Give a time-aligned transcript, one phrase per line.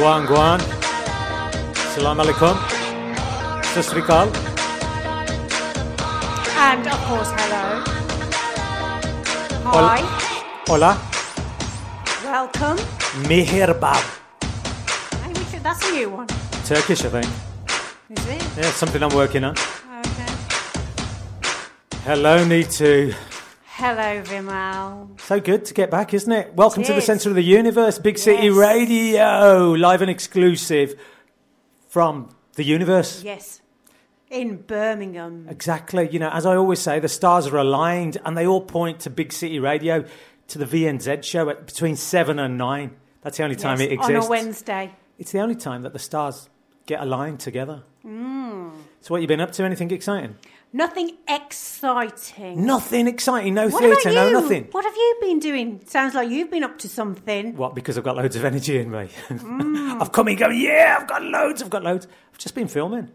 [0.00, 0.60] Guan Guan.
[1.94, 2.56] Salam alaikum.
[3.72, 4.32] Sasrikal.
[6.56, 7.64] And of course, hello.
[9.76, 10.00] Hi.
[10.70, 10.92] Hola.
[12.24, 12.78] Welcome.
[13.28, 14.02] Mihirbab.
[15.20, 16.28] Hey, we should, that's a new one.
[16.64, 17.28] Turkish, I think.
[18.08, 18.42] Is it?
[18.56, 19.54] Yeah, something I'm working on.
[20.00, 20.32] Okay.
[22.08, 23.12] Hello, Nitu.
[23.82, 25.18] Hello, Vimal.
[25.22, 26.52] So good to get back, isn't it?
[26.52, 28.54] Welcome It to the centre of the universe, Big City Yes.
[28.54, 31.00] Radio, live and exclusive
[31.88, 33.22] from the universe.
[33.24, 33.62] Yes.
[34.28, 35.46] In Birmingham.
[35.48, 36.10] Exactly.
[36.10, 39.08] You know, as I always say, the stars are aligned and they all point to
[39.08, 40.04] Big City Radio,
[40.48, 42.94] to the VNZ show at between 7 and 9.
[43.22, 44.14] That's the only time Yes, it exists.
[44.14, 44.90] On a Wednesday.
[45.18, 46.50] It's the only time that the stars
[46.84, 47.84] get aligned together.
[48.04, 48.72] Mm.
[49.00, 49.64] So, what you been up to?
[49.64, 50.36] Anything exciting?
[50.72, 52.64] Nothing exciting.
[52.64, 53.54] Nothing exciting.
[53.54, 54.32] No What theatre, no you?
[54.32, 54.68] nothing.
[54.70, 55.80] What have you been doing?
[55.86, 57.56] Sounds like you've been up to something.
[57.56, 57.74] What?
[57.74, 59.08] Because I've got loads of energy in me.
[59.28, 60.00] Mm.
[60.00, 62.06] I've come in going, yeah, I've got loads, I've got loads.
[62.32, 63.08] I've just been filming.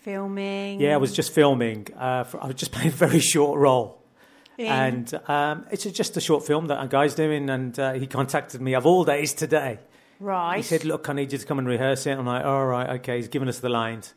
[0.00, 0.80] Filming.
[0.80, 1.88] Yeah, I was just filming.
[1.96, 4.02] Uh, for, I was just playing a very short role.
[4.58, 8.60] And um, it's just a short film that a guy's doing, and uh, he contacted
[8.60, 9.78] me of all days today.
[10.18, 10.56] right.
[10.56, 12.90] He said, "Look, I need you to come and rehearse it." I'm like, "All right,
[12.98, 14.14] okay." He's given us the lines,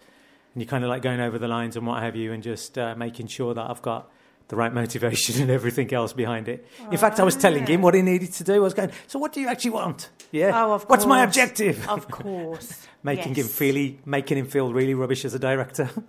[0.53, 2.77] and you're kind of like going over the lines and what have you, and just
[2.77, 4.09] uh, making sure that I've got
[4.47, 6.67] the right motivation and everything else behind it.
[6.91, 8.55] In fact, I was telling him what he needed to do.
[8.55, 10.09] I was going, "So, what do you actually want?
[10.31, 12.85] Yeah, Oh, of what's my objective?" Of course.
[13.03, 13.55] making him Yes.
[13.57, 15.89] feel, making him feel really rubbish as a director.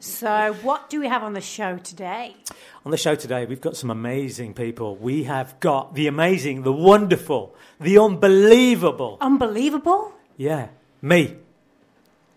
[0.00, 2.36] So, what do we have on the show today?
[2.84, 4.94] On the show today, we've got some amazing people.
[4.96, 9.18] We have got the amazing, the wonderful, the unbelievable.
[9.20, 10.12] Unbelievable.
[10.36, 10.68] Yeah,
[11.02, 11.36] me.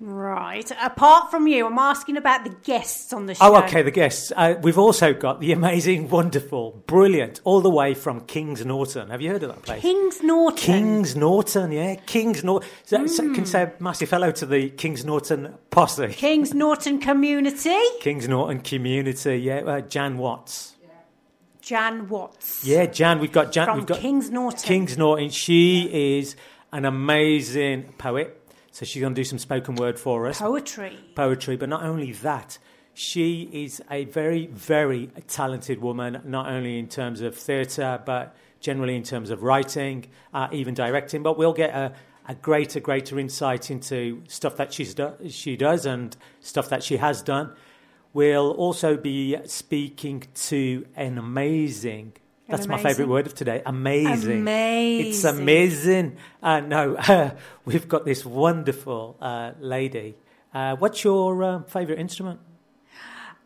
[0.04, 0.70] Right.
[0.82, 3.54] Apart from you, I'm asking about the guests on the show.
[3.56, 4.32] Oh, okay, the guests.
[4.36, 9.12] Uh, we've also got the amazing, wonderful, brilliant, all the way from Kings Norton.
[9.12, 9.84] Have you heard of that place?
[9.84, 10.58] Kings Norton.
[10.58, 12.68] Kings Norton, yeah, Kings Norton.
[12.84, 13.36] So, so Hmm.
[13.36, 16.08] can say a massive hello to the Kings Norton posse.
[16.08, 17.78] Kings Norton community.
[18.00, 19.58] Kings Norton community, yeah.
[19.60, 20.74] Uh, Jan Watts.
[21.62, 22.66] Jan Watts.
[22.66, 23.20] Yeah, Jan.
[23.20, 23.68] We've got Jan.
[23.68, 24.60] From we've got Kings Norton.
[24.64, 25.30] Kings Norton.
[25.30, 26.36] She is
[26.72, 28.41] an amazing poet.
[28.72, 30.40] So she's going to do some spoken word for us.
[30.40, 30.98] Poetry.
[31.14, 32.58] poetry, but not only that,
[32.94, 38.96] she is a very, very talented woman, not only in terms of theatre, but generally
[38.96, 41.24] in terms of writing, uh, even directing.
[41.24, 41.94] But we'll get a,
[42.28, 46.98] a greater, greater insight into stuff that she's do- she does and stuff that she
[46.98, 47.54] has done.
[48.14, 52.14] We'll also be speaking to an amazing.
[52.52, 53.62] That's my favourite word of today.
[53.66, 54.48] Amazing.
[54.48, 55.42] It's Amazing.
[55.42, 56.18] amazing.
[56.44, 57.32] Uh, no,
[57.66, 60.16] we've got this wonderful uh, lady.
[60.54, 62.40] Uh, what's your uh, favourite instrument?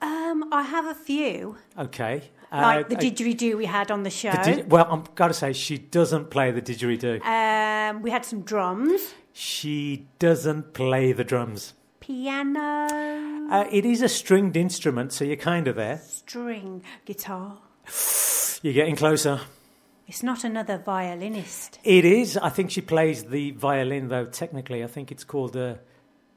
[0.02, 2.30] Um, I have a few, Okay.
[2.52, 4.32] Uh, like the uh, didgeridoo we had on the show.
[4.32, 7.24] the well, I've got to say, she doesn't play the didgeridoo.
[7.26, 11.74] um, we had some drums, She doesn't play the drums.
[12.00, 12.88] piano,
[13.52, 16.00] Uh, it is a stringed instrument, so you're kind of there.
[16.06, 17.58] string, guitar.
[18.66, 19.42] You're getting closer.
[20.08, 21.78] It's not another violinist.
[21.84, 22.36] It is.
[22.36, 24.84] I think she plays the violin, though, technically.
[24.84, 25.78] I think it's called a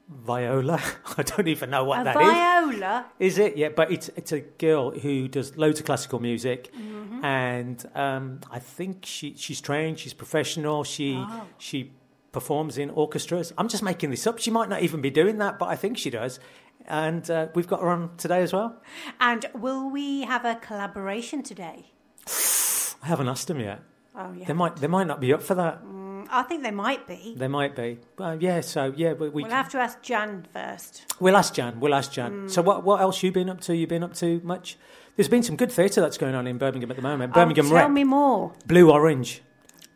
[0.07, 0.79] viola.
[1.17, 2.27] I don't even know what a that is.
[2.29, 3.05] viola.
[3.17, 3.57] Is it?
[3.57, 7.25] Yeah, but it's it's a girl who does loads of classical music, Mm-hmm.
[7.25, 10.83] and um, I think she she's trained, she's professional.
[10.83, 11.47] She Oh.
[11.57, 11.93] she
[12.31, 13.53] performs in orchestras.
[13.57, 14.37] I'm just making this up.
[14.37, 16.39] She might not even be doing that, but I think she does.
[16.85, 18.79] And uh, we've got her on today as well.
[19.19, 21.85] And will we have a collaboration today?
[23.01, 23.81] I haven't asked them yet.
[24.15, 24.45] Oh yeah.
[24.45, 25.81] They might they might not be up for that.
[26.31, 27.33] I think they might be.
[27.35, 27.99] They might be.
[28.17, 28.61] Well, yeah.
[28.61, 31.11] So yeah, we, we We'll have to ask Jan first.
[31.19, 31.79] We'll ask Jan.
[31.79, 32.31] We'll ask Jan.
[32.31, 32.51] Mm.
[32.51, 33.75] So, what what else you been up to?
[33.75, 34.77] You been up to much?
[35.15, 37.33] There's been some good theatre that's going on in Birmingham at the moment.
[37.33, 38.53] Birmingham oh, tell Rep, me more.
[38.65, 39.41] Blue Orange.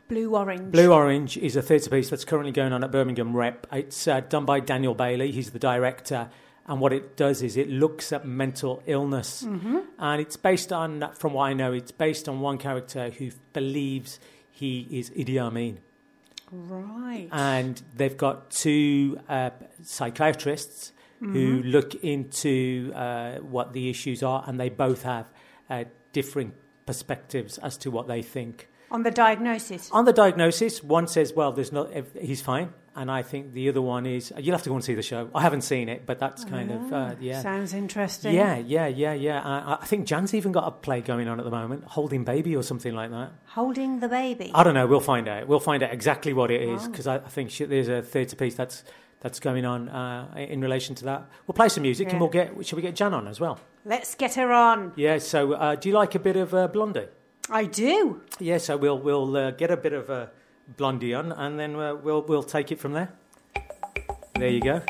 [0.10, 0.72] Blue orange.
[0.72, 3.66] Blue Orange is a theatre piece that's currently going on at Birmingham Rep.
[3.72, 5.32] It's uh, done by Daniel Bailey.
[5.32, 6.30] He's the director.
[6.66, 9.44] And what it does is it looks at mental illness.
[9.44, 9.80] Mm-hmm.
[10.00, 14.20] And it's based on, from what I know, it's based on one character who believes
[14.52, 15.80] he is Idi Amin.
[16.56, 17.30] Right.
[17.32, 19.50] and they've got two uh,
[19.82, 21.68] psychiatrists who Mm-hmm.
[21.70, 25.26] look into uh, what the issues are, and they both have
[25.70, 26.54] uh, different
[26.86, 28.68] perspectives as to what they think.
[28.92, 29.90] On the diagnosis.
[29.94, 31.90] On the diagnosis, one says, "Well, there's not.
[32.20, 34.32] He's fine," and I think the other one is.
[34.38, 35.30] You'll have to go and see the show.
[35.34, 37.42] I haven't seen it, but that's kind of uh, yeah.
[37.42, 38.34] Sounds interesting.
[38.36, 39.40] Yeah, yeah, yeah, yeah.
[39.42, 42.56] Uh, I think Jan's even got a play going on at the moment, Holding Baby
[42.56, 43.32] or something like that.
[43.48, 44.52] Holding the baby.
[44.54, 44.86] I don't know.
[44.88, 45.48] We'll find out.
[45.48, 46.88] We'll find out exactly what it Oh.
[46.88, 48.84] because I, I think sh- there's a theatre piece that's
[49.22, 51.30] that's going on uh, in relation to that.
[51.48, 52.66] We'll play some music and we'll get.
[52.66, 53.60] Shall we get Jan on as well?
[53.86, 54.94] Let's get her on.
[54.96, 55.18] Yeah.
[55.18, 57.08] So, uh, do you like a bit of uh, Blondie?
[57.50, 58.22] I do.
[58.40, 58.58] Yeah.
[58.58, 60.32] So we'll we'll uh, get a bit of a,
[60.78, 63.10] Blondie on, and then uh, we'll we'll take it from there.
[64.36, 64.82] There you go.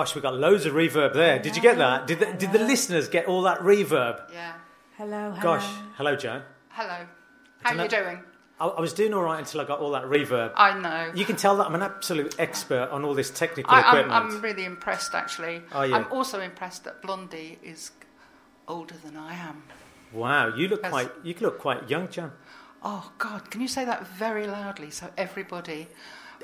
[0.00, 1.38] Gosh, we got loads of reverb there.
[1.38, 2.06] Did you get that?
[2.06, 4.32] Did the, did the listeners get all that reverb?
[4.32, 4.54] Yeah.
[4.96, 5.42] Hello, hello.
[5.42, 5.66] Gosh,
[5.98, 6.40] hello, Joan.
[6.70, 7.06] Hello.
[7.62, 8.22] How are you doing?
[8.58, 10.52] I, I was doing all right until I got all that reverb.
[10.56, 11.12] I know.
[11.14, 14.12] You can tell that I'm an absolute expert on all this technical I, I'm, equipment.
[14.12, 15.60] I'm really impressed, actually.
[15.70, 15.94] Are you?
[15.94, 17.90] I'm also impressed that Blondie is
[18.68, 19.64] older than I am.
[20.14, 20.92] Wow, you look Yes.
[20.92, 22.32] quite you look quite young, Joan.
[22.82, 23.50] Oh God!
[23.50, 25.88] Can you say that very loudly so everybody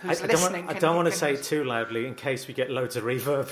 [0.03, 0.67] I, who's I don't listening?
[0.67, 3.05] want, I don't want to say it too loudly in case we get loads of
[3.05, 3.49] reverb.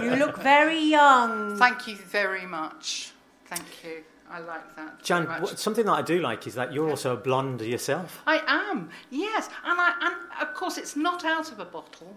[0.02, 1.56] You look very young.
[1.56, 3.12] Thank you very much.
[3.46, 4.04] Thank you.
[4.30, 5.02] I like that.
[5.02, 5.50] Jan, very much.
[5.50, 8.20] what, something that I do like is that you're also a blonde yourself.
[8.26, 8.90] I am.
[9.10, 12.16] Yes, and I and of course it's not out of a bottle.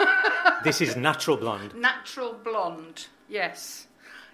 [0.64, 1.74] This is natural blonde.
[1.74, 3.06] Natural blonde.
[3.28, 3.86] Yes.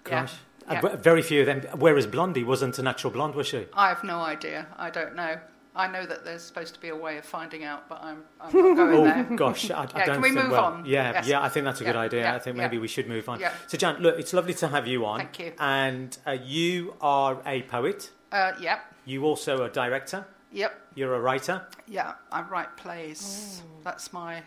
[0.04, 0.32] Gosh.
[0.70, 0.80] Yeah.
[0.80, 1.60] Uh, very few of them.
[1.78, 3.66] Whereas Blondie wasn't a natural blonde, was she?
[3.74, 4.66] I have no idea.
[4.76, 5.38] I don't know.
[5.74, 8.52] I know that there's supposed to be a way of finding out, but I'm, I'm
[8.54, 9.24] not going Oh there.
[9.36, 10.42] gosh, I, I Yeah, don't can we think.
[10.42, 10.84] move well, on?
[10.84, 11.26] Yeah, Yes.
[11.26, 12.20] yeah, I think that's a good idea.
[12.22, 12.62] yeah, I think yeah.
[12.64, 13.40] maybe we should move on.
[13.40, 13.52] Yeah.
[13.68, 15.18] So, Jan, look, it's lovely to have you on.
[15.20, 15.52] Thank you.
[15.58, 18.10] And uh, you are a poet.
[18.30, 18.80] Uh, yep.
[19.06, 20.26] You also a director.
[20.52, 20.78] Yep.
[20.94, 21.66] You're a writer.
[21.88, 23.62] Yeah, I write plays.
[23.82, 24.42] That's my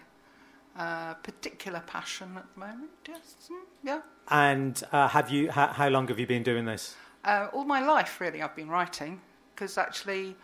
[0.77, 2.91] uh, particular passion at the moment.
[3.07, 3.49] Yes.
[3.51, 4.01] Mm, yeah.
[4.29, 5.49] And uh, have you?
[5.51, 6.95] How, how long have you been doing this?
[7.23, 9.21] Uh, all my life, really, I've been writing
[9.55, 10.35] because actually,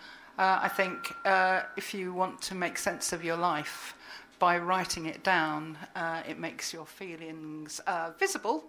[0.41, 3.93] uh, I think uh, if you want to make sense of your life
[4.39, 8.63] by writing it down, uh, it makes your feelings uh, visible,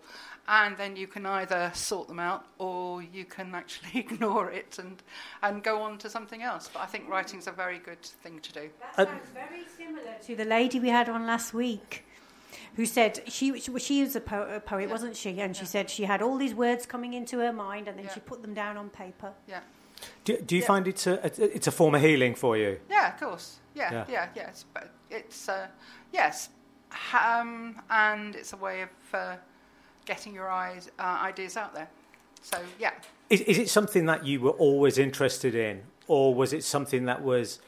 [0.46, 5.02] and then you can either sort them out or you can actually ignore it and
[5.42, 6.68] and go on to something else.
[6.72, 8.68] But I think writing's a very good thing to do.
[8.96, 12.04] That sounds very similar to the lady we had on last week.
[12.76, 15.40] Who said she she, she was a, po- a poet, wasn't she?
[15.40, 18.14] And she said she had all these words coming into her mind, and then Yeah.
[18.14, 19.32] she put them down on paper.
[19.48, 19.60] Yeah.
[20.24, 20.66] Do, do you Yeah.
[20.66, 21.20] find it's a,
[21.56, 22.78] it's a form of healing for you?
[22.90, 23.58] Yeah, of course.
[23.74, 24.04] Yeah, Yeah.
[24.08, 24.50] yeah, yeah.
[24.74, 25.66] But it's uh,
[26.12, 26.48] yes,
[27.12, 29.36] um, and it's a way of uh,
[30.04, 31.88] getting your eyes, uh, ideas out there.
[32.42, 32.92] So yeah,
[33.30, 37.22] Is, is it something that you were always interested in, or was it something that
[37.22, 37.60] was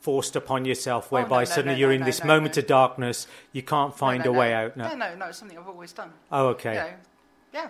[0.00, 2.26] forced upon yourself, Oh, no, whereby no, suddenly no, you're no, in no, this no,
[2.26, 2.60] moment no.
[2.60, 4.56] of darkness, you can't find no, a way no.
[4.66, 4.76] out?
[4.76, 4.94] No, No.
[4.94, 5.26] no, no.
[5.26, 6.12] It's something I've always done.
[6.30, 6.74] Oh, You okay.
[6.74, 6.90] know,
[7.54, 7.68] yeah,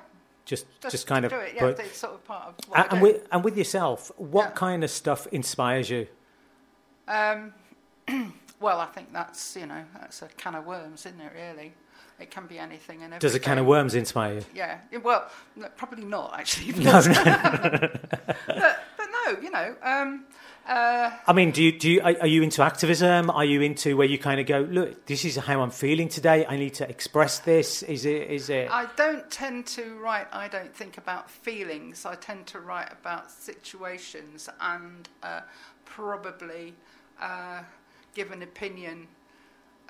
[0.49, 1.31] Just, just, just kind of.
[1.31, 1.53] do it.
[1.55, 4.51] Yeah, sort of part of what and, with and with yourself, what Yeah.
[4.53, 6.07] kind of stuff inspires you?
[7.07, 7.53] Um,
[8.59, 11.33] well, I think that's you know that's a can of worms, isn't it?
[11.35, 11.75] Really,
[12.19, 13.19] it can be anything and everything.
[13.19, 14.45] Does a can of worms inspire you?
[14.55, 14.79] Yeah.
[15.03, 16.73] Well, no, probably not actually.
[16.83, 17.13] No, no.
[18.47, 19.77] but, but no, you know.
[19.83, 20.25] Um,
[20.69, 23.31] uh, I mean, do you do you are, you into activism?
[23.31, 26.45] Are you into where you kind of go, look, this is how I'm feeling today.
[26.45, 27.83] I need to express this.
[27.83, 28.31] Is it?
[28.31, 28.71] Is it?
[28.71, 32.05] I don't tend to write, I don't think about feelings.
[32.05, 35.41] I tend to write about situations and uh,
[35.87, 36.75] probably
[37.19, 37.63] uh,
[38.15, 39.09] give an opinion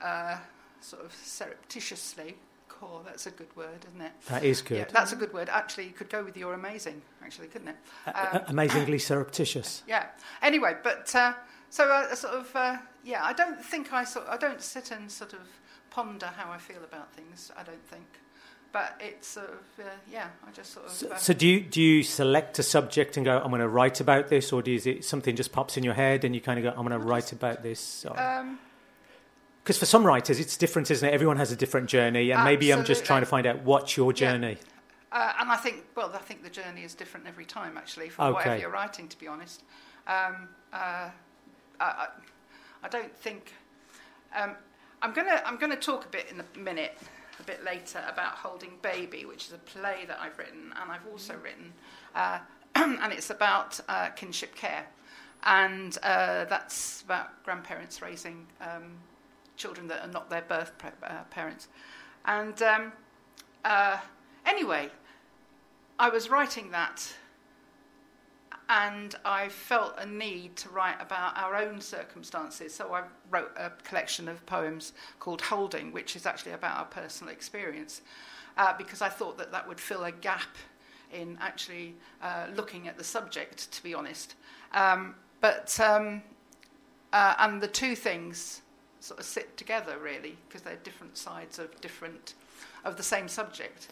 [0.00, 0.36] uh,
[0.80, 2.36] sort of surreptitiously.
[2.80, 4.12] Cool, that's a good word, isn't it?
[4.28, 4.78] That is good.
[4.78, 5.48] Yeah, that's a good word.
[5.48, 7.76] Actually, you could go with you're amazing, actually, couldn't it?
[8.14, 9.82] Um, amazingly surreptitious.
[9.88, 10.06] yeah.
[10.42, 11.32] Anyway, but uh,
[11.70, 13.24] so uh, sort of uh, yeah.
[13.24, 14.26] I don't think I sort.
[14.28, 15.40] I don't sit and sort of
[15.90, 17.50] ponder how I feel about things.
[17.56, 18.06] I don't think,
[18.72, 20.28] but it's sort of uh, yeah.
[20.46, 20.92] I just sort of.
[20.92, 23.68] So, uh, so do you do you select a subject and go, I'm going to
[23.68, 26.60] write about this, or is it something just pops in your head and you kind
[26.60, 28.06] of go, I'm going to write about this?
[28.16, 28.60] um,
[29.68, 31.12] Because for some writers, it's different, isn't it?
[31.12, 34.12] Everyone has a different journey, and maybe I'm just trying to find out what's your
[34.12, 34.32] Yeah.
[34.32, 34.56] journey.
[35.12, 38.22] uh, and I think well, I think the journey is different every time actually for
[38.22, 38.32] Okay.
[38.32, 39.08] whatever you're writing.
[39.08, 39.62] To be honest,
[40.06, 41.10] um, uh,
[41.80, 42.08] I,
[42.82, 43.52] I, don't think.
[44.34, 44.56] Um,
[45.02, 46.96] I'm gonna I'm gonna talk a bit in a minute,
[47.38, 51.06] a bit later about Holding Baby, which is a play that I've written, and I've
[51.06, 51.74] also written,
[52.14, 52.38] uh,
[52.74, 54.86] and it's about uh, kinship care,
[55.42, 58.98] and uh, that's about grandparents raising um,
[59.58, 61.68] children that are not their birth pa- uh, parents,
[62.24, 62.92] and um,
[63.64, 63.98] uh,
[64.46, 64.88] anyway,
[65.98, 67.12] I was writing that
[68.68, 72.74] and I felt a need to write about our own circumstances.
[72.74, 77.32] So I wrote a collection of poems called Holding, which is actually about our personal
[77.32, 78.02] experience,
[78.58, 80.56] uh, because I thought that that would fill a gap
[81.12, 84.34] in actually uh, looking at the subject, to be honest.
[84.72, 86.22] Um, but, um,
[87.14, 88.60] uh, and the two things
[89.00, 92.34] sort of sit together, really, because they're different sides of different,
[92.84, 93.88] of the same subject.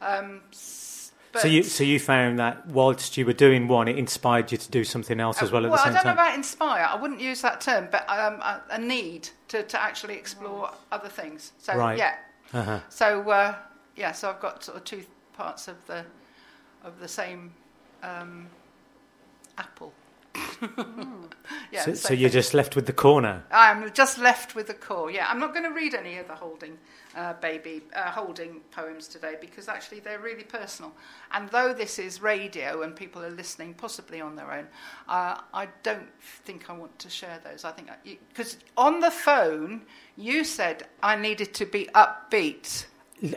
[0.00, 4.50] Um, s- so you so you found that whilst you were doing one, it inspired
[4.50, 6.00] you to do something else as well at well, the same time.
[6.00, 6.16] I don't time.
[6.16, 6.88] know about inspire.
[6.90, 11.08] I wouldn't use that term, but um, a, a need to, to actually explore other
[11.08, 11.52] things.
[11.58, 11.96] So Right.
[11.98, 12.16] yeah.
[12.52, 12.80] uh-huh.
[12.88, 13.54] So uh,
[13.94, 14.10] yeah.
[14.10, 16.04] So I've got sort of two parts of the
[16.82, 17.52] of the same
[18.02, 18.48] um,
[19.56, 19.92] apple.
[21.72, 21.82] yeah.
[21.82, 23.44] so, so you're just left with the corner.
[23.50, 25.10] I'm just left with the core.
[25.10, 26.78] Yeah, I'm not going to read any of the holding
[27.16, 30.92] uh, baby uh, holding poems today because actually they're really personal.
[31.32, 34.66] And though this is radio and people are listening, possibly on their own,
[35.08, 37.64] uh, I don't think I want to share those.
[37.64, 37.88] I think
[38.28, 39.82] because on the phone
[40.16, 42.86] you said I needed to be upbeat.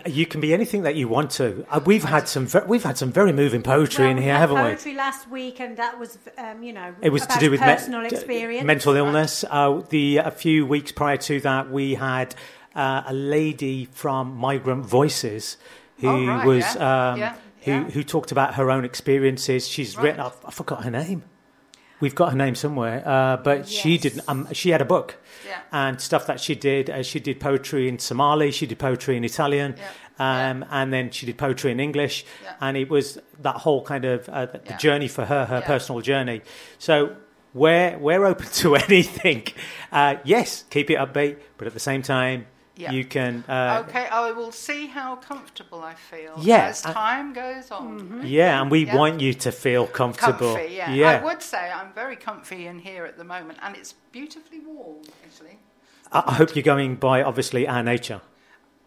[0.05, 1.65] You can be anything that you want to.
[1.69, 4.55] Uh, we've had some we've had some very moving poetry in Well, we here, haven't
[4.55, 4.61] we?
[4.69, 7.59] poetry last week, and that was, um, you know, It was about to do with
[7.59, 8.65] me- personal d- experience.
[8.65, 9.43] mental illness.
[9.49, 12.33] Uh, the a few weeks prior to that, we had
[12.75, 15.57] uh, a lady from Migrant Voices
[15.99, 17.83] who Oh, right, was yeah, um, yeah, who yeah.
[17.89, 19.67] who talked about her own experiences.
[19.67, 20.03] She's Right.
[20.05, 20.21] written.
[20.21, 21.23] I, I forgot her name.
[22.03, 24.23] We've got her name somewhere, uh, but she didn't.
[24.27, 25.15] Um, she had a book
[25.47, 25.59] Yeah.
[25.71, 26.89] and stuff that she did.
[26.89, 28.51] Uh, she did poetry in Somali.
[28.51, 29.75] She did poetry in Italian.
[29.77, 30.49] Yeah.
[30.49, 32.55] Um, And then she did poetry in English, Yeah.
[32.59, 34.77] and it was that whole kind of uh, the, the Yeah.
[34.85, 35.65] journey for her, her Yeah.
[35.73, 36.41] personal journey.
[36.77, 36.93] So
[37.53, 39.43] we're we're open to anything.
[39.89, 42.91] Uh, yes, keep it upbeat, but at the same time, Yeah.
[42.91, 43.43] You can.
[43.47, 47.99] Uh, okay, I will see how comfortable I feel Yeah, as I- time goes on.
[47.99, 48.21] Mm-hmm.
[48.25, 48.95] Yeah, and we Yeah.
[48.95, 50.55] want you to feel comfortable.
[50.55, 50.91] Comfy, yeah.
[50.91, 51.11] yeah.
[51.11, 55.03] I would say I'm very comfy in here at the moment, and it's beautifully warm,
[55.23, 55.59] actually.
[56.11, 58.21] I, I hope you're going by obviously our nature.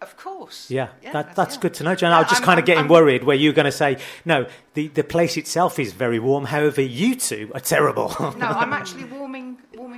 [0.03, 0.69] Of course.
[0.71, 1.61] Yeah, that, that's yeah.
[1.63, 2.11] good to know, Jan.
[2.11, 3.73] Yeah, I was just I'm- kind of getting I'm- worried where you were going to
[3.73, 6.45] say, no, the, the place itself is very warm.
[6.47, 8.15] However, you two are terrible.
[8.37, 9.46] No, I'm actually warming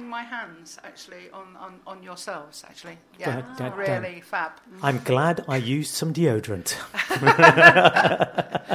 [0.08, 2.98] warming my hands actually on, on, on yourselves actually.
[3.18, 3.76] Yeah, Da- da- da.
[3.76, 4.52] really fab.
[4.82, 6.76] I'm glad I used some deodorant.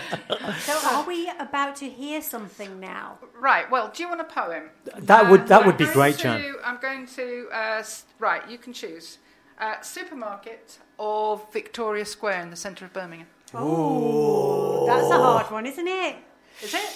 [0.60, 3.18] So are we about to hear something now?
[3.40, 3.70] Right.
[3.72, 4.70] Well, do you want a poem?
[4.98, 6.56] That would that I'm would be great, to- Jan.
[6.66, 7.84] I'm going to uh,
[8.20, 8.48] right.
[8.50, 9.18] You can choose
[9.60, 13.28] uh, supermarket or Victoria Square in the centre of Birmingham.
[13.54, 16.16] Oh, that's a hard one, isn't it?
[16.62, 16.90] Is it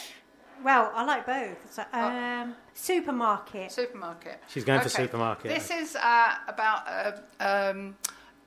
[0.64, 1.74] Well, I like both.
[1.74, 3.72] So, um, supermarket.
[3.72, 4.42] supermarket?
[4.48, 5.04] She's going for Okay.
[5.04, 5.52] supermarket.
[5.54, 7.96] This is uh, about uh, um,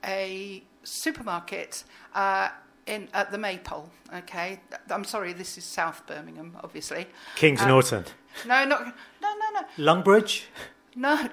[0.05, 2.49] a supermarket uh,
[2.85, 3.89] in at the Maypole.
[4.15, 5.33] Okay, I'm sorry.
[5.33, 7.07] This is South Birmingham, obviously.
[7.35, 8.05] Kings uh, Norton.
[8.45, 10.43] No, not no, no, no, Longbridge?
[10.95, 11.29] no, no.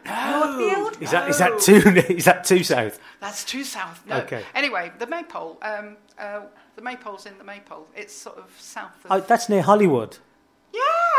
[0.59, 1.03] Northfield.
[1.03, 1.83] Is that is that too
[2.15, 3.01] is that too south?
[3.21, 4.05] That's too south.
[4.07, 4.19] No.
[4.19, 4.43] Okay.
[4.55, 5.59] Anyway, the Maypole.
[5.63, 6.43] Um, uh,
[6.77, 7.87] the Maypole's in the Maypole.
[7.97, 9.11] It's sort of south of.
[9.11, 10.19] Oh, that's near Hollywood.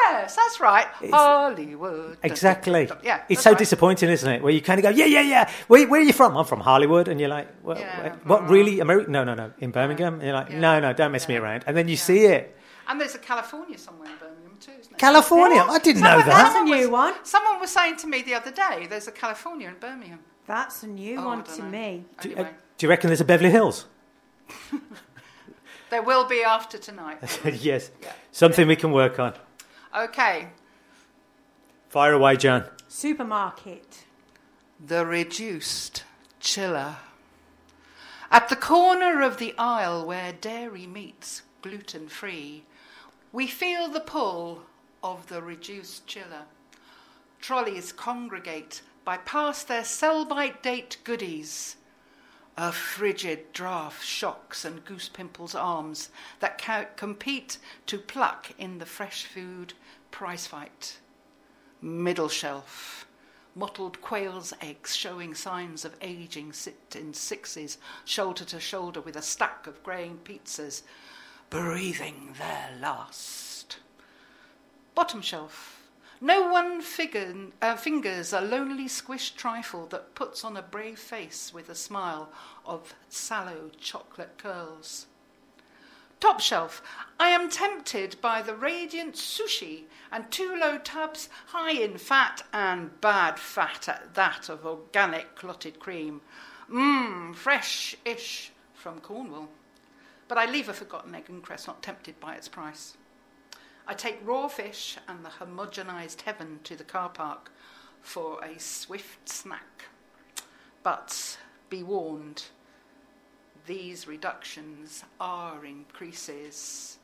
[0.05, 0.87] Yes, that's right.
[1.01, 2.17] It's- Hollywood.
[2.23, 2.89] Exactly.
[3.03, 3.23] Yeah.
[3.29, 3.59] It's so right.
[3.59, 4.41] disappointing, isn't it?
[4.41, 5.51] Where you kind of go, yeah, yeah, yeah.
[5.67, 6.35] Where, where are you from?
[6.37, 7.79] I'm from Hollywood, and you're like, what?
[7.79, 8.15] Yeah.
[8.23, 8.79] what really?
[8.79, 9.09] America?
[9.09, 9.51] No, no, no.
[9.59, 10.59] In Birmingham, and you're like, Yeah.
[10.59, 11.63] no, no, don't mess me around.
[11.67, 11.99] And then you Yeah.
[11.99, 12.55] see it,
[12.87, 14.97] And there's a California somewhere in Birmingham too, isn't there?
[14.97, 15.61] California.
[15.61, 16.25] I didn't know that.
[16.25, 17.13] That's a new one.
[17.23, 20.19] Someone was saying to me the other day, there's a California in Birmingham.
[20.47, 21.69] That's a new Oh, I one don't to know.
[21.69, 22.05] me.
[22.21, 22.43] Do, uh,
[22.77, 23.85] do you reckon there's a Beverly Hills?
[25.91, 27.19] there will be after tonight.
[27.61, 27.91] yes.
[28.01, 28.11] Yeah.
[28.31, 29.33] Something we can work on.
[29.95, 30.49] Okay.
[31.89, 32.65] Fire away, Jan.
[32.87, 34.05] Supermarket.
[34.79, 36.03] The reduced
[36.39, 36.97] chiller.
[38.31, 42.63] At the corner of the aisle where dairy meets gluten free,
[43.31, 44.63] we feel the pull
[45.03, 46.45] of the reduced chiller.
[47.41, 51.77] Trolleys congregate by past their sell by date goodies.
[52.61, 56.09] A frigid draught shocks and goose pimples arms
[56.41, 59.75] that ca- compete to pluck in the fresh food
[60.11, 60.97] price fight.
[61.81, 63.07] Middle shelf.
[63.55, 69.21] Mottled quail's eggs showing signs of aging sit in sixes, shoulder to shoulder with a
[69.21, 70.81] stack of greying pizzas,
[71.49, 73.77] breathing their last.
[74.95, 75.78] Bottom shelf.
[76.21, 81.53] No one figure, uh, fingers a lonely squished trifle that puts on a brave face
[81.53, 82.29] with a smile
[82.65, 85.07] of sallow chocolate curls.
[86.19, 86.81] Top shelf.
[87.17, 92.99] I am tempted by the radiant sushi and two low tubs, high in fat and
[92.99, 96.19] bad fat at that of organic clotted cream.
[96.69, 99.47] Mmm, fresh ish from Cornwall.
[100.27, 102.97] But I leave a forgotten egg and cress, not tempted by its price.
[103.89, 107.51] I take raw fish and the homogenized heaven to the car park
[108.03, 109.85] for a swift snack.
[110.83, 111.39] But
[111.71, 112.43] be warned,
[113.65, 116.99] these reductions are increases.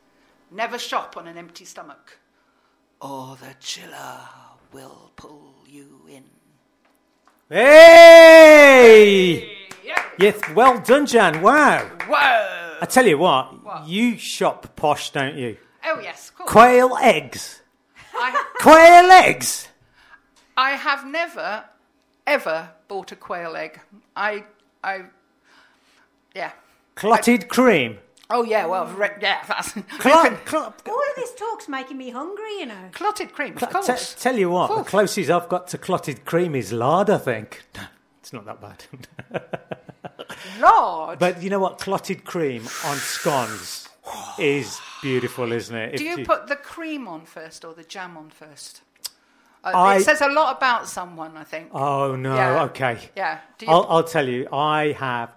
[0.51, 2.19] Never shop on an empty stomach,
[3.01, 4.19] or the chiller
[4.71, 6.25] will pull you in.
[7.49, 9.57] Hey!
[9.83, 10.03] Yeah.
[10.19, 11.41] Yes, well done, Jan.
[11.41, 11.79] Wow.
[12.07, 12.77] Whoa!
[12.79, 13.87] I tell you what, What?
[13.87, 15.57] you shop posh, don't you?
[15.85, 16.47] Oh yes, cool.
[16.47, 17.61] Quail eggs.
[18.13, 19.67] I, Quail eggs.
[20.57, 21.65] I have never,
[22.25, 23.79] ever bought a quail egg.
[24.15, 24.45] I,
[24.83, 25.03] I,
[26.33, 26.51] yeah.
[26.95, 27.99] Clotted cream.
[28.29, 32.59] Oh yeah, well, re- yeah, that's Clot, clot, All of this talk's making me hungry,
[32.59, 32.89] you know.
[32.93, 34.13] clotted cream, of Cl- course.
[34.15, 37.63] t- tell you what, the closest I've got to clotted cream is lard, I think.
[38.21, 38.83] It's not that bad.
[40.59, 41.77] Lord, but you know what?
[41.77, 43.87] Clotted cream on scones
[44.39, 45.97] is beautiful, isn't it?
[45.97, 48.81] do If you put the cream on first or the jam on first?
[49.63, 51.69] Uh, I- It says a lot about someone, I think.
[51.73, 52.35] Oh, no.
[52.35, 52.63] Yeah.
[52.69, 52.97] Okay.
[53.15, 55.29] yeah, do you, I'll, I'll tell you, I have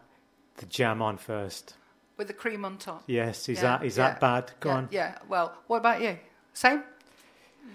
[0.56, 1.74] the jam on first.
[2.16, 3.02] with the cream on top.
[3.06, 4.52] Yes, is Yeah, that is yeah, that bad?
[4.60, 4.88] Go yeah, on.
[4.90, 5.18] Yeah.
[5.28, 6.18] Well, what about you?
[6.52, 6.82] Same.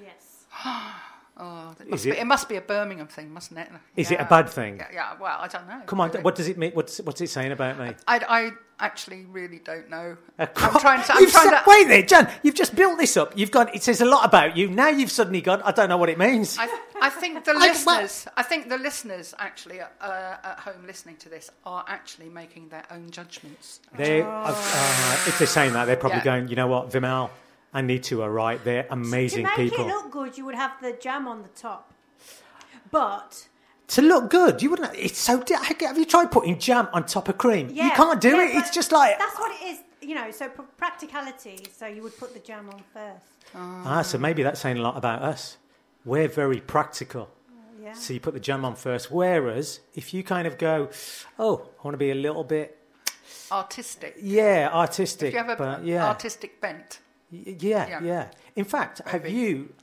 [0.01, 0.45] Yes.
[1.45, 3.67] Oh, it must, Is be, it- it must be a Birmingham thing, mustn't it?
[3.97, 4.77] Is it a bad thing?
[4.77, 5.81] Yeah, yeah, well, I don't know.
[5.85, 6.23] Come on, really.
[6.23, 6.71] what does it mean?
[6.71, 7.93] What's what's it saying about me?
[8.07, 10.15] I, I actually really don't know.
[10.39, 11.13] Uh, I'm trying to.
[11.13, 11.69] I'm You've trying said- to.
[11.69, 12.31] Wait there, Jan.
[12.43, 13.33] You've just built this up.
[13.37, 13.75] You've got.
[13.75, 14.69] It says a lot about you.
[14.69, 15.61] Now you've suddenly gone.
[15.63, 16.57] I don't know what it means.
[16.57, 16.67] I,
[17.01, 21.51] I think the listeners, I think the listeners actually uh, at home listening to this
[21.65, 23.81] are actually making their own judgments.
[23.97, 26.23] They, uh, uh, if they're saying that, they're probably Yeah.
[26.23, 26.47] going.
[26.47, 27.29] You know what, Vimal
[27.73, 28.63] and Nitu are right.
[28.63, 29.55] They're amazing people.
[29.55, 29.85] to make people.
[29.85, 31.91] it look good, you would have the jam on the top.
[32.91, 33.47] But
[33.87, 34.61] to look good.
[34.61, 34.95] You wouldn't.
[34.95, 35.41] It's so.
[35.41, 35.55] di-
[35.85, 37.69] Have you tried putting jam on top of cream?
[37.69, 38.55] you can't do yeah, it.
[38.55, 39.79] It's just like that's what it is.
[40.01, 41.65] You know, so practicality.
[41.75, 43.25] So you would put the jam on first.
[43.55, 44.01] ah.
[44.01, 45.57] So maybe that's saying a lot about us.
[46.05, 47.29] We're very practical.
[47.81, 47.93] Yeah.
[47.93, 49.11] So you put the jam on first.
[49.11, 50.89] Whereas if you kind of go,
[51.39, 52.77] oh, I want to be a little bit,
[53.51, 54.15] Artistic.
[54.21, 55.27] yeah, artistic.
[55.29, 56.99] If you have a but yeah, artistic bent.
[57.33, 57.99] Y- Yeah, Yeah.
[58.03, 58.25] yeah.
[58.55, 59.73] In fact, have you?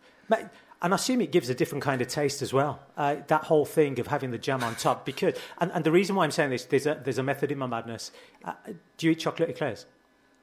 [0.83, 2.81] And I assume it gives a different kind of taste as well.
[2.97, 6.17] Uh, that whole thing of having the jam on top, because and, and the reason
[6.17, 8.13] why I'm saying this, there's a there's a method in my madness.
[8.45, 8.53] Uh,
[8.97, 9.85] do you eat chocolate eclairs?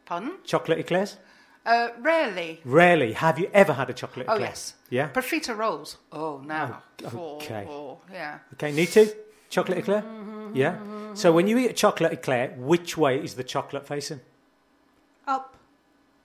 [0.06, 0.34] Pardon?
[0.44, 1.18] Chocolate eclairs?
[1.66, 2.62] Uh, rarely.
[2.64, 3.14] Rarely.
[3.14, 4.76] Have you ever had a chocolate Oh, yes.
[4.90, 5.10] Yeah.
[5.12, 5.98] Profiteroles.
[6.14, 6.84] Oh, now.
[7.14, 7.66] Oh, okay.
[7.70, 8.40] Oh, yeah.
[8.54, 8.72] Okay.
[8.72, 9.12] Nitu
[9.50, 10.04] chocolate eclair?
[10.54, 10.78] Yeah.
[11.14, 14.22] So when you eat a chocolate eclair, which way is the chocolate facing?
[15.28, 15.58] Up.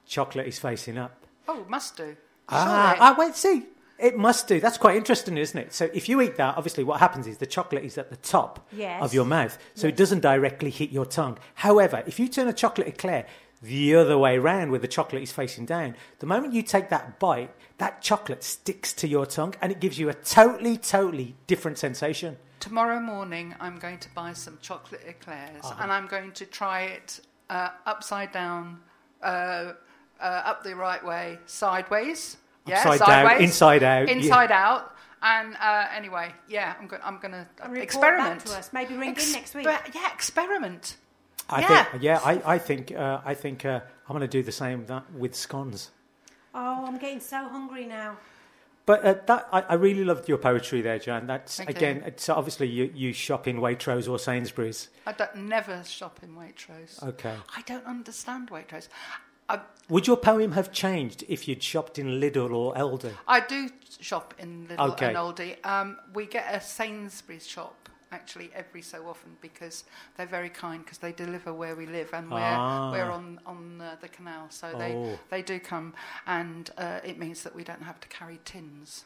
[0.07, 1.27] Chocolate is facing up.
[1.49, 2.17] Oh, must do.
[2.49, 2.99] Ah, Surely.
[3.01, 3.67] ah, wait, see.
[3.99, 4.59] It must do.
[4.59, 5.73] That's quite interesting, isn't it?
[5.73, 8.67] So if you eat that, obviously what happens is the chocolate is at the top
[8.73, 9.01] Yes.
[9.03, 9.57] of your mouth.
[9.75, 11.39] So it doesn't directly hit your tongue.
[11.55, 13.27] However, if you turn a chocolate eclair
[13.63, 17.21] the other way round where the chocolate is facing down, the moment you take that
[17.21, 21.79] bite, that chocolate sticks to your tongue and it gives you a totally, totally different
[21.79, 22.37] sensation.
[22.59, 25.77] Tomorrow morning, I'm going to buy some chocolate eclairs Uh-huh.
[25.81, 28.81] and I'm going to try it uh, upside down,
[29.23, 29.73] uh,
[30.23, 32.37] uh, up the right way, sideways.
[32.67, 34.15] Yeah, Upside down, sideways, inside out, yeah.
[34.15, 34.95] Inside out.
[35.25, 37.47] And uh, anyway, yeah, I'm, go- I'm going to
[37.81, 38.47] experiment.
[38.47, 38.73] to us.
[38.73, 39.67] Maybe ring in next week.
[39.67, 40.97] Exper- Yeah, experiment.
[41.51, 41.85] I Yeah.
[41.85, 44.87] think, yeah, I, I think, uh, I think uh, I'm going to do the same
[44.87, 45.91] that with scones.
[46.55, 48.17] Oh, I'm getting so hungry now.
[48.85, 51.29] But uh, that I, I really loved your poetry there, Jan.
[51.29, 51.77] That's Thank you.
[51.77, 52.03] again.
[52.05, 54.89] It's obviously you, you shop in Waitrose or Sainsbury's.
[55.07, 57.01] I don't, never shop in Waitrose.
[57.01, 57.35] Okay.
[57.57, 58.89] I don't understand Waitrose.
[59.53, 63.13] I, Would your poem have changed if you'd shopped in Lidl or Aldi?
[63.29, 63.69] I do
[64.01, 65.09] shop in Lidl Okay.
[65.09, 65.65] and Aldi.
[65.67, 67.75] Um, we get a Sainsbury's shop
[68.11, 69.85] actually every so often because
[70.17, 72.91] they're very kind because they deliver where we live and we're Ah.
[72.93, 75.19] we're on on uh, the canal, so they Oh.
[75.31, 75.95] they do come
[76.27, 79.05] and uh, it means that we don't have to carry tins.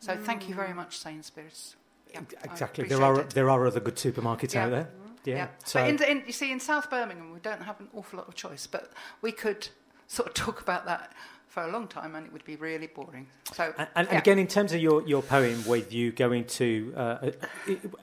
[0.00, 1.76] So thank you very much, Sainsbury's.
[2.12, 2.84] Yeah, Exactly.
[2.88, 3.30] There are it.
[3.30, 4.64] there are other good supermarkets Yeah.
[4.64, 4.88] out there.
[5.24, 5.36] Yeah.
[5.36, 5.48] Yeah.
[5.64, 8.28] So But in, in, you see, in South Birmingham, we don't have an awful lot
[8.28, 9.68] of choice, but we could
[10.08, 11.12] sort of talk about that
[11.46, 13.26] for a long time, and it would be really boring.
[13.54, 14.18] So, and, and yeah.
[14.18, 17.30] again, in terms of your, your poem, with you going to uh,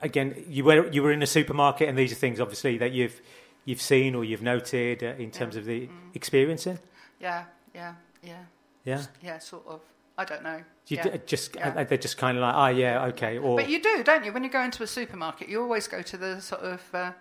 [0.02, 3.20] again, you were you were in a supermarket, and these are things obviously that you've
[3.64, 5.60] you've seen or you've noted uh, in terms Yeah.
[5.60, 5.90] of the Mm.
[6.14, 6.78] experiencing.
[7.20, 8.44] yeah, yeah, yeah,
[8.84, 9.02] Yeah.
[9.22, 9.80] yeah, sort of.
[10.18, 10.62] I don't know.
[10.88, 11.08] You yeah.
[11.08, 11.68] d- just Yeah.
[11.76, 14.32] uh, they're just kind of like, oh yeah, okay, or But you do, don't you?
[14.32, 17.12] When you go into a supermarket, you always go to the sort of uh,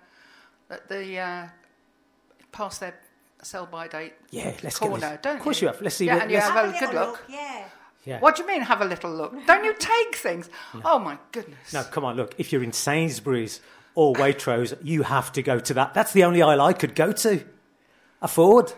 [0.69, 1.47] the, the uh,
[2.51, 2.95] past their
[3.45, 5.19] sell by date yeah, let's corner, get this.
[5.23, 5.67] don't Of course you?
[5.67, 5.81] you have.
[5.81, 6.05] Let's see.
[6.05, 7.23] Yeah, what, and you let's- have a little good look.
[7.29, 7.63] Yeah.
[8.05, 8.19] yeah.
[8.19, 9.33] What do you mean, have a little look?
[9.47, 10.49] Don't you take things?
[10.83, 11.73] Oh my goodness!
[11.73, 12.33] No, come on, look.
[12.37, 13.61] If you're in Sainsbury's
[13.93, 15.93] or Waitrose, you have to go to that.
[15.93, 17.43] That's the only aisle I could go to.
[18.21, 18.73] Afford.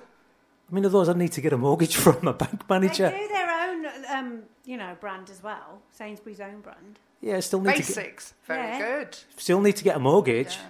[0.70, 3.10] I mean, otherwise, I'd need to get a mortgage from a bank manager.
[3.10, 5.82] They do their own, um, you know, brand as well.
[5.92, 7.00] Sainsbury's own brand.
[7.22, 8.80] Yeah, still need to get, Basics, very Yeah.
[9.00, 9.18] good.
[9.38, 10.56] still need to get a mortgage.
[10.58, 10.62] Yeah,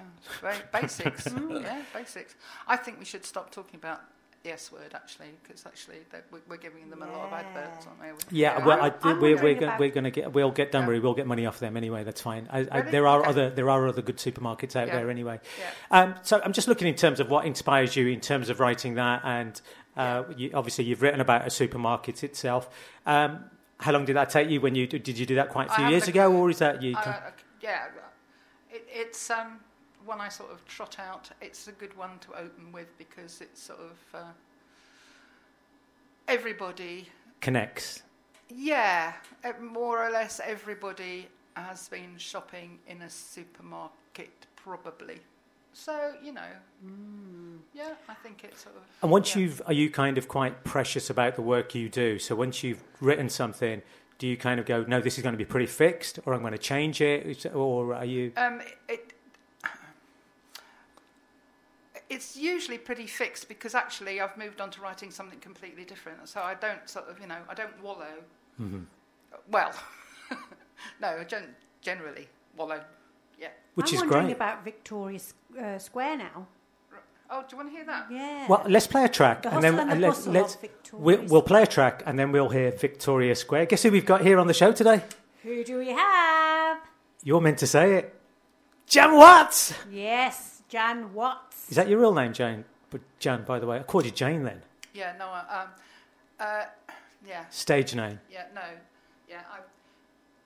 [0.42, 1.28] very basics.
[1.52, 2.36] yeah, basics.
[2.68, 4.02] I think we should stop talking about
[4.44, 7.88] the S word actually, because actually that we- we're giving them a lot of adverts,
[7.88, 8.00] aren't
[8.32, 8.38] we?
[8.38, 10.32] Yeah, well, I, I'm- I'm we're, we're, gonna, we're gonna get.
[10.32, 10.72] We'll get.
[10.72, 10.88] Don't Yeah.
[10.90, 12.04] worry, we'll get money off them anyway.
[12.04, 12.48] That's fine.
[12.52, 12.92] I, I, Really?
[12.92, 13.30] there are Okay.
[13.30, 13.50] other.
[13.50, 14.96] There are other good supermarkets out Yeah.
[14.98, 15.40] there anyway.
[15.60, 16.02] Yeah.
[16.02, 18.94] Um, so I'm just looking in terms of what inspires you in terms of writing
[18.96, 19.60] that, and
[19.98, 22.70] uh, you, obviously you've written about a supermarket itself.
[23.08, 23.46] Um,
[23.80, 24.62] how long did that take you?
[24.62, 26.96] When you did you do that quite a few years ago, or is that you?
[26.96, 27.86] Uh, yeah,
[28.72, 29.60] it, it's um,
[30.08, 31.30] one I sort of trot out.
[31.42, 34.32] It's a good one to open with because it's sort of uh,
[36.28, 37.10] everybody.
[37.42, 38.04] connects.
[38.50, 39.14] Yeah,
[39.62, 45.20] more or less everybody has been shopping in a supermarket, probably.
[45.74, 46.42] So you know,
[47.74, 48.84] yeah, I think it's sort of.
[49.02, 49.42] And once yeah.
[49.44, 52.18] you've, are you kind of quite precious about the work you do?
[52.20, 53.82] So once you've written something,
[54.18, 56.42] do you kind of go, no, this is going to be pretty fixed, or I'm
[56.42, 58.32] going to change it, or are you?
[58.38, 59.07] Um, it,
[62.10, 66.28] it's usually pretty fixed because actually I've moved on to writing something completely different.
[66.30, 68.14] So I don't sort of, you know, I don't wallow.
[68.62, 68.82] Mm-hmm.
[69.52, 69.74] Well,
[71.02, 71.50] no, I don't
[71.82, 72.82] generally wallow.
[73.40, 73.50] Yeah.
[73.76, 74.36] Which I'm is wondering great.
[74.36, 75.20] about Victoria
[75.62, 76.48] uh, Square now.
[77.30, 78.08] Oh, do you want to hear that?
[78.10, 78.48] Yeah.
[78.48, 80.58] Well, let's play a track, the and then and the let's, let's
[80.94, 83.66] we'll, we'll play a track, and then we'll hear Victoria Square.
[83.66, 85.04] Guess who we've got here on the show today?
[85.44, 86.80] Who do we have?
[87.24, 88.16] You're meant to say it,
[88.86, 89.74] Jan Watts.
[89.92, 91.70] Yes, Jan Watts.
[91.70, 92.66] Is that your real name, Jane?
[92.90, 94.62] But Jan, by the way, I called you Jane then.
[94.94, 95.14] Yeah.
[95.18, 95.28] No.
[95.30, 95.68] Um,
[96.40, 96.66] uh,
[97.28, 97.46] yeah.
[97.50, 98.20] Stage name.
[98.32, 98.46] Yeah.
[98.54, 98.62] No.
[99.30, 99.42] Yeah.
[99.52, 99.60] I.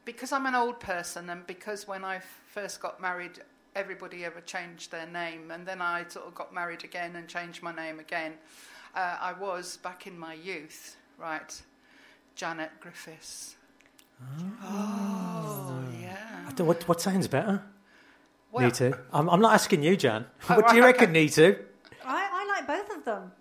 [0.05, 3.39] because I'm an old person, and because when I first got married,
[3.75, 7.61] everybody ever changed their name, and then I sort of got married again and changed
[7.63, 8.33] my name again.
[8.95, 11.61] Uh, I was back in my youth, right?
[12.35, 13.55] Janet Griffiths.
[14.63, 16.45] Oh, yeah.
[16.47, 17.63] I don't- what, what sounds better?
[18.51, 18.97] Well, Nitu.
[19.13, 20.25] I'm, I'm not asking you, Jan.
[20.49, 21.57] Oh, what do you right, reckon, Nitu?
[22.05, 23.31] I, I like both of them.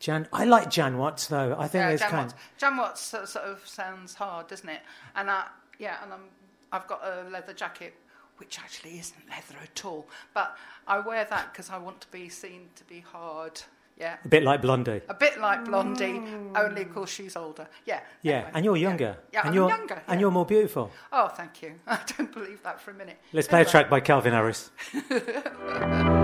[0.00, 1.54] Jan, I like Jan Watts though.
[1.58, 2.26] I think Yeah, there's Jan kind.
[2.32, 2.42] Watts.
[2.58, 4.80] Jan Watts sort sort of sounds hard, doesn't it?
[5.16, 5.46] And I,
[5.78, 6.24] yeah, and I'm,
[6.72, 7.94] I've got a leather jacket,
[8.38, 12.28] which actually isn't leather at all, but I wear that because I want to be
[12.28, 13.62] seen to be hard.
[13.96, 15.02] Yeah, A bit like Blondie.
[15.08, 16.20] a bit like Blondie,
[16.56, 17.68] only of course she's older.
[17.86, 18.00] Yeah.
[18.22, 19.16] Yeah, anyway, and you're younger.
[19.32, 20.02] Yeah, and I'm you're, younger.
[20.08, 20.20] And yeah.
[20.20, 20.90] you're more beautiful.
[21.12, 21.74] Oh, thank you.
[21.86, 23.18] I don't believe that for a minute.
[23.32, 24.70] Let's play a track by Calvin Harris.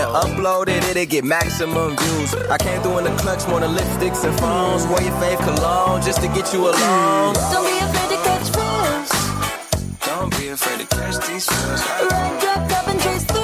[0.00, 2.34] and upload it, it'll get maximum views.
[2.48, 4.86] I came through in the clutch more than lipsticks and phones.
[4.86, 7.34] Wear your fave cologne just to get you alone.
[7.34, 7.52] Mm.
[7.52, 9.10] Don't be afraid to catch feels.
[10.06, 11.82] Don't be afraid to catch these feels.
[12.10, 13.39] Run, drop, top, and chase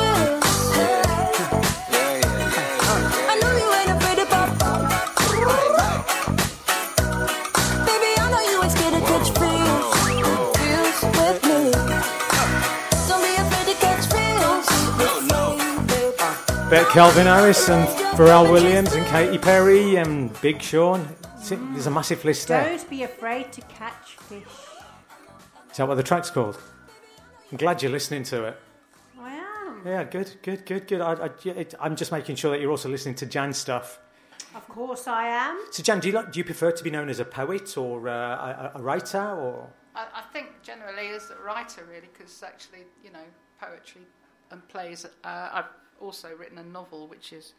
[16.76, 21.08] Bit Calvin Harris and Pharrell Williams and Katy Perry and Big Sean.
[21.48, 22.68] There's a massive list there.
[22.68, 24.42] Don't be afraid to catch fish.
[25.70, 26.60] Is that what the track's called?
[27.50, 28.58] I'm glad you're listening to it.
[29.18, 29.80] I am.
[29.86, 31.00] Yeah, good, good, good, good.
[31.00, 33.98] I, I, it, I'm just making sure that you're also listening to Jan's stuff.
[34.54, 35.58] Of course I am.
[35.70, 38.06] So, Jan, do you, like, do you prefer to be known as a poet or
[38.06, 39.70] uh, a, a writer or?
[39.94, 43.24] I, I think generally as a writer, really, because actually, you know,
[43.58, 44.02] poetry
[44.50, 45.06] and plays.
[45.24, 45.64] Uh, I've
[46.00, 47.52] also written a novel, which is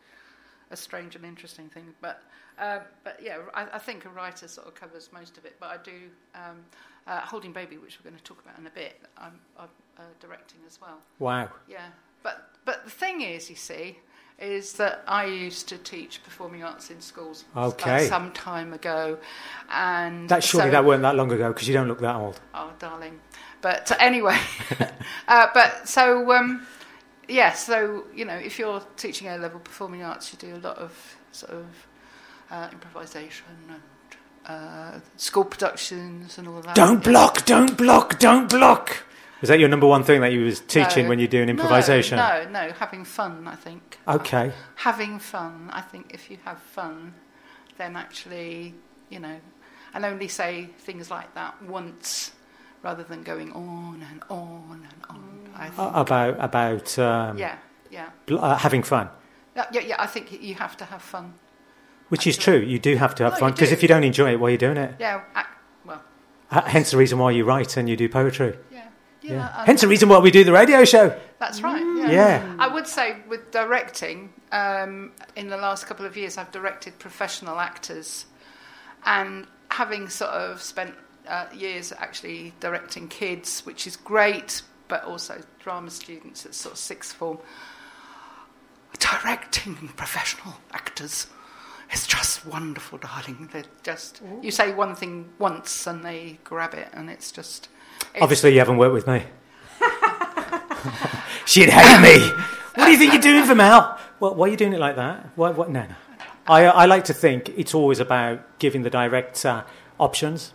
[0.72, 1.86] a strange and interesting thing.
[2.02, 2.22] But
[2.60, 5.56] um, but yeah, I, I think a writer sort of covers most of it.
[5.60, 5.92] But I do
[6.36, 6.58] um,
[7.06, 9.00] uh, Holding Baby, which we're going to talk about in a bit.
[9.18, 10.98] I'm, I'm uh, directing as well.
[11.20, 11.50] Wow.
[11.68, 11.86] Yeah,
[12.24, 14.00] but but the thing is, you see,
[14.40, 18.08] is that I used to teach performing arts in schools uh, Okay.
[18.08, 19.18] some time ago,
[19.70, 22.40] and That surely so- that weren't that long ago because you don't look that old.
[22.54, 23.20] Oh, darling.
[23.62, 24.38] But uh, anyway,
[25.28, 26.66] uh, but so um,
[27.28, 30.78] yeah, so you know, if you're teaching A level performing arts, you do a lot
[30.78, 31.66] of sort of
[32.50, 33.82] uh, improvisation and
[34.46, 36.76] uh, school productions and all that.
[36.76, 39.04] Don't block, don't block, don't block.
[39.42, 42.18] Was that your number one thing that you was teaching No, when you're doing improvisation?
[42.18, 43.48] No, no, having fun.
[43.48, 44.52] I think Okay.
[44.76, 45.70] having fun.
[45.72, 47.14] I think if you have fun,
[47.78, 48.74] then actually,
[49.10, 49.36] you know,
[49.94, 52.32] and only say things like that once
[52.84, 55.50] rather than going on and on and on.
[55.56, 55.96] I think.
[55.96, 57.58] About about um, yeah,
[57.92, 58.10] yeah.
[58.26, 59.10] bl- uh, having fun,
[59.56, 61.34] Yeah, yeah, yeah, I think you have to have fun.
[62.10, 62.60] which is true.
[62.60, 64.52] You do have to have Well, fun because if you don't enjoy it, why are
[64.52, 64.96] you doing it?
[65.00, 65.48] Yeah, ac
[65.86, 66.02] well,
[66.50, 68.58] Hence the reason why you write and you do poetry.
[68.72, 68.88] yeah,
[69.22, 69.34] yeah.
[69.34, 69.66] Yeah.
[69.66, 71.18] Hence the reason why we do the radio show.
[71.40, 71.82] that's right.
[71.98, 72.12] Yeah.
[72.12, 72.56] Yeah.
[72.60, 77.60] I would say with directing, um, in the last couple of years, I've directed professional
[77.60, 78.26] actors,
[79.06, 80.94] and having sort of spent
[81.28, 86.80] uh, years actually directing kids, which is great, but also drama students at sort of
[86.80, 87.38] sixth form.
[89.00, 91.28] Directing professional actors
[91.94, 93.50] is just wonderful, darling.
[93.52, 97.70] They're just you say one thing once and they grab it, and it's just.
[98.14, 99.24] it's- Obviously, you haven't worked with me.
[101.46, 102.28] She'd hate me.
[102.76, 104.00] What do you think you're doing for Mel?
[104.20, 105.30] Well, why are you doing it like that?
[105.36, 105.56] What?
[105.58, 105.70] What?
[105.70, 105.96] No, no.
[106.48, 109.66] I, I like to think it's always about giving the director
[110.00, 110.54] options,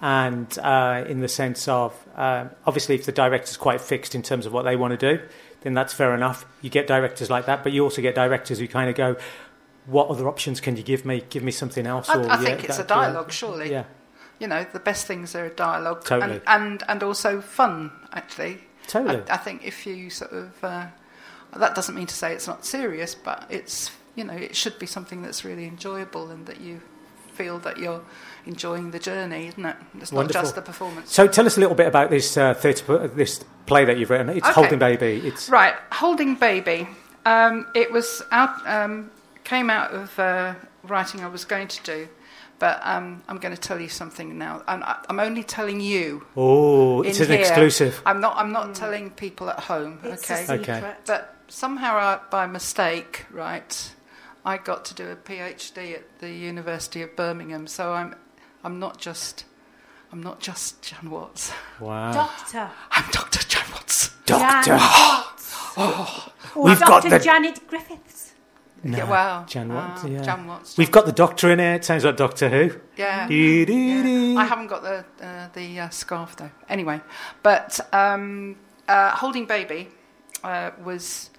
[0.00, 4.46] and uh, in the sense of um obviously, if the director's quite fixed in terms
[4.46, 5.22] of what they want to do,
[5.62, 6.44] then that's fair enough.
[6.62, 9.16] You get directors like that, but you also get directors who kind of go,
[9.86, 11.24] "What other options can you give me?
[11.30, 13.02] Give me something else." I, or, I yeah, think it's a that- yeah.
[13.06, 13.70] dialogue, surely.
[13.70, 13.84] Yeah,
[14.38, 16.40] You know, the best things are a dialogue Totally.
[16.46, 17.90] and, and and also fun.
[18.12, 19.22] Actually, totally.
[19.30, 20.86] I, I think if you sort of uh,
[21.56, 24.86] that doesn't mean to say it's not serious, but it's you know it should be
[24.86, 26.80] something that's really enjoyable and that you
[27.32, 28.02] feel that you're
[28.46, 29.76] enjoying the journey, isn't it?
[29.98, 30.42] It's not Wonderful.
[30.42, 31.12] just the performance.
[31.12, 34.28] So tell us a little bit about this uh, theatre, this play that you've written.
[34.30, 34.52] It's Okay.
[34.52, 35.26] Holding Baby.
[35.26, 36.88] It's Right, holding baby.
[37.24, 39.10] Um, it was out, um,
[39.44, 40.54] came out of uh,
[40.84, 42.08] writing I was going to do,
[42.60, 44.62] but um, I'm going to tell you something now.
[44.68, 46.24] I'm, I'm only telling you.
[46.36, 47.40] oh, it's an here.
[47.40, 48.00] exclusive.
[48.06, 48.36] I'm not.
[48.36, 49.98] I'm not telling people at home.
[50.04, 50.46] It's okay.
[50.48, 50.52] a.
[50.60, 50.94] Okay.
[51.04, 53.92] But somehow, I, by mistake, right,
[54.44, 57.66] I got to do a PhD at the University of Birmingham.
[57.66, 58.14] So I'm,
[58.66, 59.44] I'm not just,
[60.10, 61.52] I'm not just Jan Watts.
[61.78, 62.68] Wow, Doctor.
[62.90, 63.38] I'm Dr.
[63.48, 64.08] Jan Watts.
[64.26, 64.70] Doctor.
[64.70, 65.54] Jan Watts.
[65.76, 66.32] Oh.
[66.56, 68.32] Or We've got the- Janet Griffiths.
[68.82, 69.44] No, Yeah, wow.
[69.46, 70.02] Jan Watts.
[70.04, 70.22] Ah, yeah.
[70.22, 70.76] Jan Watts.
[70.76, 71.84] We've got the Doctor in it.
[71.84, 72.72] Sounds like Doctor Who.
[72.96, 73.28] Yeah.
[73.28, 74.40] Doo, doo, Yeah.
[74.40, 76.50] I haven't got the uh, the uh, scarf though.
[76.68, 77.00] Anyway,
[77.44, 78.56] but um,
[78.88, 79.90] uh, holding baby
[80.42, 81.30] uh, was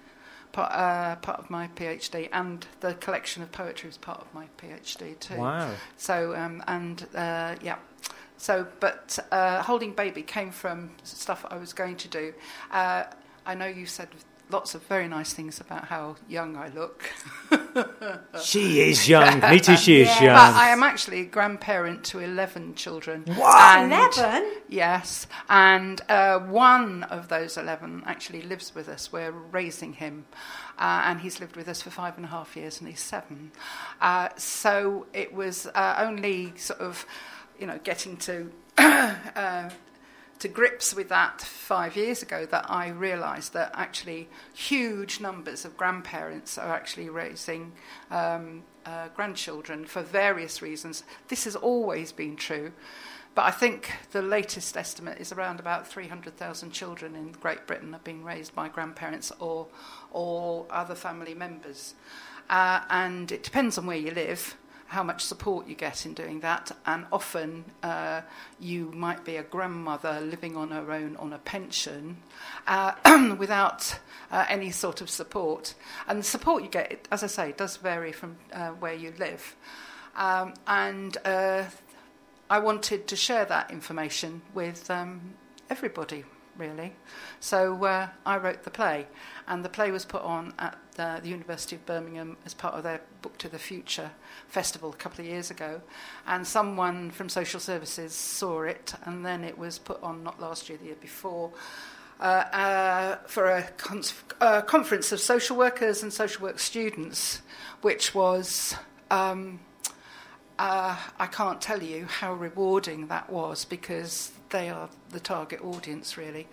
[0.58, 4.48] part, uh, part of my PhD, and the collection of poetry was part of my
[4.58, 5.38] PhD too.
[5.38, 5.70] Wow.
[5.98, 7.78] So um, and uh, yeah.
[8.40, 12.34] So, but uh, holding baby came from stuff I was going to do.
[12.72, 13.04] Uh,
[13.46, 14.10] I know you said
[14.50, 17.10] lots of very nice things about how young I look.
[18.42, 19.40] She is young.
[19.42, 19.78] Me too.
[19.78, 20.24] She is Yeah.
[20.24, 20.36] young.
[20.36, 23.24] But I am actually a grandparent to 11 children.
[23.36, 23.78] What?
[23.80, 24.52] And- Eleven.
[24.68, 25.28] Yes.
[25.50, 29.12] And uh, one of those 11 actually lives with us.
[29.12, 30.26] We're raising him.
[30.80, 33.52] Uh, and he's lived with us for five and a half years, and he's seven.
[34.02, 37.06] Uh, so it was uh, only sort of,
[37.60, 38.52] you know, getting to.
[40.40, 45.78] to grips with that five years ago that I realised that actually huge numbers of
[45.78, 47.74] grandparents are actually raising
[48.12, 51.04] um, uh, grandchildren for various reasons.
[51.28, 52.72] This has always been true,
[53.34, 58.00] but I think the latest estimate is around about 300,000 children in Great Britain are
[58.04, 59.68] being raised by grandparents or,
[60.12, 61.96] or other family members.
[62.50, 64.56] Uh, and it depends on where you live
[64.88, 68.22] how much support you get in doing that, and often uh,
[68.60, 72.18] you might be a grandmother living on her own on a pension
[72.68, 74.00] uh, without
[74.32, 75.74] uh, any sort of support.
[76.08, 79.56] And the support you get, as I say, does vary from uh, where you live.
[80.16, 81.66] Um, and uh,
[82.50, 85.34] I wanted to share that information with um,
[85.70, 86.24] everybody,
[86.58, 86.94] really.
[87.40, 89.08] So uh, I wrote the play,
[89.48, 92.84] and the play was put on at the, the University of Birmingham as part of
[92.84, 94.12] their Book to the Future
[94.48, 95.82] festival a couple of years ago.
[96.26, 100.70] And someone from social services saw it, and then it was put on not last
[100.70, 101.52] year, the year before.
[102.20, 104.02] Uh, uh, for a con-
[104.66, 107.44] conference of social workers and social work students,
[107.82, 108.76] which was
[109.12, 109.60] um,
[110.60, 116.18] uh, I can't tell you how rewarding that was because they are the target audience,
[116.18, 116.48] really.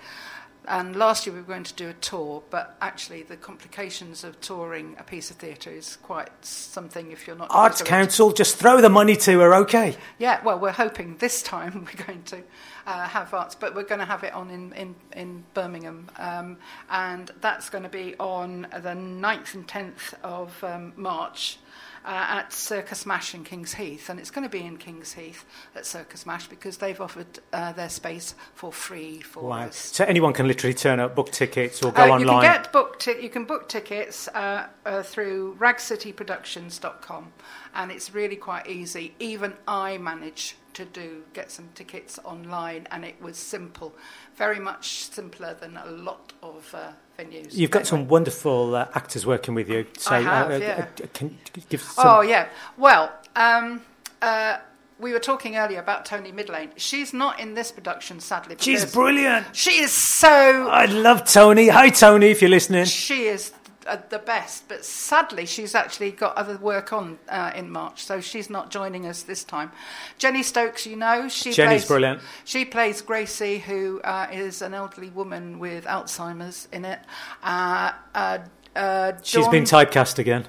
[0.66, 4.40] And last year we were going to do a tour, but actually the complications of
[4.40, 7.86] touring a piece of theatre is quite something if you're not Arts it.
[7.86, 9.94] Council, just throw the money to her, okay?
[10.18, 12.42] Yeah, well, we're hoping this time we're going to
[12.86, 16.08] uh, have arts, but we're going to have it on in, in, in Birmingham.
[16.16, 16.56] Um,
[16.88, 21.58] and that's going to be on the 9th and 10th of um, March.
[22.06, 25.46] Uh, at Circus Mash in Kings Heath, and it's going to be in Kings Heath
[25.74, 29.62] at Circus Mash because they've offered uh, their space for free for Wow.
[29.68, 29.76] us.
[29.76, 32.42] So anyone can literally turn up, book tickets, or go Uh, you can online.
[32.42, 37.32] get book ti- you can book tickets uh, uh, through ragcityproductions.com
[37.74, 39.14] and it's really quite easy.
[39.18, 43.94] Even I managed to do get some tickets online and it was simple,
[44.36, 47.54] very much simpler than a lot of uh, venues.
[47.54, 47.90] You've got Anyway.
[47.90, 49.86] some wonderful uh, actors working with you.
[49.98, 50.86] So, I have, uh, uh, yeah.
[51.02, 51.38] uh, can
[51.68, 52.06] give some?
[52.06, 52.48] Oh yeah.
[52.76, 53.82] Well, um,
[54.22, 54.58] uh,
[54.98, 56.70] we were talking earlier about Tony Midlane.
[56.76, 58.56] She's not in this production, sadly.
[58.58, 59.54] She's brilliant.
[59.54, 61.68] She is so I love Tony.
[61.68, 62.84] Hi, Tony, if you're listening.
[62.84, 63.52] She is
[63.86, 68.20] uh, the best, but sadly, she's actually got other work on uh, in March, so
[68.20, 69.70] she's not joining us this time.
[70.18, 72.20] Jenny Stokes, you know, she Jenny's plays, brilliant.
[72.44, 76.98] She plays Gracie, who uh, is an elderly woman with Alzheimer's in it.
[77.42, 78.38] Uh, uh,
[78.76, 80.46] uh, She's Dawn- been typecast again.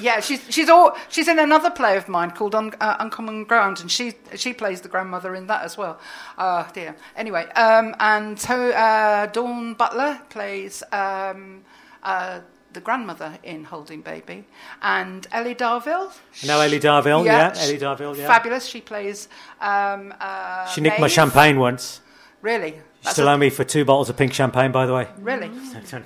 [0.00, 3.80] yeah, she's she's all she's in another play of mine called Un, uh, Uncommon Ground,
[3.80, 5.98] and she she plays the grandmother in that as well.
[6.36, 6.96] Oh dear.
[7.16, 11.62] Anyway, um, and so uh, Dawn Butler plays um,
[12.02, 12.40] uh,
[12.78, 14.44] the grandmother in Holding Baby,
[14.82, 16.12] and Ellie Darville.
[16.46, 18.28] Now Ellie Darville, yeah, she- Ellie Darville, yeah.
[18.28, 18.66] fabulous.
[18.66, 19.28] She plays.
[19.60, 22.00] Um, uh, She nicked my champagne once.
[22.40, 25.08] Really, That's still a- owe me for two bottles of pink champagne, by the way.
[25.18, 25.50] Really?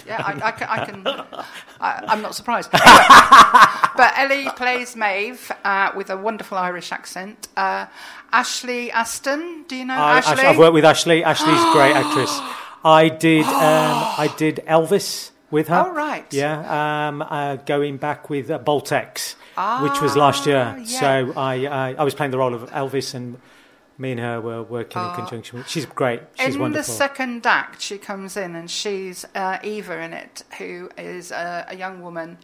[0.06, 0.68] Yeah, I, I can.
[0.68, 1.02] I can
[1.80, 2.70] I, I'm not surprised.
[3.94, 7.48] But Ellie plays Maeve uh, with a wonderful Irish accent.
[7.56, 7.84] Uh,
[8.32, 10.44] Ashley Aston, do you know I, Ashley?
[10.44, 11.22] I've worked with Ashley.
[11.22, 12.30] Ashley's a great actress.
[12.84, 13.44] I did.
[13.44, 15.84] Um, I did Elvis with her.
[15.86, 16.26] Oh, right.
[16.32, 17.07] Yeah.
[17.09, 19.34] Um, uh, going back with uh, Boltex,
[19.84, 20.74] which was last year.
[20.76, 21.00] Ah, yeah.
[21.00, 23.38] So I, I I was playing the role of Elvis, and
[23.98, 25.59] me and her were working in conjunction.
[25.59, 26.22] with She's great.
[26.40, 26.92] She's in wonderful.
[26.92, 31.66] the second act, she comes in and she's uh, Eva in it, who is a,
[31.68, 32.38] a young woman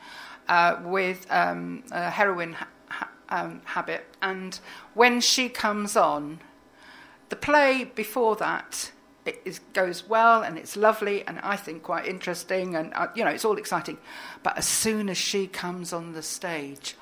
[0.49, 4.05] uh, with um, a heroin ha- um, habit.
[4.23, 4.61] And
[4.95, 6.41] when she comes on,
[7.31, 8.93] the play before that
[9.29, 13.25] it is, goes well and it's lovely and I think quite interesting and uh, you
[13.25, 13.99] know it's all exciting.
[14.43, 16.97] But as soon as she comes on the stage,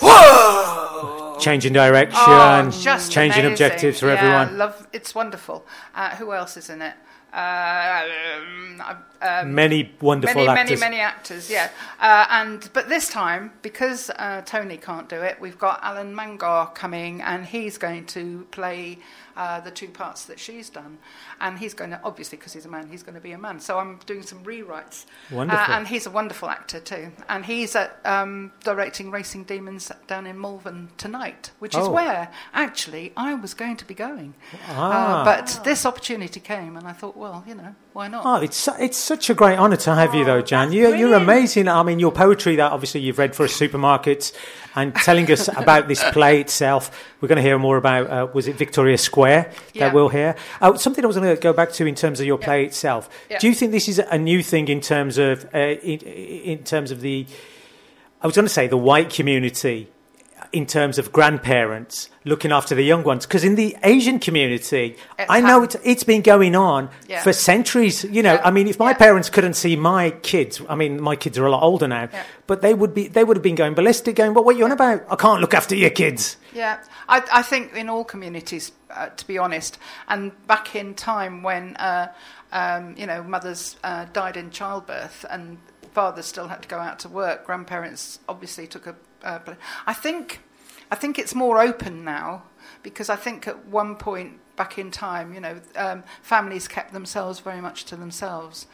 [0.00, 1.36] whoa!
[1.38, 3.52] Changing direction, Oh, just changing amazing.
[3.52, 4.58] objectives for yeah, everyone.
[4.58, 5.64] Love, it's wonderful.
[5.94, 6.94] Uh, who else is in it?
[7.32, 8.02] Uh,
[8.38, 8.82] um,
[9.20, 10.80] um, Many wonderful many, actors.
[10.80, 11.50] many, many actors.
[11.50, 11.68] Yeah,
[12.00, 16.74] uh, and but this time because uh, Tony can't do it, we've got Alan Mangar
[16.74, 18.98] coming, and he's going to play
[19.36, 20.96] uh, the two parts that she's done,
[21.40, 23.60] and he's going to obviously because he's a man, he's going to be a man.
[23.60, 25.04] So I'm doing some rewrites.
[25.30, 25.60] Wonderful.
[25.72, 30.26] Uh, and he's a wonderful actor too, and he's at, um, directing Racing Demons down
[30.26, 31.90] in Malvern tonight, which is Oh.
[31.90, 34.34] where actually I was going to be going.
[34.68, 35.22] Ah.
[35.22, 38.22] Uh, but this opportunity came, and I thought, well, you know, why not?
[38.26, 40.72] Oh, it's it's such a great honour to have you, though, Jan.
[40.72, 41.68] You're, you're amazing.
[41.68, 44.32] I mean, your poetry that obviously you've read for a supermarket,
[44.74, 46.90] and telling us about this play itself.
[47.20, 48.10] We're going to hear more about.
[48.10, 49.86] Uh, was it Victoria Square Yeah.
[49.86, 50.36] that we'll hear?
[50.60, 53.08] Uh, something I was going to go back to in terms of your play itself.
[53.30, 53.38] Yeah.
[53.38, 56.90] Do you think this is a new thing in terms of uh, in, in terms
[56.90, 57.26] of the?
[58.22, 59.88] I was going to say the white community.
[60.52, 65.30] In terms of grandparents looking after the young ones, because in the Asian community, It's
[65.30, 67.22] I know it's, it's been going on Yeah.
[67.22, 68.04] for centuries.
[68.04, 68.42] You know, Yeah.
[68.44, 68.98] I mean, if my Yeah.
[68.98, 72.08] parents couldn't see my kids, I mean, my kids are a lot older now,
[72.46, 74.44] but they would be they would have been going ballistic, going, "What?
[74.44, 75.04] What are you on about?
[75.10, 76.78] I can't look after your kids." Yeah,
[77.08, 81.76] I, I think in all communities, uh, to be honest, and back in time when
[81.76, 82.08] uh,
[82.52, 85.58] um, you know mothers uh, died in childbirth and
[85.94, 88.94] fathers still had to go out to work, grandparents obviously took a.
[89.22, 89.38] Uh,
[89.86, 90.40] I think,
[90.90, 92.44] I think it's more open now
[92.82, 97.40] because I think at one point back in time, you know, um, families kept themselves
[97.40, 98.66] very much to themselves.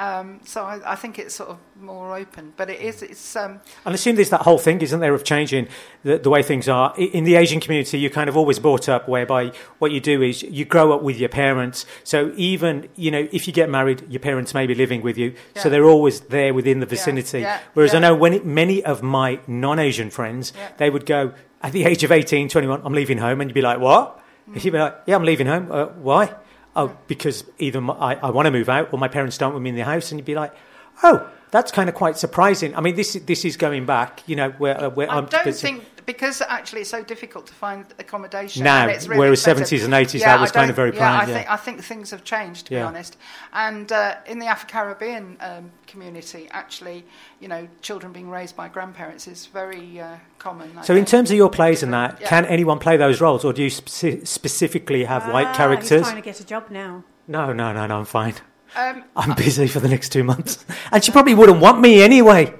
[0.00, 3.02] Um, so I, I think it's sort of more open, but it is.
[3.02, 5.68] It's um, And I assume there's that whole thing, isn't there, of changing
[6.04, 6.94] the, the way things are.
[6.96, 10.42] In the Asian community, you're kind of always brought up whereby what you do is
[10.42, 11.84] you grow up with your parents.
[12.02, 15.34] So even, you know, if you get married, your parents may be living with you.
[15.56, 17.40] So they're always there within the vicinity.
[17.40, 20.70] yeah, Whereas I know when it, many of my non-Asian friends, Yeah.
[20.78, 23.42] they would go, at the age of 18, 21, I'm leaving home.
[23.42, 24.18] And you'd be like, what?
[24.48, 24.64] Mm.
[24.64, 25.70] You'd be like, yeah, I'm leaving home.
[25.70, 26.34] Uh, why?
[26.76, 29.62] Oh, because either my, I, I want to move out or my parents don't want
[29.64, 30.12] me in the house.
[30.12, 30.54] And you'd be like,
[31.02, 32.76] oh, that's kind of quite surprising.
[32.76, 35.54] I mean, this, this is going back, you know, where, uh, where I I'm don't
[35.54, 38.64] think because actually it's so difficult to find accommodation.
[38.64, 39.80] Now, and it's really whereas expensive.
[39.80, 41.36] 70s and 80s, that I was kind of very yeah, prime, I yeah.
[41.36, 42.80] think I think things have changed to Yeah.
[42.82, 43.16] be honest.
[43.52, 47.04] And uh, in the Afro Caribbean um, community, actually,
[47.40, 50.76] you know, children being raised by grandparents is very uh, common.
[50.78, 52.28] I So, in terms of your plays and that, Yeah.
[52.28, 55.88] can anyone play those roles, or do you speci- specifically have white characters?
[55.90, 55.90] characters?
[55.90, 57.04] He's trying to get a job now.
[57.28, 58.34] No, no, no, no, I'm fine.
[58.76, 60.64] Um, I'm busy for the next two months.
[60.92, 62.54] And she probably wouldn't want me anyway.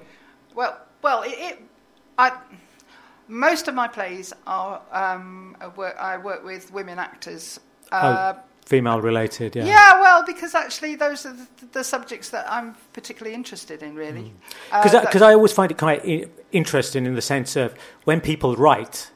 [0.54, 1.62] Well, well, it, it,
[2.18, 2.36] I,
[3.30, 7.60] most of my plays are um, I work, I work with women actors.
[7.92, 8.34] Uh,
[8.66, 9.64] Female related, yeah.
[9.64, 10.00] yeah.
[10.00, 14.32] well, because actually those are the, the subjects that I'm particularly interested in, really.
[14.70, 17.74] Uh, Because that- I always find it quite i- interesting in the sense of
[18.04, 19.10] when people write,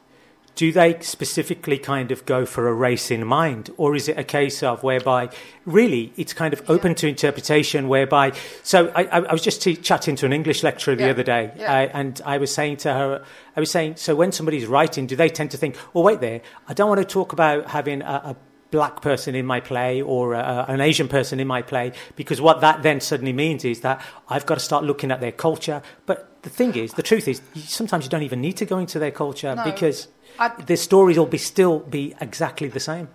[0.54, 4.24] do they specifically kind of go for a race in mind, or is it a
[4.24, 5.30] case of whereby
[5.64, 7.88] really it's kind of open to interpretation?
[7.88, 8.32] Whereby,
[8.62, 11.52] so I, I was just t- chatting to an English lecturer the Yeah, other day,
[11.56, 11.72] yeah.
[11.72, 13.24] uh, and I was saying to her,
[13.56, 16.40] I was saying, so when somebody's writing, do they tend to think, oh wait there,
[16.68, 18.36] I don't want to talk about having a, a
[18.70, 22.60] black person in my play or uh, an Asian person in my play because what
[22.60, 25.80] that then suddenly means is that I've got to start looking at their culture.
[26.06, 28.98] But the thing is, the truth is, sometimes you don't even need to go into
[28.98, 29.62] their culture No.
[29.64, 33.08] because I- their stories will be still be exactly the same.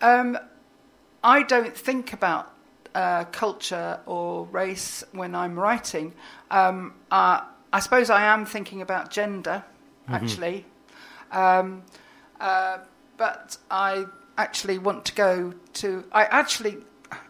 [0.00, 0.38] Um,
[1.24, 2.52] I don't think about
[2.94, 6.14] uh, culture or race when I'm writing.
[6.50, 7.40] Um, uh,
[7.72, 9.64] I suppose I am thinking about gender,
[10.08, 10.64] actually.
[11.32, 11.82] Um,
[12.40, 12.78] uh,
[13.16, 14.06] but I
[14.36, 16.04] actually want to go to.
[16.12, 16.78] I actually,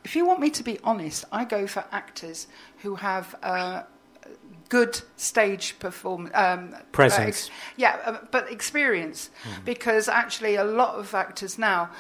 [0.05, 2.47] if you want me to be honest, I go for actors
[2.79, 3.35] who have.
[4.69, 7.19] Good stage perform um, Presence.
[7.19, 9.31] uh, ex- yeah, uh, but experience,
[9.65, 11.91] because actually a lot of actors now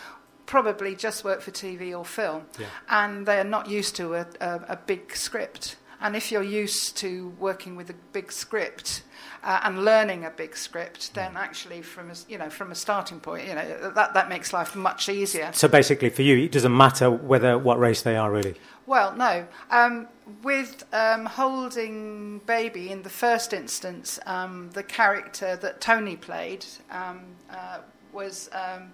[0.46, 2.42] probably just work for TV or film,
[2.88, 5.76] and they're not used to a, a, a big script.
[6.00, 9.02] And if you're used to working with a big script
[9.42, 13.18] uh, and learning a big script, then actually from a, you know from a starting
[13.18, 15.50] point, you know that that makes life much easier.
[15.52, 18.54] So basically, for you, it doesn't matter whether what race they are, really.
[18.86, 19.46] Well, no.
[19.70, 20.08] Um,
[20.42, 27.20] with um, holding baby in the first instance, um, the character that Tony played um,
[27.50, 27.78] uh,
[28.12, 28.92] was um,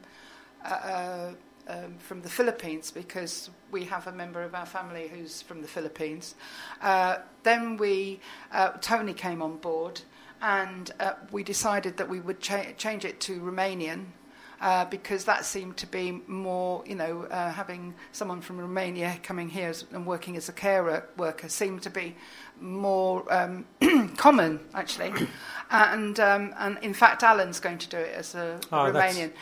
[0.65, 1.33] uh, uh,
[1.67, 5.69] um, from the Philippines because we have a member of our family who's from the
[5.69, 6.35] Philippines.
[6.81, 8.21] Uh, then we,
[8.53, 10.03] uh, Tony came on board,
[10.43, 14.07] and uh, we decided that we would cha- change it to Romanian
[14.61, 19.49] uh, because that seemed to be more, you know, uh, having someone from Romania coming
[19.49, 22.17] here as, and working as a carer worker seemed to be
[22.61, 23.67] more um,
[24.17, 25.13] common, actually.
[25.71, 29.33] and um, and in fact, Alan's going to do it as a Oh, Romanian.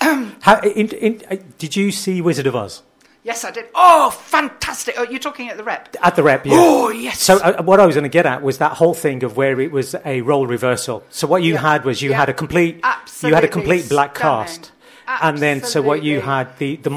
[0.00, 2.82] How, in, in, uh, did you see Wizard of Oz
[3.24, 3.66] Yes, I did.
[3.74, 4.96] Oh, fantastic!
[4.98, 5.94] Oh, you're talking at the rep.
[6.02, 6.44] at the rep?
[6.44, 6.54] Yeah.
[6.56, 7.20] Oh, yes.
[7.20, 9.60] So uh, what I was going to get at was that whole thing of where
[9.60, 11.04] it was a role reversal.
[11.10, 11.60] So what you Yeah.
[11.60, 12.16] had was you Yeah.
[12.16, 12.84] had a complete,
[13.22, 14.46] you had a complete black stunning.
[14.48, 14.72] cast,
[15.06, 16.90] and then so what you had the the.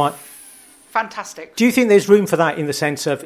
[0.90, 1.56] Fantastic.
[1.58, 3.26] Do you think there's room for that in the sense of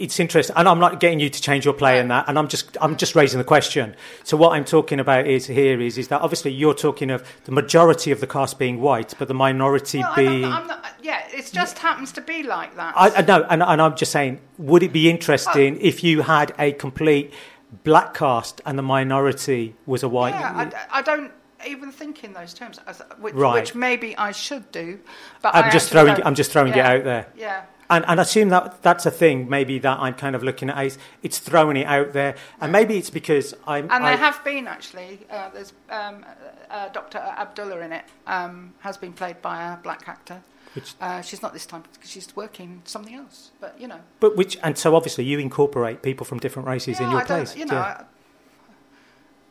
[0.00, 0.54] it's interesting?
[0.56, 2.96] And I'm not getting you to change your play in that, and I'm just I'm
[2.96, 3.94] just raising the question.
[4.24, 7.52] So what I'm talking about is here is is that obviously you're talking of the
[7.52, 10.40] majority of the cast being white, but the minority Well, I'm being.
[10.42, 12.94] not, I'm not, yeah, it just happens to be like that.
[12.96, 16.54] I, I know, and, and I'm just saying, would it be interesting if you had
[16.58, 17.32] a complete
[17.84, 20.30] black cast and the minority was a white?
[20.34, 21.32] yeah, I I, don't
[21.66, 22.78] even think in those terms,
[23.18, 23.54] which, Right.
[23.54, 25.00] which maybe I should do.
[25.42, 26.22] But I'm I just throwing.
[26.22, 27.26] I'm just throwing Yeah, it out there.
[27.36, 27.62] Yeah.
[27.88, 30.84] And, and I assume that that's a thing, maybe that I'm kind of looking at.
[30.86, 33.84] Is it's throwing it out there, and maybe it's because I'm.
[33.84, 35.20] And I, there have been actually.
[35.30, 36.24] Uh, there's um,
[36.70, 37.18] uh, Dr.
[37.18, 38.04] Abdullah in it.
[38.26, 40.42] Um, has been played by a black actor.
[40.74, 43.50] Which- Uh, she's not this time because she's working something else.
[43.60, 47.04] But you know, but which and so obviously you incorporate people from different races in
[47.06, 47.80] Yeah, your I don't- You know, yeah.
[48.00, 48.04] I-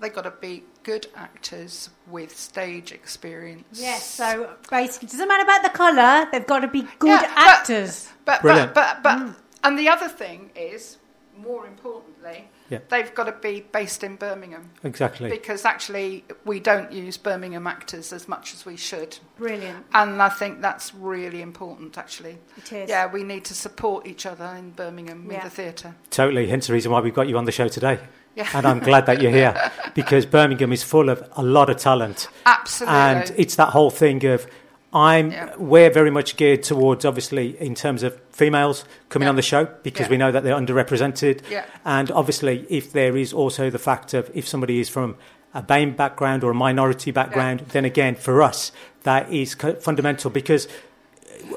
[0.02, 3.66] they got to be good actors with stage experience.
[3.74, 7.22] Yes, so basically, it doesn't matter about the colour, they've got to be good Yeah,
[7.36, 8.08] but- actors.
[8.24, 8.74] But Brilliant.
[8.74, 10.98] but but, but and the other thing is,
[11.38, 12.80] more importantly, Yeah.
[12.90, 15.30] they've got to be based in Birmingham exactly.
[15.30, 19.86] because actually we don't use Birmingham actors as much as we should, Brilliant.
[19.94, 21.98] and I think that's really important.
[21.98, 22.90] Actually, It is.
[22.90, 25.34] yeah, we need to support each other in Birmingham Yeah.
[25.36, 25.96] with the theatre.
[26.10, 26.48] Totally.
[26.48, 28.00] Hence the reason why we've got you on the show today.
[28.36, 28.50] Yeah.
[28.54, 29.56] And I'm glad that you're here
[29.94, 32.28] because Birmingham is full of a lot of talent.
[32.46, 32.96] Absolutely.
[32.96, 34.46] And it's that whole thing of
[34.94, 35.54] I'm Yeah.
[35.58, 39.30] we're very much geared towards obviously in terms of females coming Yeah.
[39.32, 41.42] on the show because we know that they're underrepresented.
[41.50, 41.66] Yeah.
[41.84, 45.16] And obviously if there is also the fact of if somebody is from
[45.54, 48.72] a BAME background or a minority background, then again for us
[49.04, 50.68] that is fundamental because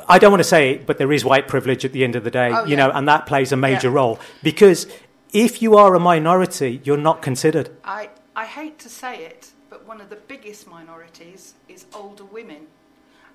[0.09, 2.23] I don't want to say it, but there is white privilege at the end of
[2.25, 4.87] the day, Oh, you know, and that plays a major role because
[5.33, 7.71] if you are a minority, you're not considered.
[7.85, 12.67] I, I hate to say it, but one of the biggest minorities is older women.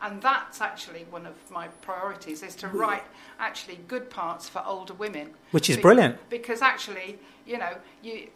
[0.02, 3.04] And that's actually one of my priorities is to write
[3.40, 5.32] actually good parts for older women.
[5.52, 6.30] Which is Be- brilliant.
[6.30, 8.28] Because actually, you know, you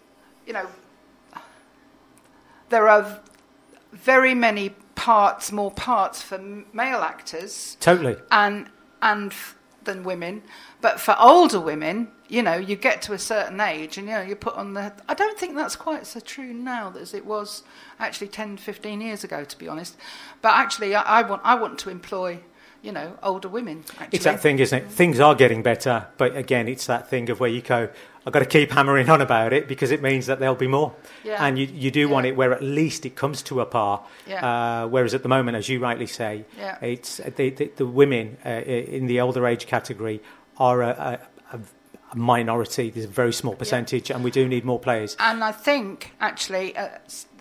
[0.45, 0.67] you know
[2.69, 3.19] there are
[3.91, 6.37] very many parts, more parts for
[6.73, 8.15] male actors Totally.
[8.31, 8.69] and
[9.01, 10.43] and f- than women.
[10.79, 14.21] But for older women, you know, you get to a certain age and you know
[14.21, 14.93] you put on the.
[15.07, 17.63] I don't think that's quite so true now as it was
[17.99, 19.95] actually 10, 15 years ago, to be honest.
[20.41, 22.39] But actually, I, I want I want to employ,
[22.81, 23.83] you know, older women.
[23.99, 24.07] Actually.
[24.11, 24.89] It's that thing, isn't it?
[24.91, 27.89] Things are getting better, but again, it's that thing of where you go,
[28.25, 30.93] I've got to keep hammering on about it because it means that there'll be more.
[31.23, 31.41] Yeah.
[31.45, 34.03] And you, you do want it where at least it comes to a par.
[34.27, 34.45] Yeah.
[34.83, 36.77] Uh, whereas at the moment, as you rightly say, Yeah.
[36.81, 40.21] it's the, the, the women uh, in the older age category
[40.57, 41.19] are a, a
[42.15, 42.89] minority.
[42.89, 45.15] There's a very small percentage, and we do need more players.
[45.19, 46.89] And I think actually uh,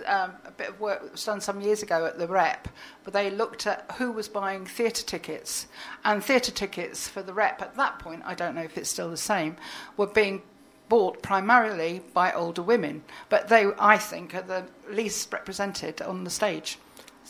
[0.07, 2.69] um, a bit of work was done some years ago at the Rep,
[3.05, 5.67] but they looked at who was buying theatre tickets,
[6.05, 9.11] and theatre tickets for the Rep at that point, I don't know if it's still
[9.11, 9.57] the same,
[9.97, 10.43] were being
[10.89, 16.31] bought primarily by older women, but they, I think, are the least represented on the
[16.31, 16.79] stage.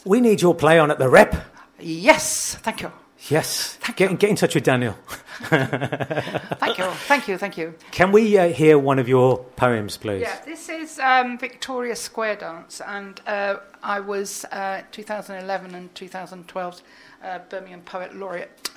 [0.05, 1.35] We need your play on at the rep.
[1.79, 2.93] Yes, thank you,
[3.29, 3.79] Yes.
[3.97, 4.95] Get, get in touch with Daniel.
[5.49, 7.75] thank you, thank you, thank you.
[7.91, 10.23] Can we uh, hear one of your poems, please?
[10.23, 16.83] Yeah, this is um, Victoria Square Dance, and uh, I was uh, 2011 and 2012
[17.23, 18.71] uh, Birmingham Poet Laureate,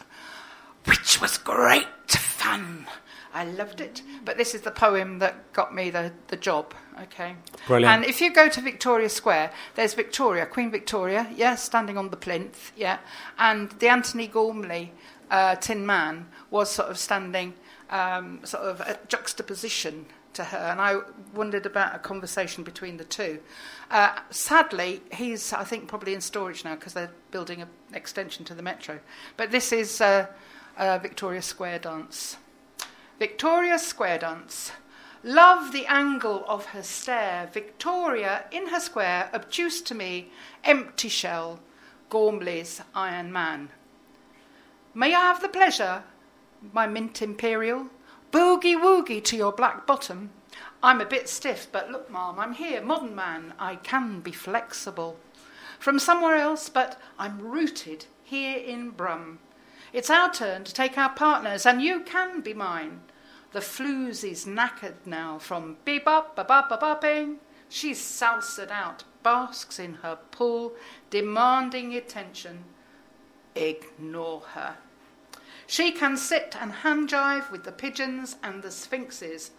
[0.85, 1.87] which was great
[2.39, 2.87] fun.
[3.33, 4.01] I loved it.
[4.25, 6.73] But this is the poem that got me the, the job,
[7.03, 7.35] okay?
[7.67, 7.93] Brilliant.
[7.93, 12.17] And if you go to Victoria Square, there's Victoria, Queen Victoria, yeah, standing on the
[12.17, 12.99] plinth, yeah,
[13.37, 14.91] and the Antony Gormley
[15.29, 17.53] uh, Tin Man was sort of standing
[17.89, 20.99] um, sort of a juxtaposition to her, and I
[21.33, 23.39] wondered about a conversation between the two.
[23.89, 28.53] Uh, sadly, he's, I think, probably in storage now because they're building an extension to
[28.53, 28.99] the metro.
[29.37, 30.27] But this is uh,
[30.77, 32.37] uh, Victoria Square dance.
[33.19, 34.71] Victoria Square dance.
[35.25, 37.49] Love the angle of her stare.
[37.51, 40.31] Victoria, in her square, obtuse to me,
[40.63, 41.59] empty shell,
[42.09, 43.71] Gormley's Iron Man.
[44.93, 46.03] May I have the pleasure,
[46.71, 47.87] my mint imperial?
[48.31, 50.29] Boogie woogie to your black bottom.
[50.81, 53.53] I'm a bit stiff, but look, ma'am, I'm here, modern man.
[53.59, 55.19] I can be flexible.
[55.77, 59.39] From somewhere else, but I'm rooted here in Brum.
[59.91, 63.01] It's our turn to take our partners, and you can be mine.
[63.51, 67.37] The Floozie's knackered now from bebop, babop, babopping.
[67.67, 70.73] She's salsaed out, basks in her pool,
[71.09, 72.65] demanding attention.
[73.55, 74.75] Ignore her.
[75.65, 79.51] She can sit and hand jive with the pigeons and the sphinxes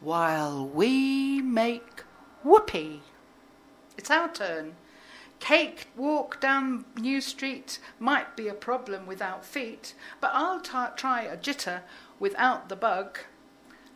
[0.00, 2.02] while we make
[2.42, 3.02] whoopee.
[3.96, 4.74] It's our turn.
[5.42, 11.22] Cake walk down New Street might be a problem without feet, but I'll t- try
[11.22, 11.80] a jitter
[12.20, 13.18] without the bug.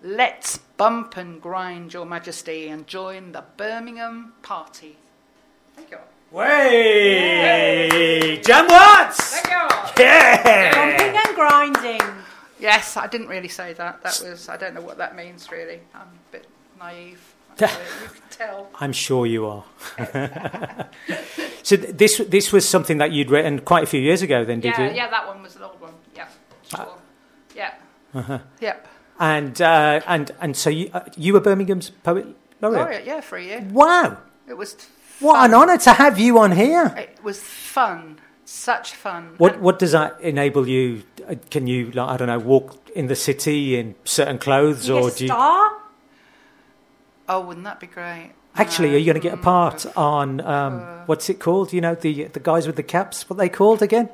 [0.02, 4.96] Let's bump and grind, Your Majesty, and join the Birmingham party.
[5.76, 5.98] Thank you.
[6.32, 7.60] Way!
[8.44, 9.38] Jan Watts!
[9.38, 9.68] Thank you.
[10.02, 10.74] Yeah!
[10.74, 12.02] Bumping and grinding.
[12.58, 14.02] Yes, I didn't really say that.
[14.02, 15.78] That was, I don't know what that means really.
[15.94, 17.35] I'm a bit naive.
[17.60, 18.68] You can tell.
[18.80, 19.64] I'm sure you are.
[21.62, 24.60] so th- this this was something that you'd written quite a few years ago, then,
[24.60, 24.96] did Yeah, you?
[24.96, 25.94] yeah, that one was an old one.
[26.14, 26.28] Yeah,
[26.68, 26.88] sure.
[27.54, 27.74] Yeah.
[28.60, 28.88] Yep.
[29.18, 32.26] And uh, and and so you uh, you were Birmingham's poet
[32.60, 32.80] laureate.
[32.82, 33.66] Laureate, yeah, for a year.
[33.70, 34.18] Wow!
[34.48, 34.76] It was
[35.20, 36.92] What an honour to have you on here.
[36.96, 38.18] It was fun.
[38.44, 39.34] Such fun.
[39.38, 41.02] What And- what does that enable you?
[41.28, 45.08] uh, Can you like, I don't know walk in the city in certain clothes, or
[45.08, 45.28] a do you?
[45.28, 45.70] star?
[47.28, 48.32] Oh, wouldn't that be great?
[48.54, 51.72] Actually, are you going to get a part on um, what's it called?
[51.72, 53.28] You know the the guys with the caps.
[53.28, 54.08] What are they called again?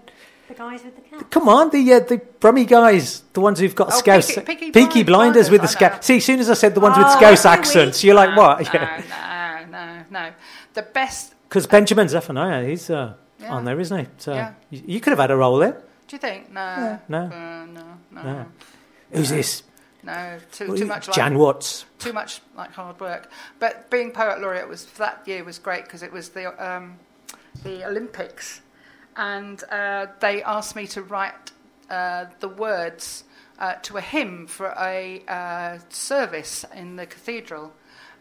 [0.48, 1.30] The guys with the cap.
[1.30, 4.70] Come on, the uh, the Brummy guys, the ones who've got Oh, Scouse, Peaky- Peaky
[4.72, 5.90] Peaky Blind- Blinders with the Blinders, I know.
[5.94, 6.06] Scouse.
[6.06, 8.04] See, as soon as I said the ones with Oh, Scouse accents, week.
[8.04, 8.60] you're like, what?
[8.64, 10.30] No, Yeah, no, no, no.
[10.74, 11.34] The best.
[11.48, 13.52] because Benjamin Zephaniah, he's uh, Yeah.
[13.54, 14.06] on there, isn't he?
[14.18, 14.52] So Yeah.
[14.70, 15.72] you, you could have had a role there.
[16.08, 16.50] Do you think?
[16.52, 16.98] No.
[17.08, 17.18] no.
[17.18, 17.84] Uh, no.
[18.10, 18.22] No.
[18.22, 18.46] No.
[19.12, 19.62] Who's this?
[20.02, 20.38] No.
[20.50, 21.84] Too, too much like Jan Watts.
[21.98, 23.30] too much like hard work.
[23.58, 26.98] But being poet laureate was that year was great because it was the um,
[27.62, 28.62] the Olympics,
[29.16, 31.52] and uh, they asked me to write
[31.90, 33.24] uh, the words
[33.58, 37.72] uh, to a hymn for a uh, service in the cathedral,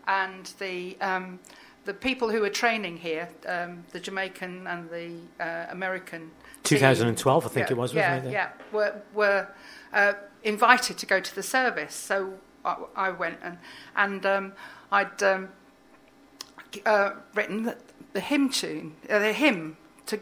[0.07, 1.39] and the um,
[1.85, 6.29] the people who were training here, um, the Jamaican and the uh, American.
[6.63, 8.33] team- 2012, I think yeah, it was, yeah, wasn't it?
[8.33, 9.47] Yeah, were were
[9.93, 10.13] uh,
[10.43, 12.33] invited to go to the service, so
[12.65, 13.57] I, I went and
[13.95, 14.53] and um,
[14.91, 15.49] I'd um,
[16.85, 17.73] uh, written
[18.13, 19.77] the hymn tune, uh, the hymn
[20.07, 20.17] to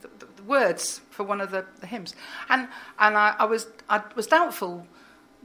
[0.00, 2.14] the, the, the words for one of the, the hymns,
[2.48, 4.86] and and I, I was I was doubtful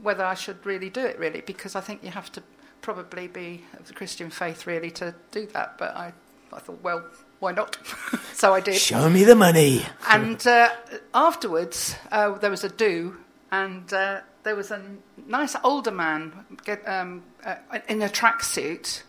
[0.02, 2.42] whether I should really do it really because I think you have to
[2.82, 5.78] probably be of the Christian faith really to do that.
[5.78, 6.12] But I
[6.52, 7.04] I thought well
[7.44, 7.76] why not?
[8.32, 8.76] so I did.
[8.76, 9.84] Show me the money.
[10.08, 10.70] And uh,
[11.12, 13.18] afterwards, uh, there was a do,
[13.54, 14.82] and uh, there was a
[15.28, 17.54] nice older man get, um, uh,
[17.88, 19.02] in a tracksuit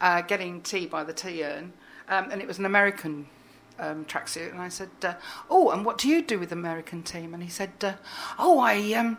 [0.00, 1.72] uh, getting tea by the tea urn,
[2.08, 3.26] um, and it was an American
[3.78, 4.50] um, tracksuit.
[4.50, 5.14] And I said, uh,
[5.48, 7.92] "Oh, and what do you do with American team?" And he said, uh,
[8.36, 9.18] "Oh, I um,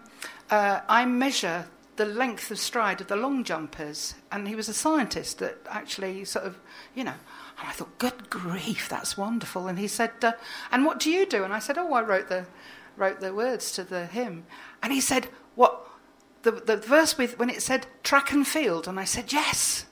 [0.49, 1.67] uh, I measure."
[1.97, 6.25] The length of stride of the long jumpers, and he was a scientist that actually
[6.25, 6.59] sort of,
[6.93, 7.13] you know,
[7.57, 9.67] and I thought, good grief, that's wonderful.
[9.67, 10.33] And he said, uh,
[10.73, 11.45] and what do you do?
[11.45, 12.45] And I said, oh, I wrote the,
[12.97, 14.45] wrote the words to the hymn.
[14.81, 15.87] And he said, what,
[16.43, 18.87] the, the verse with, when it said track and field?
[18.87, 19.85] And I said, yes.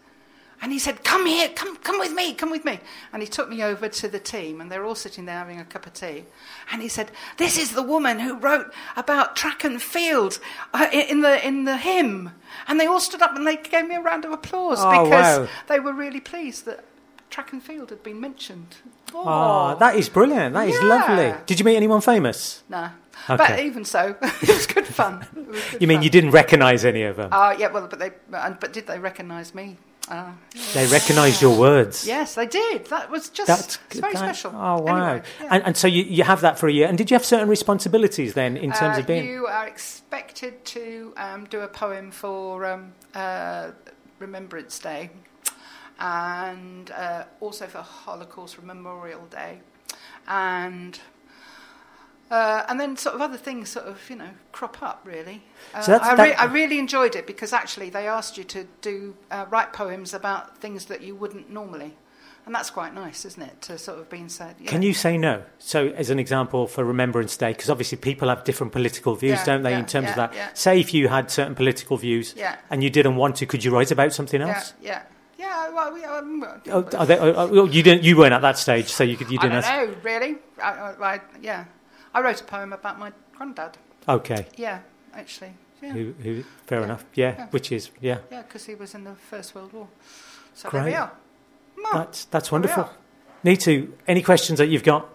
[0.62, 2.80] And he said, come here, come, come with me, come with me.
[3.12, 5.66] And he took me over to the team, and they're all sitting there having a
[5.66, 6.24] cup of tea.
[6.72, 10.40] And he said, this is the woman who wrote about track and field
[10.74, 12.32] uh, in, the, in the hymn.
[12.66, 15.40] And they all stood up and they gave me a round of applause Oh, because
[15.40, 15.48] wow.
[15.68, 16.86] they were really pleased that
[17.34, 18.76] track and field had been mentioned.
[19.14, 20.54] Oh, that is brilliant.
[20.54, 20.88] That is Yeah.
[20.96, 21.34] lovely.
[21.48, 22.64] Did you meet anyone famous?
[22.70, 22.90] No.
[23.30, 23.38] Okay.
[23.38, 25.26] But even so, it was good fun.
[25.36, 26.04] Was good You mean fun.
[26.04, 27.30] you didn't recognise any of them?
[27.32, 29.78] Uh, yeah, well, but they, but did they recognise me?
[30.10, 30.32] Uh,
[30.74, 32.06] they recognised your words.
[32.06, 32.86] yes, they did.
[32.88, 34.52] That was just That's very that- special.
[34.54, 34.96] Oh wow!
[35.08, 35.48] Anyway, yeah.
[35.52, 36.88] and, and so you, you have that for a year.
[36.90, 39.26] And did you have certain responsibilities then in terms Uh, of being?
[39.26, 43.72] You are expected to um, do a poem for um, uh,
[44.20, 45.10] Remembrance Day
[46.00, 49.60] and uh, also for Holocaust Memorial Day.
[50.28, 51.00] And
[52.32, 55.44] uh, and then sort of other things sort of, you know, crop up really.
[55.74, 58.66] Uh, So that's- I, re- I really enjoyed it because actually they asked you to
[58.82, 61.96] do uh, write poems about things that you wouldn't normally.
[62.46, 63.62] And that's quite nice, isn't it?
[63.64, 64.56] To sort of being said.
[64.66, 65.44] Can you say no?
[65.60, 69.46] So, as an example for Remembrance Day, because obviously people have different political views, Yeah,
[69.46, 70.34] don't they, yeah, in terms of that?
[70.34, 70.50] yeah.
[70.54, 72.58] Say if you had certain political views Yeah.
[72.70, 74.74] and you didn't want to, could you write about something Yeah, else?
[74.82, 75.04] yeah,
[75.44, 75.70] yeah.
[75.76, 78.04] Well, we, um, Oh, are they, oh, oh, you didn't.
[78.04, 79.30] You weren't at that stage, so you could.
[79.32, 79.54] You didn't.
[79.62, 80.36] don't ask- know, really.
[80.62, 81.66] I, I, I, yeah,
[82.14, 83.78] I wrote a poem about my granddad.
[84.08, 84.48] Okay.
[84.58, 84.80] Yeah,
[85.14, 85.54] actually.
[85.82, 86.86] Yeah, Who, who, fair Yeah.
[86.86, 87.06] enough.
[87.14, 87.48] Yeah, Yeah.
[87.52, 88.20] Which is yeah.
[88.32, 89.88] yeah, because he was in the First World War.
[90.54, 90.98] So there we Great.
[91.00, 91.12] are.
[91.84, 92.84] Well, That's that's wonderful.
[92.84, 92.92] are.
[93.44, 95.10] Nitu, any questions that you've got?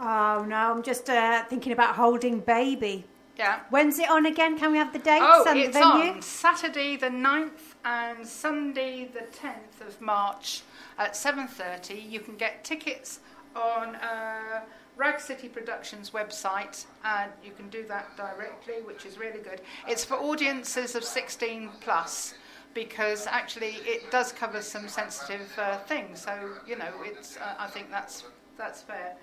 [0.00, 3.04] Oh no, I'm just uh, thinking about holding baby.
[3.36, 3.60] Yeah.
[3.70, 4.56] When's it on again?
[4.58, 6.12] Can we have the dates Oh, and the it's venue?
[6.12, 10.62] on Saturday the 9th and Sunday the 10th of March
[10.98, 12.10] at 7.30.
[12.10, 13.18] You can get tickets
[13.56, 14.60] on uh,
[14.96, 19.60] Rag City Productions website and you can do that directly, which is really good.
[19.88, 22.34] It's for audiences of 16 plus
[22.72, 26.22] because actually it does cover some sensitive uh, things.
[26.22, 28.24] So, you know, it's, uh, I think that's,
[28.56, 29.16] that's fair.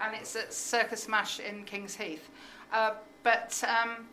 [0.00, 2.30] And it's at Circus Mash in Kings Heath.
[2.72, 2.92] Uh,
[3.22, 4.06] but um,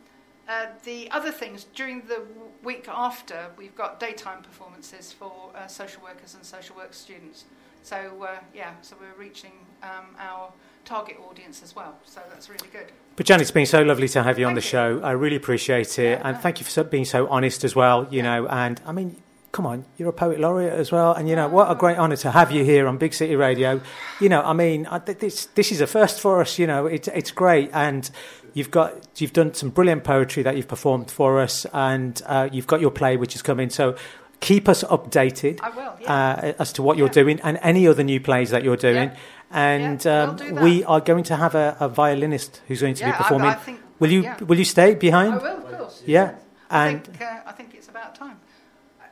[0.47, 5.68] uh, the other things during the w- week after, we've got daytime performances for uh,
[5.68, 7.45] social workers and social work students.
[7.84, 7.97] So
[8.28, 9.51] uh, yeah, so we're reaching
[9.84, 10.51] um, our
[10.86, 11.95] target audience as well.
[12.06, 12.91] So that's really good.
[13.16, 14.68] But Jan, it's been so lovely to have you on the you.
[14.68, 14.99] show.
[15.03, 16.41] I really appreciate it, Yeah, and no.
[16.41, 18.08] thank you for so, being so honest as well.
[18.12, 21.36] You know, and I mean, come on, you're a poet laureate as well, and you
[21.36, 23.82] know what a great honour to have you here on Big City Radio.
[24.20, 26.60] You know, I mean, I, this this is a first for us.
[26.60, 28.10] You know, it's it's great, and
[28.56, 32.66] you've got you've done some brilliant poetry that you've performed for us, and uh, you've
[32.68, 33.70] got your play which is coming.
[33.70, 33.95] So.
[34.41, 36.14] Keep us updated I will, yeah.
[36.14, 37.14] uh, as to what you're Yeah.
[37.24, 39.10] doing and any other new plays that you're doing.
[39.10, 39.16] Yeah.
[39.49, 42.95] And Yeah, we'll um, do we are going to have a, a violinist who's going
[42.95, 43.47] to be I- performing.
[43.47, 45.36] I think- will you will you stay behind?
[45.36, 46.03] I will, of course.
[46.06, 46.36] Yeah,
[46.70, 48.38] I and think uh, I think it's about time.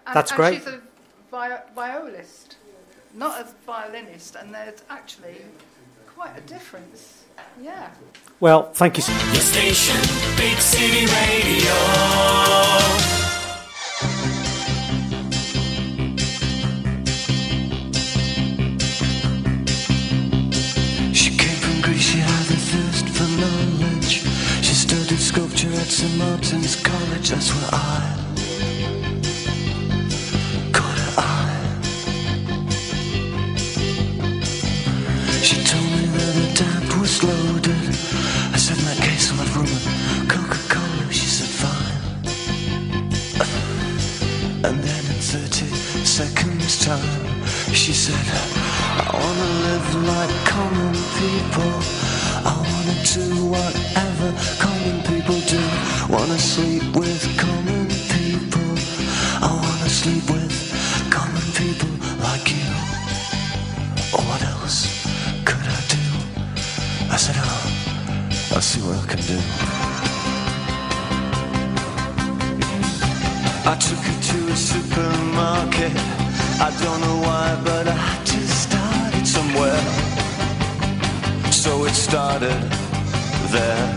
[0.06, 0.56] And, That's and great.
[0.60, 0.82] She's a
[1.32, 2.58] vi- violist,
[3.16, 5.38] not a violinist, and there's actually
[6.16, 7.24] quite a difference.
[7.62, 7.90] Yeah.
[8.40, 9.04] Well, thank you.
[9.04, 9.98] so- Your station,
[10.38, 11.74] Big City Radio.
[21.14, 24.24] She came from Greece, she had a thirst for knowledge.
[24.66, 26.18] She studied sculpture at St.
[26.18, 28.23] Martin's College, that's where I
[35.44, 37.90] She told me that the dad was loaded.
[38.56, 41.12] I said, in that case, I'll have rum and Coca-Cola.
[41.12, 42.00] She said, fine.
[44.64, 45.68] And then in 30
[46.06, 48.26] seconds time, she said,
[49.04, 51.76] I wanna live like common people.
[52.48, 54.32] I wanna do whatever
[54.64, 55.60] common people do.
[56.08, 58.72] Wanna sleep with common people.
[59.44, 60.33] I wanna sleep
[69.28, 69.40] do.
[73.66, 75.94] I took her to a supermarket.
[76.60, 79.84] I don't know why, but I just started somewhere.
[81.52, 82.60] So it started
[83.56, 83.88] there.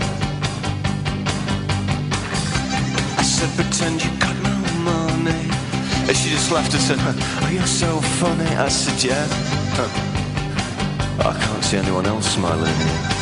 [3.18, 4.56] I said, pretend you got no
[4.90, 5.50] money.
[6.06, 8.50] And she just laughed and said, Oh, you're so funny.
[8.56, 9.26] I said, Yeah.
[11.28, 13.15] I can't see anyone else smiling here.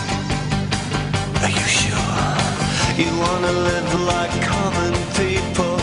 [1.45, 2.25] Are you sure?
[2.97, 5.77] You wanna live like common people.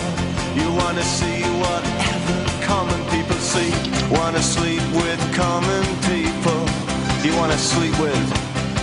[0.57, 3.70] You wanna see whatever common people see.
[4.09, 6.62] Wanna sleep with common people.
[7.22, 8.26] You wanna sleep with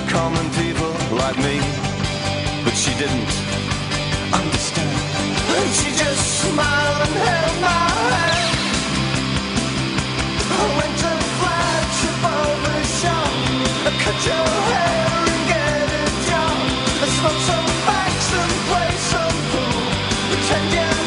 [0.08, 1.58] common people like me.
[2.62, 3.32] But she didn't
[4.30, 4.98] understand.
[5.58, 8.58] And she just smiled and held my hand.
[10.62, 13.32] I went to flash above the shop.
[14.04, 15.27] Cut your hair
[20.48, 20.97] Pretend you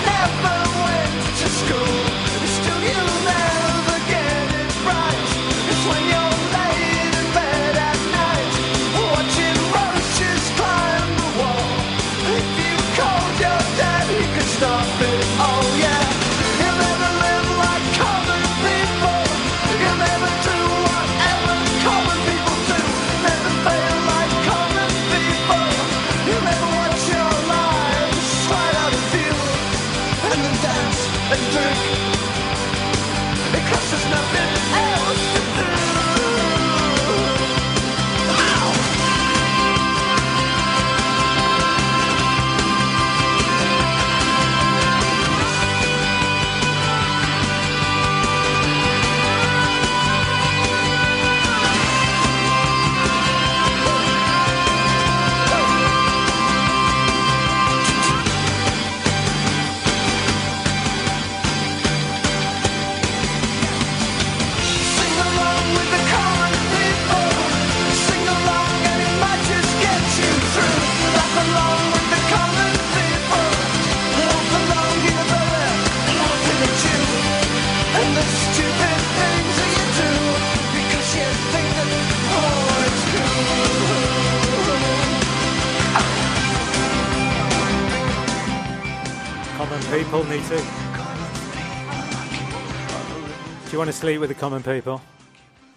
[93.91, 95.01] to sleep with the common people?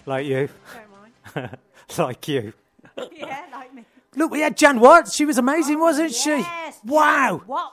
[0.06, 0.48] Like you?
[1.34, 1.58] Don't mind.
[1.98, 2.52] like you.
[3.12, 3.84] yeah, like me.
[4.14, 5.16] Look, we had Jan Watts.
[5.16, 6.88] She was amazing, wasn't Yes, she?
[6.88, 7.42] Wow.
[7.46, 7.72] What?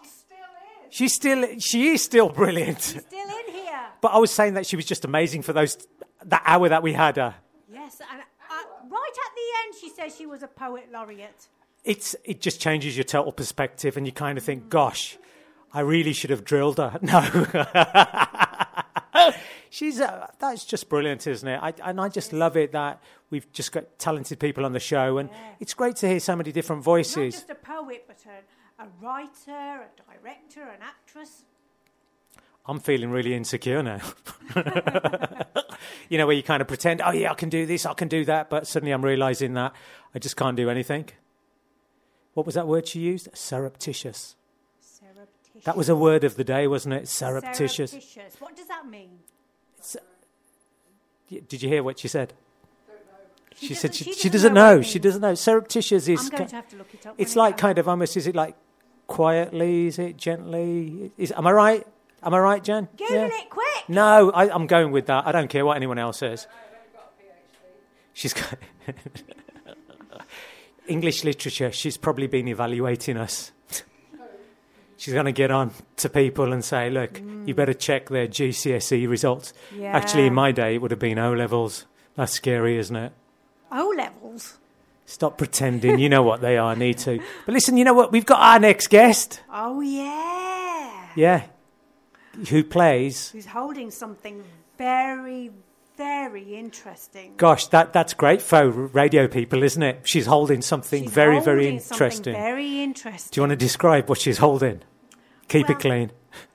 [0.90, 2.82] She's still, she is still brilliant.
[2.82, 3.68] Still in here.
[4.02, 5.78] But I was saying that she was just amazing for those,
[6.26, 7.36] that hour that we had her.
[7.72, 8.56] Yes, and uh,
[8.90, 11.48] right at the end, she says she was a poet laureate.
[11.84, 15.20] It's, it just changes your total perspective and you kind of think, gosh,
[15.72, 16.98] I really should have drilled her.
[17.04, 17.20] No.
[19.74, 21.58] She's, uh, that's just brilliant, isn't it?
[21.64, 25.18] I, and I just love it that we've just got talented people on the show
[25.18, 25.30] and
[25.62, 27.36] it's great to hear so many different Not voices.
[27.36, 31.46] just a poet, but a, a writer, a director, an actress.
[32.66, 34.02] I'm feeling really insecure now.
[36.10, 38.10] you know, where you kind of pretend, oh, yeah, I can do this, I can
[38.10, 39.72] do that, but suddenly I'm realizing that
[40.14, 41.06] I just can't do anything.
[42.34, 43.30] What was that word she used?
[43.34, 44.36] Surreptitious.
[44.82, 45.64] Surreptitious.
[45.64, 47.08] That was a word of the day, wasn't it?
[47.08, 47.92] Surreptitious.
[47.92, 48.36] Surreptitious.
[48.42, 49.20] What does that mean?
[51.40, 52.34] Did you hear what she said?
[53.56, 54.82] She, She said she, she she doesn't doesn't know know.
[54.82, 55.36] She doesn't know.
[55.36, 56.20] Surreptitious is.
[56.20, 57.16] I'm going to have to look it up.
[57.18, 58.18] it's like kind of almost.
[58.18, 58.56] Is it like
[59.08, 59.88] quietly?
[59.88, 61.12] Is it gently?
[61.18, 61.88] Is am I right?
[62.24, 62.88] Am I right, Jen?
[62.98, 63.90] Google it quick.
[63.90, 65.26] No, I, I'm going with that.
[65.26, 66.48] I don't care what anyone else says.
[68.14, 68.58] She's got
[70.88, 71.72] English literature.
[71.72, 73.52] She's probably been evaluating us.
[75.02, 79.10] She's going to get on to people and say, "Look, you better check their GCSE
[79.10, 79.52] results."
[79.84, 81.88] Actually, in my day, it would have been O levels.
[82.16, 83.12] That's scary, isn't it?
[83.72, 84.60] O levels.
[85.08, 85.98] Stop pretending.
[85.98, 86.76] You know what they are.
[86.76, 87.20] Need to.
[87.48, 88.12] But listen, you know what?
[88.12, 89.42] We've got our next guest.
[89.52, 91.08] Oh yeah.
[91.16, 91.46] Yeah,
[92.50, 93.32] who plays?
[93.32, 94.44] Who's holding something
[94.78, 95.50] very,
[95.98, 97.34] very interesting.
[97.38, 100.02] Gosh, that, that's great for radio people, isn't it?
[100.04, 102.34] She's holding something She's very, very holding something interesting.
[102.34, 103.30] Very interesting.
[103.32, 104.82] Do you want to describe what she's holding?
[105.52, 106.12] Keep Well- it clean.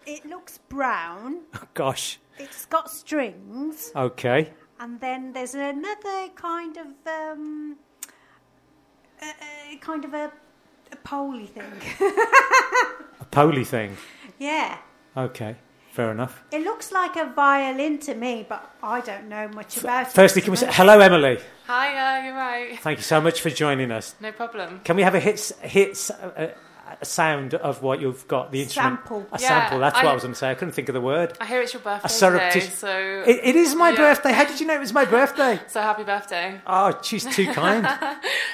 [0.06, 1.40] It looks brown.
[1.54, 2.18] Oh, Gosh.
[2.38, 4.52] It's got strings, Okay.
[4.80, 7.76] and then there's another kind of um,
[9.22, 10.30] uh, uh, kind of a,
[10.92, 11.72] a poley thing.
[13.20, 13.96] A poly thing.
[14.38, 14.78] yeah.
[15.16, 15.56] Okay.
[15.92, 16.42] Fair enough.
[16.52, 20.12] It looks like a violin to me, but I don't know much about it.
[20.12, 21.38] Firstly, can we say hello, Emily?
[21.66, 21.86] Hi,
[22.20, 22.78] uh, you're right.
[22.80, 24.14] Thank you so much for joining us.
[24.20, 24.80] No problem.
[24.84, 26.50] Can we have a hit, hit a,
[27.00, 28.52] a sound of what you've got?
[28.52, 29.00] The instrument.
[29.00, 29.26] Sample.
[29.32, 29.78] A Yeah, sample.
[29.80, 30.50] That's what I- I was going to say.
[30.50, 31.36] I couldn't think of the word.
[31.40, 33.96] I hear it's your birthday A surreptitious- today, so It, it is my Yeah.
[33.96, 34.32] birthday.
[34.32, 35.60] How did you know it was my birthday?
[35.68, 36.60] so happy birthday.
[36.66, 37.86] Oh, she's too kind.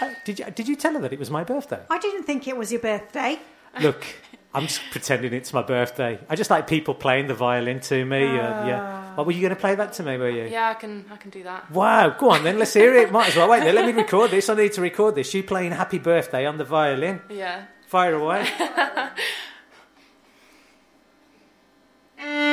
[0.01, 1.79] Uh, did you did you tell her that it was my birthday?
[1.89, 3.39] I didn't think it was your birthday.
[3.81, 4.05] Look,
[4.53, 6.19] I'm just pretending it's my birthday.
[6.29, 8.25] I just like people playing the violin to me.
[8.25, 9.15] Uh, yeah.
[9.15, 10.17] What were you going to play that to me?
[10.17, 10.45] Were you?
[10.45, 11.71] Yeah, I can I can do that.
[11.71, 13.13] Wow, go on then, let's hear it.
[13.13, 13.49] Might as well.
[13.49, 14.49] Wait there, let me record this.
[14.49, 15.33] I need to record this.
[15.35, 17.21] You playing Happy Birthday on the violin.
[17.29, 17.65] Yeah.
[17.93, 18.49] Fire away.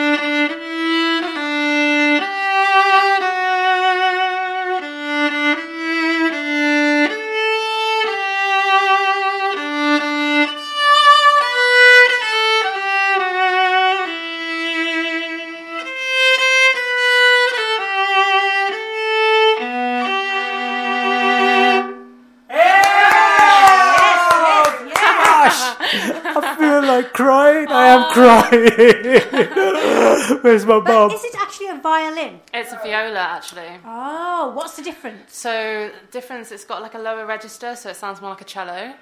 [30.41, 31.11] Where's my But mum?
[31.11, 32.39] is it actually a violin?
[32.53, 33.79] It's a viola actually.
[33.85, 35.35] Oh, what's the difference?
[35.35, 38.93] So difference, it's got like a lower register, so it sounds more like a cello,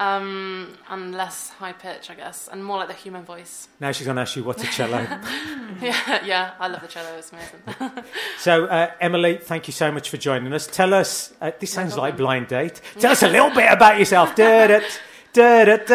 [0.00, 3.68] um, and less high pitch, I guess, and more like the human voice.
[3.80, 4.98] Now she's going to ask you what's a cello.
[5.80, 7.16] yeah, yeah, I love the cello.
[7.16, 8.04] It's amazing.
[8.38, 10.66] So, uh, Emily, thank you so much for joining us.
[10.66, 12.80] Tell us, uh, this sounds like blind date.
[12.98, 14.34] Tell us a little bit about yourself.
[14.34, 14.80] Da-da,
[15.34, 15.86] We're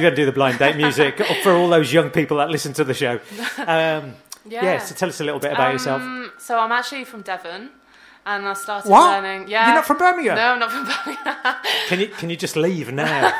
[0.00, 2.94] to do the blind date music for all those young people that listen to the
[2.94, 3.20] show.
[3.58, 4.14] Um,
[4.46, 4.64] Yeah.
[4.64, 6.00] yeah, so tell us a little bit about yourself.
[6.00, 7.70] Um, So I'm actually from Devon,
[8.24, 9.22] and I started What?
[9.22, 9.48] learning.
[9.48, 10.36] Yeah, You're not from Birmingham?
[10.36, 11.56] No, I'm not from Birmingham.
[11.88, 13.32] Can you can you just leave now?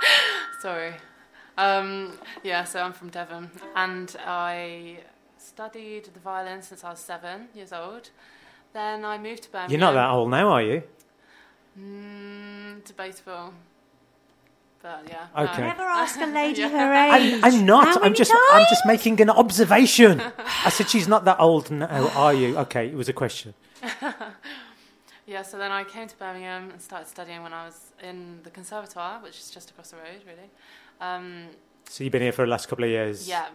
[0.60, 0.94] Sorry.
[1.58, 2.12] Um,
[2.44, 4.98] yeah, so I'm from Devon, and I
[5.38, 8.10] studied the violin since I was seven years old.
[8.72, 9.70] Then I moved to Birmingham.
[9.72, 10.82] You're not that old now, are you?
[11.78, 13.52] Mm, debatable.
[14.82, 15.26] But yeah.
[15.44, 15.62] Okay.
[15.62, 16.68] Never ask a lady Yeah.
[16.68, 17.40] her age.
[17.42, 17.86] I'm, I'm not.
[17.88, 18.30] How I'm many just.
[18.30, 18.42] times?
[18.52, 20.20] I'm just making an observation.
[20.64, 22.56] I said she's not that old now, are you?
[22.58, 23.54] Okay, it was a question.
[25.28, 28.50] Yeah, so then I came to Birmingham and started studying when I was in the
[28.50, 30.48] conservatoire, which is just across the road, really.
[31.00, 31.48] Um,
[31.88, 33.28] So you've been here for the last couple of years.
[33.28, 33.46] yeah,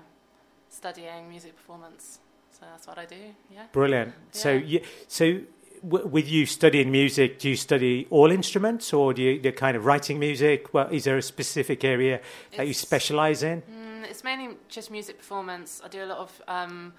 [0.70, 2.20] studying music performance.
[2.52, 3.16] So that's what I do.
[3.50, 3.64] Yeah.
[3.72, 4.14] Brilliant.
[4.32, 4.66] So, Yeah.
[4.66, 5.40] you, so
[5.88, 9.78] w- with you studying music, do you study all instruments, or do you do kind
[9.78, 10.74] of writing music?
[10.74, 12.22] Well, is there a specific area
[12.58, 13.62] that you specialise in?
[13.62, 15.82] Mm, it's mainly just music performance.
[15.84, 16.94] I do a lot of um,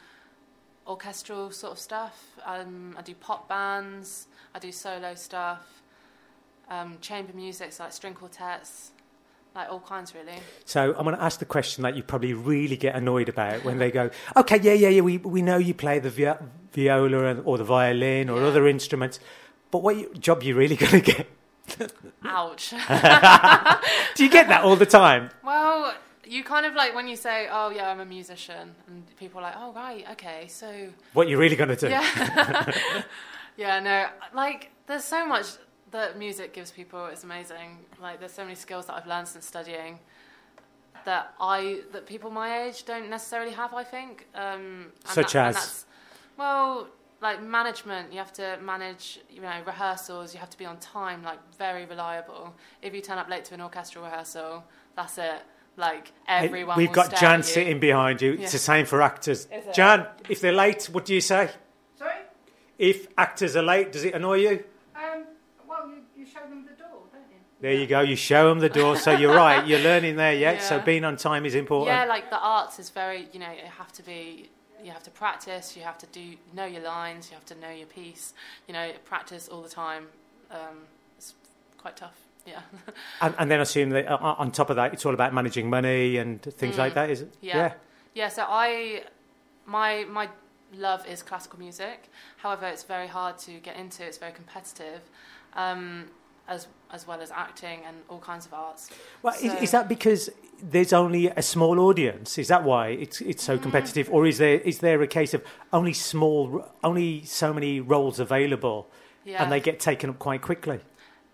[0.86, 2.24] orchestral sort of stuff.
[2.44, 4.28] Um, I do pop bands.
[4.54, 5.82] I do solo stuff.
[6.70, 8.91] Um, chamber music, so like string quartets,
[9.54, 10.38] like all kinds really.
[10.64, 13.78] So I'm going to ask the question that you probably really get annoyed about when
[13.78, 16.38] they go, "Okay, yeah, yeah, yeah, we we know you play the vi-
[16.72, 18.46] viola and, or the violin or Yeah.
[18.48, 19.20] other instruments,
[19.70, 21.26] but what you, job you really going to get?"
[22.24, 22.70] Ouch.
[24.14, 25.30] Do you get that all the time?
[25.44, 25.94] well,
[26.24, 29.44] you kind of like when you say, "Oh yeah, I'm a musician," and people are
[29.44, 31.88] like, "Oh right, okay, so What you're really going to do?
[31.88, 32.72] Yeah.
[33.56, 35.46] yeah, no, like there's so much
[35.92, 37.06] that music gives people.
[37.06, 37.78] It's amazing.
[38.00, 39.98] Like there's so many skills that I've learned since studying
[41.04, 43.74] that I that people my age don't necessarily have.
[43.74, 44.26] I think.
[44.34, 45.54] Um, and Such and as?
[45.54, 45.86] that's,
[46.36, 46.88] well,
[47.20, 48.12] like management.
[48.12, 49.20] You have to manage.
[49.30, 50.34] You know, rehearsals.
[50.34, 51.22] You have to be on time.
[51.22, 52.54] Like very reliable.
[52.82, 54.64] If you turn up late to an orchestral rehearsal,
[54.96, 55.42] that's it.
[55.76, 56.76] Like everyone.
[56.76, 57.52] We've will got stare Jan at you.
[57.52, 58.34] sitting behind you.
[58.34, 59.46] It's the same for actors.
[59.46, 59.74] Is it?
[59.74, 61.50] Jan, if they're late, what do you say?
[61.98, 62.12] Sorry?
[62.78, 64.64] If actors are late, does it annoy you?
[64.94, 65.24] Um,
[65.66, 67.38] well, you, you show them the door, don't you?
[67.62, 68.00] There you go.
[68.00, 68.96] You show them the door.
[68.96, 69.64] So you're right.
[69.64, 70.58] You're learning there, yeah?
[70.58, 71.96] So being on time is important.
[71.96, 74.50] Yeah, like the arts is very, you know, you have to be,
[74.82, 77.70] you have to practice, you have to do, know your lines, you have to know
[77.70, 78.34] your piece,
[78.66, 80.08] you know, practice all the time.
[80.50, 80.78] Um,
[81.16, 81.34] it's
[81.78, 82.62] quite tough, yeah.
[83.20, 85.70] And, and then I assume that uh, on top of that, it's all about managing
[85.70, 87.32] money and things like that, is it?
[87.34, 87.36] Mm.
[87.42, 87.74] Yeah.
[88.14, 89.04] yeah, so I,
[89.66, 90.28] my, my
[90.74, 92.10] love is classical music.
[92.38, 95.02] However, it's very hard to get into, it's very competitive.
[95.54, 96.06] Um,
[96.48, 98.90] as, as well as acting and all kinds of arts.
[99.22, 100.30] Well, is, So- is that because
[100.62, 102.38] there's only a small audience?
[102.38, 103.62] Is that why it's it's so mm.
[103.62, 108.20] competitive, or is there is there a case of only small, only so many roles
[108.20, 108.88] available,
[109.24, 109.42] Yeah.
[109.42, 110.80] and they get taken up quite quickly?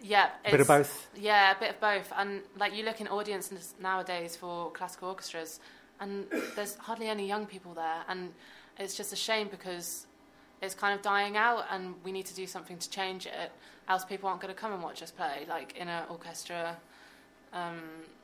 [0.00, 1.08] Yeah, A bit of both.
[1.16, 2.12] Yeah, a bit of both.
[2.16, 5.60] And like you look in audiences nowadays for classical orchestras,
[6.00, 8.32] and there's hardly any young people there, and
[8.78, 10.06] it's just a shame because
[10.62, 13.50] it's kind of dying out, and we need to do something to change it.
[13.88, 16.76] Else, people aren't going to come and watch us play, like in an orchestra
[17.52, 17.80] Um,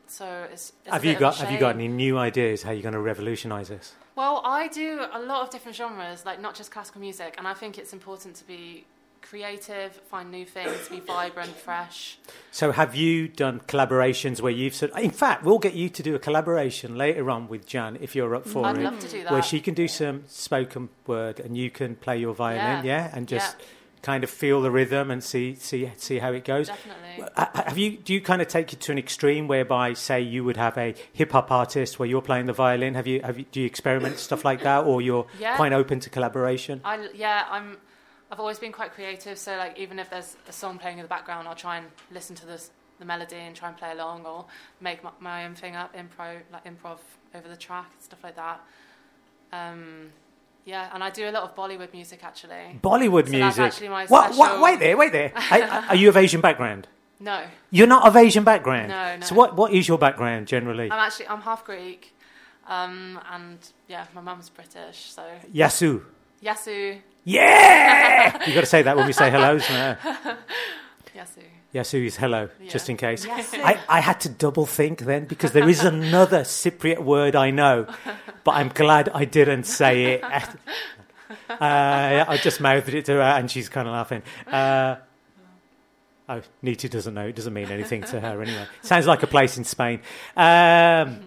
[0.07, 2.83] so it's, it's a Have you got Have you got any new ideas how you're
[2.83, 3.95] going to revolutionise this?
[4.17, 7.55] Well, I do a lot of different genres, like not just classical music, and I
[7.55, 8.85] think it's important to be
[9.23, 12.19] creative, find new things, be vibrant, fresh.
[12.53, 14.91] So have you done collaborations where you've said?
[15.01, 18.35] In fact, we'll get you to do a collaboration later on with Jan if you're
[18.37, 18.83] up for I'd it.
[18.85, 19.33] love to do that.
[19.33, 23.11] where she can do some spoken word and you can play your violin, yeah, Yeah.
[23.15, 23.65] and just Yeah.
[24.05, 26.69] Kind of feel the rhythm and see see see how it goes.
[26.69, 27.25] Definitely.
[27.37, 30.57] Have you do you kind of take it to an extreme whereby say you would
[30.57, 32.95] have a hip hop artist where you're playing the violin?
[32.95, 35.57] Have you have you, do you experiment stuff like that, or you're Yeah.
[35.57, 36.81] quite open to collaboration?
[36.85, 37.79] I yeah, I'm.
[38.31, 41.09] I've always been quite creative, so like even if there's a song playing in the
[41.09, 44.47] background, I'll try and listen to this, the melody and try and play along, or
[44.81, 46.99] make my, my own thing up, improv like improv
[47.35, 48.61] over the track and stuff like that.
[49.53, 50.11] Um,
[50.65, 52.79] yeah, and I do a lot of Bollywood music actually.
[52.83, 53.65] Bollywood So that's music.
[53.65, 55.33] actually my what, what, wait there, wait there.
[55.51, 56.89] are, are you of Asian background?
[57.21, 58.89] No, You're not of Asian background.
[58.89, 59.25] No, no.
[59.25, 60.91] So what what is your background generally?
[60.91, 62.15] I'm actually I'm half Greek,
[62.67, 63.59] um, and
[63.89, 65.23] yeah, my mum's British, so
[65.55, 66.03] Yasu.
[66.43, 68.45] Yasu, Yeah!
[68.47, 69.65] you got to say that when we say hellos.
[69.71, 69.97] No.
[71.17, 71.43] Yasu.
[71.75, 72.71] Yasu is hello, Yeah.
[72.71, 73.27] just in case.
[73.29, 77.87] I, I had to double think then because there is another Cypriot word I know,
[78.45, 80.25] but I'm glad I didn't say it.
[81.49, 84.23] Uh, I just mouthed it to her and she's kind of laughing.
[84.47, 84.97] Uh,
[86.29, 87.27] oh, Nitu doesn't know.
[87.27, 88.67] It doesn't mean anything to her anyway.
[88.83, 90.01] Sounds like a place in Spain.
[90.37, 91.21] Um,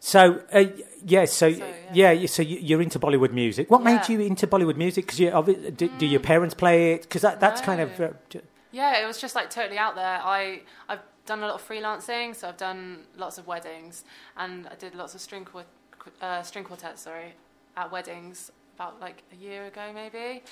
[0.00, 0.64] so, uh,
[1.04, 2.10] yeah, so, So, yeah.
[2.12, 2.26] yeah.
[2.26, 3.70] so you- you're into Bollywood music.
[3.70, 5.06] What made you into Bollywood music?
[5.06, 7.02] Because you, obvi- do, do your parents play it?
[7.02, 7.90] Because that, that's kind of...
[8.80, 10.18] Yeah, it was just like totally out there.
[10.22, 14.04] I I've done a lot of freelancing, so I've done lots of weddings,
[14.36, 15.66] and I did lots of string quart-
[16.20, 17.00] uh, string quartets.
[17.02, 17.34] Sorry,
[17.76, 20.42] at weddings about like a year ago, maybe.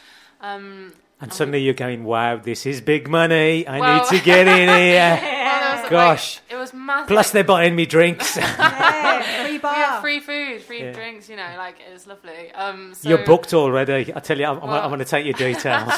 [0.40, 3.66] Um, And suddenly you're going, wow, this is big money.
[3.66, 5.18] I Well- need to get in here.
[5.22, 6.40] well, Gosh.
[6.48, 7.08] like, it was massive.
[7.08, 8.36] Plus, they're buying me drinks.
[8.38, 9.74] Yeah, free bar.
[9.74, 10.92] had free food, free Yeah.
[10.92, 11.28] drinks.
[11.28, 12.50] You know, like it was lovely.
[12.52, 14.12] Um, so, You're booked already.
[14.16, 15.92] I tell you, I'm, I'm, Well- going to take your details.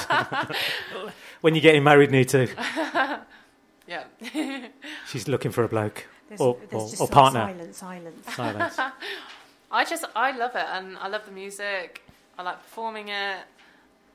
[1.41, 2.49] When you're getting married, Nitu,
[3.87, 4.05] Yeah.
[5.09, 7.41] she's looking for a bloke There's, or, there's or, just or partner.
[7.41, 8.27] Silence, silence.
[8.35, 8.79] Silence.
[9.71, 12.03] I just I love it, and I love the music.
[12.39, 13.39] I like performing it.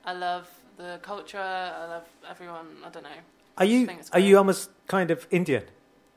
[0.04, 1.38] I love the culture.
[1.38, 2.66] I love everyone.
[2.84, 3.10] I don't know.
[3.58, 5.64] Are you are you almost kind of Indian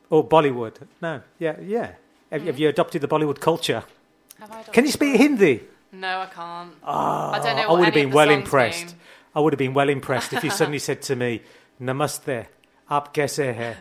[0.09, 0.75] or Bollywood?
[1.01, 1.91] No, yeah, yeah.
[2.31, 2.61] Have, have hmm.
[2.61, 3.83] you adopted the Bollywood culture?
[4.39, 5.63] Have I done Can you speak Hindi?
[5.91, 6.71] No, I can't.
[6.83, 8.87] Oh, I ah, don't know I what would have any been well impressed.
[8.87, 8.95] mean.
[9.35, 11.41] I would have been well impressed if you suddenly said to me,
[11.81, 12.47] "Namaste,
[12.89, 13.77] aap kaise hai?"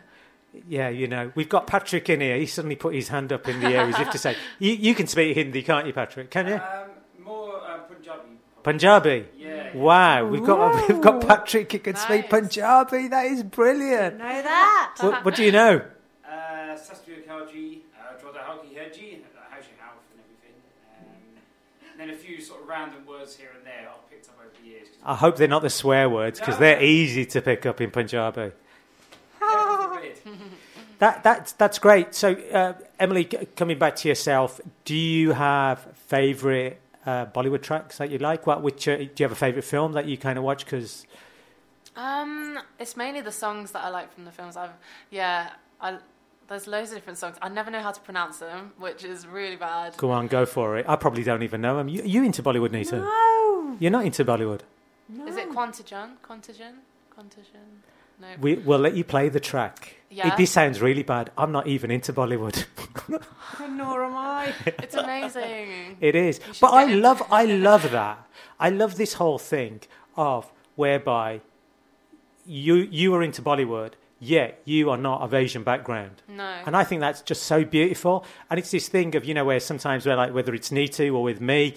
[0.68, 2.36] Yeah, you know, we've got Patrick in here.
[2.36, 4.94] He suddenly put his hand up in the air as if to say, "You, you
[4.94, 6.30] can speak Hindi, can't you, Patrick?
[6.30, 6.90] Can you?" Um,
[7.24, 8.38] more uh, Punjabi.
[8.62, 9.26] Punjabi.
[9.38, 9.76] Yeah.
[9.76, 13.08] Wow, we've got we've got Patrick who can speak Punjabi.
[13.08, 14.18] That is brilliant.
[14.18, 14.94] Know that?
[15.00, 15.82] What, what do you know?
[16.24, 20.56] Uh, Sat Sri Akal ji, uh, Droda Halki Herji, how's your health and everything.
[20.98, 21.38] Um,
[21.90, 24.33] and then a few sort of random words here and there I've picked up
[24.64, 24.88] over the years.
[24.88, 27.90] 'cause- I hope they're not the swear words because they're easy to pick up in
[27.90, 28.52] Punjabi.
[29.40, 30.18] Heaven forbid.
[31.00, 32.14] That that's that's great.
[32.14, 37.98] So, uh, Emily, c- coming back to yourself, do you have favourite uh, Bollywood tracks
[37.98, 38.46] that you like?
[38.46, 40.64] What which uh, do you have a favourite film that you kind of watch?
[40.64, 41.04] Because
[41.96, 44.56] Um, it's mainly the songs that I like from the films.
[44.56, 44.70] I've
[45.10, 45.50] yeah.
[45.80, 45.98] I
[46.48, 47.36] there's loads of different songs.
[47.42, 49.96] I never know how to pronounce them, which is really bad.
[49.96, 50.86] go on, go for it.
[50.88, 51.88] I probably don't even know them.
[51.88, 52.92] You, you into Bollywood, Nitu?
[53.00, 53.76] No.
[53.80, 54.60] You're not into Bollywood.
[55.08, 55.26] no.
[55.26, 56.10] Is it Quantigen?
[56.22, 56.74] Quantigen?
[57.16, 57.82] Quantigen?
[58.20, 58.28] No.
[58.40, 59.96] We, we'll let you play the track.
[60.08, 60.28] Yeah.
[60.28, 61.30] It, this sounds really bad.
[61.36, 62.64] I'm not even into Bollywood.
[63.60, 64.54] Nor am I.
[64.66, 65.96] It's amazing.
[66.00, 66.96] It is, but I it.
[66.96, 68.24] love, I love that.
[68.60, 69.80] I love this whole thing
[70.16, 71.40] of whereby
[72.46, 76.44] you you are into Bollywood, yet you are not of Asian background, no.
[76.66, 78.24] and I think that's just so beautiful.
[78.50, 81.22] And it's this thing of you know where sometimes we're like whether it's Nitu or
[81.22, 81.74] with me,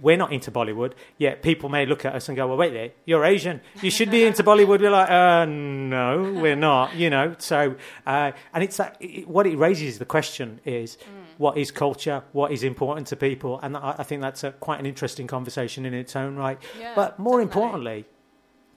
[0.00, 2.90] we're not into Bollywood, yet people may look at us and go, "Well, wait there,
[3.04, 3.60] you're Asian.
[3.82, 7.76] You should be into Bollywood." We're like, "Uh, no, we're not." You know, so
[8.06, 10.98] uh, and it's that it, what it raises the question is
[11.38, 14.78] what is culture, what is important to people, and I, I think that's a, quite
[14.78, 16.58] an interesting conversation in its own right.
[16.78, 17.44] Yeah, but more definitely.
[17.44, 18.04] importantly,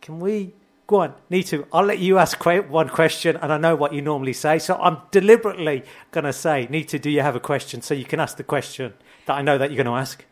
[0.02, 0.54] can we
[0.88, 1.66] go on, Nitu?
[1.72, 4.76] I'll let you ask que- one question, and I know what you normally say, so
[4.76, 7.82] I'm deliberately going to say, Nitu, do you have a question?
[7.82, 8.94] So you can ask the question
[9.26, 10.26] that I know that you're going to ask.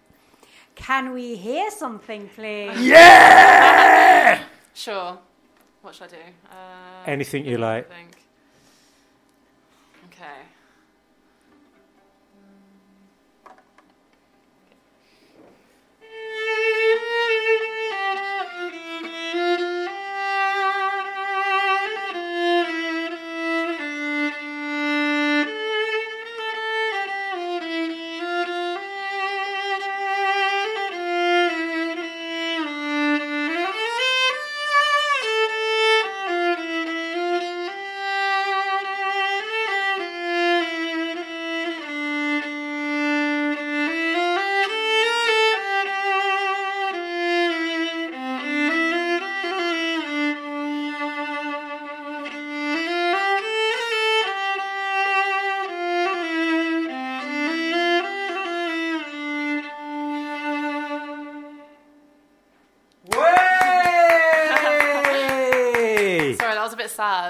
[0.75, 2.79] Can we hear something, please?
[2.81, 4.43] Yeah.
[4.73, 5.17] Sure.
[5.81, 6.15] What should I do?
[6.49, 6.55] Uh,
[7.05, 7.89] Anything you like.
[7.89, 8.11] think.
[10.07, 10.39] Okay.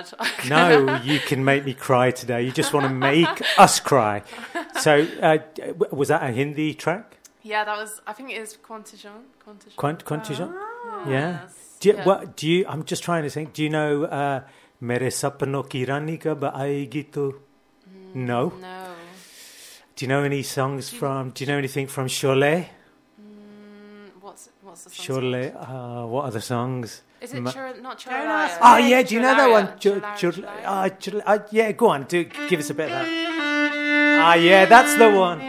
[0.07, 0.27] Sad.
[0.49, 2.41] No, you can make me cry today.
[2.43, 4.23] You just want to make us cry.
[4.79, 5.37] So, uh,
[5.91, 7.17] was that a Hindi track?
[7.43, 8.01] yeah, that was.
[8.05, 9.23] I think it is Quantijon.
[9.45, 9.75] Quantijon.
[9.75, 10.53] Quant- Quantijon?
[10.53, 11.09] Ah.
[11.09, 11.39] Yeah.
[11.41, 11.77] Yes.
[11.79, 12.05] Do you, Yeah.
[12.05, 12.65] what, do you?
[12.67, 13.53] I'm just trying to think.
[13.53, 14.41] Do you know uh,
[14.79, 17.41] "Mere sapno ki rani aayegi tu"?
[18.13, 18.49] No.
[18.51, 18.85] Mm, No.
[19.95, 21.29] Do you know any songs Do you- from?
[21.31, 22.67] Do you know anything from Sholay?
[23.19, 25.05] Mm, what's what's the song?
[25.05, 25.55] Sholay.
[25.55, 27.01] Uh, what are the songs?
[27.21, 29.67] Is it Ma- Chur- not Don't ask Oh Yeah, yeah, do you know that one?
[29.67, 30.63] Chularia, Ju- Chularia, Ju- Chularia.
[30.65, 32.03] ah, Chul- ah, yeah, go on.
[32.05, 33.07] Do give us a bit of that.
[34.23, 35.39] Ah, yeah, that's the one.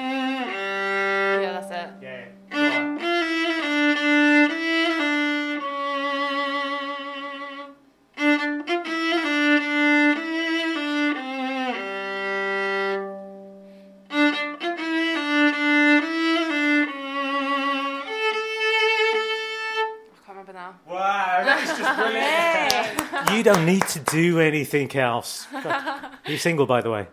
[23.45, 25.49] You don't need to do anything else.
[26.27, 27.09] You're single, by the way,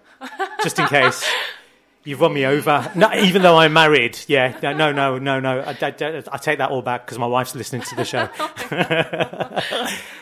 [0.62, 1.28] just in case.
[2.04, 2.92] You've won me over.
[2.96, 4.20] No, even though I'm married.
[4.28, 5.40] Yeah, no, no, no, no.
[5.40, 5.62] no.
[5.62, 8.30] I, I, I take that all back because my wife's listening to the show.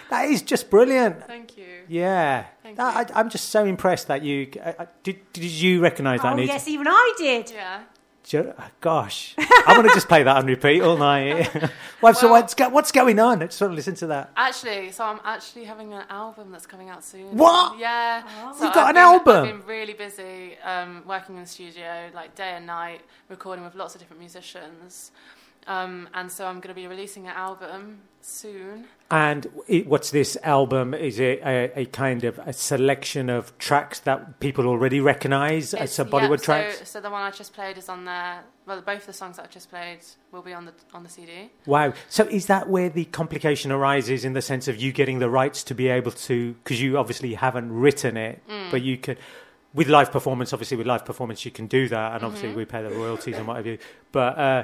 [0.09, 1.27] that is just brilliant.
[1.27, 1.65] Thank you.
[1.89, 5.31] Yeah, Thank That- I, I'm just so impressed that you uh, uh, did.
[5.33, 6.29] Did you recognise that?
[6.29, 6.53] Oh, Anita?
[6.53, 7.51] yes, even I did.
[7.51, 7.81] Yeah.
[8.27, 11.49] Ju- Gosh, I'm going to just play that on repeat all night.
[12.01, 13.41] well, so what's, go- what's going on?
[13.41, 14.31] I just want to listen to that.
[14.35, 17.37] Actually, so I'm actually having an album that's coming out soon.
[17.37, 17.79] What?
[17.79, 18.51] Yeah.
[18.53, 19.47] So You've got I've an been- album?
[19.47, 22.99] I've been really busy um, working in the studio, like day and night,
[23.29, 25.11] recording with lots of different musicians.
[25.67, 28.85] Um, and so I'm going to be releasing an album soon.
[29.11, 30.93] And it, what's this album?
[30.93, 35.93] Is it a, a kind of a selection of tracks that people already recognise as
[35.93, 36.89] some Bollywood so, tracks?
[36.89, 38.43] So the one I just played is on there.
[38.65, 39.99] Well, both the songs that I just played
[40.31, 41.49] will be on the on the CD.
[41.65, 41.93] Wow.
[42.09, 45.63] So is that where the complication arises in the sense of you getting the rights
[45.65, 48.71] to be able to, because you obviously haven't written it, Mm.
[48.71, 49.17] but you could,
[49.73, 52.57] with live performance, obviously with live performance you can do that, and obviously Mm-hmm.
[52.57, 53.77] we pay the royalties and what have you.
[54.11, 54.63] But uh,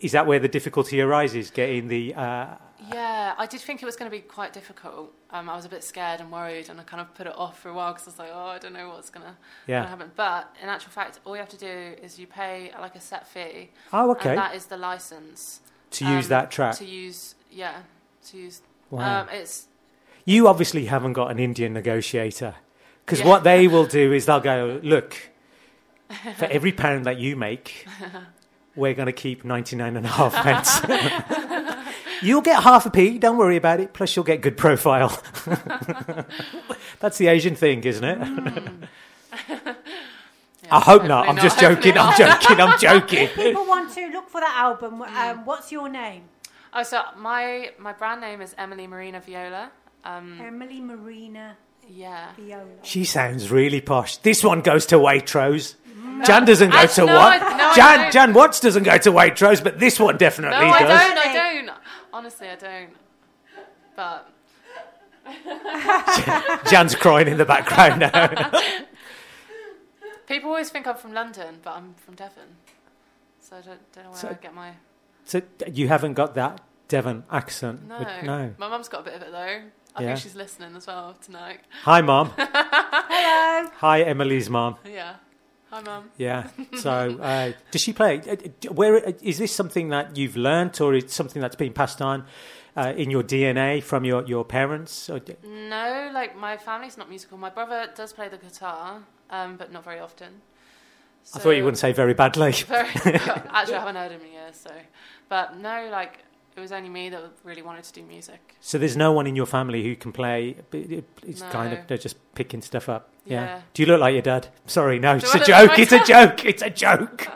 [0.00, 2.46] is that where the difficulty arises, getting the, uh,
[2.92, 5.12] Yeah, I did think it was going to be quite difficult.
[5.30, 7.58] Um, I was a bit scared and worried, and I kind of put it off
[7.58, 9.34] for a while because I was like, oh, I don't know what's going to
[9.66, 9.86] yeah.
[9.86, 10.10] happen.
[10.14, 13.26] But in actual fact, all you have to do is you pay like a set
[13.26, 14.30] fee, Oh, okay.
[14.30, 15.60] and that is the license
[15.92, 16.76] to use um, that track.
[16.76, 17.78] To use, yeah,
[18.28, 18.60] to use.
[18.90, 19.22] Wow.
[19.22, 19.66] Um, it's
[20.24, 22.54] You obviously haven't got an Indian negotiator.
[23.04, 23.28] Because Yeah.
[23.28, 25.16] what they will do is they'll go, look,
[26.36, 27.86] for every pound that you make,
[28.76, 30.80] we're going to keep 99 and a half pence.
[32.22, 35.22] you'll get half a p, don't worry about it, plus you'll get good profile.
[37.00, 38.18] That's the Asian thing, isn't it?
[40.70, 41.28] I hope not.
[41.28, 41.98] I'm just not, hopefully joking.
[41.98, 42.60] I'm joking.
[42.60, 43.28] I'm joking.
[43.28, 44.98] People want to look for that album.
[44.98, 45.14] Mm.
[45.14, 46.24] Um, what's your name?
[46.72, 49.70] oh, so my my brand name is Emily Marina Viola.
[50.04, 51.56] Um, Emily Marina
[51.88, 52.32] yeah.
[52.36, 52.66] Viola.
[52.82, 54.16] She sounds really posh.
[54.18, 55.74] This one goes to Waitrose.
[56.24, 57.42] Jan doesn't go Actually, to no, what?
[57.42, 58.12] I- no, I Jan don't.
[58.12, 60.66] Jan Watts doesn't go to Waitrose, but this one definitely does.
[60.66, 61.34] No, definitely I does.
[61.34, 61.36] don't.
[61.36, 61.76] I don't.
[62.12, 62.90] Honestly, I don't.
[63.96, 64.30] But
[66.70, 68.50] Jan's crying in the background now.
[70.26, 72.56] people always think I'm from London, but I'm from Devon.
[73.40, 74.72] So I don't, don't know where So- I get my.
[75.24, 77.86] so you haven't got that Devon accent?
[77.88, 77.98] No.
[77.98, 78.54] with- no.
[78.58, 79.62] My mum's got a bit of it though.
[79.98, 80.08] I Yeah.
[80.08, 81.60] think she's listening as well tonight.
[81.84, 82.30] Hi, mom.
[82.36, 83.70] Hello.
[83.78, 84.76] Hi, Emily's mom.
[84.84, 85.14] Yeah.
[85.70, 86.10] Hi, mum.
[86.16, 86.48] Yeah.
[86.76, 88.20] So, uh, does she play?
[88.20, 92.00] uh, Where uh, is this something that you've learnt, or is something that's been passed
[92.00, 92.24] on
[92.76, 95.10] uh, in your DNA from your your parents?
[95.10, 97.36] Or, d- No, like my family's not musical.
[97.38, 100.42] My brother does play the guitar, um, but not very often.
[101.34, 102.52] I thought you wouldn't say very badly.
[102.68, 104.56] Very, actually, I haven't heard him in years.
[104.56, 104.70] So,
[105.28, 106.18] but no, like
[106.56, 108.54] it was only me that really wanted to do music.
[108.60, 110.56] So there's no one in your family who can play.
[110.70, 113.10] but it- It's kind of they're just picking stuff up.
[113.24, 113.40] Yeah.
[113.44, 113.60] Yeah.
[113.74, 114.48] Do you look like your dad?
[114.66, 115.78] Sorry, no, it's a look like joke.
[115.78, 116.44] It's a joke.
[116.44, 117.28] It's a joke.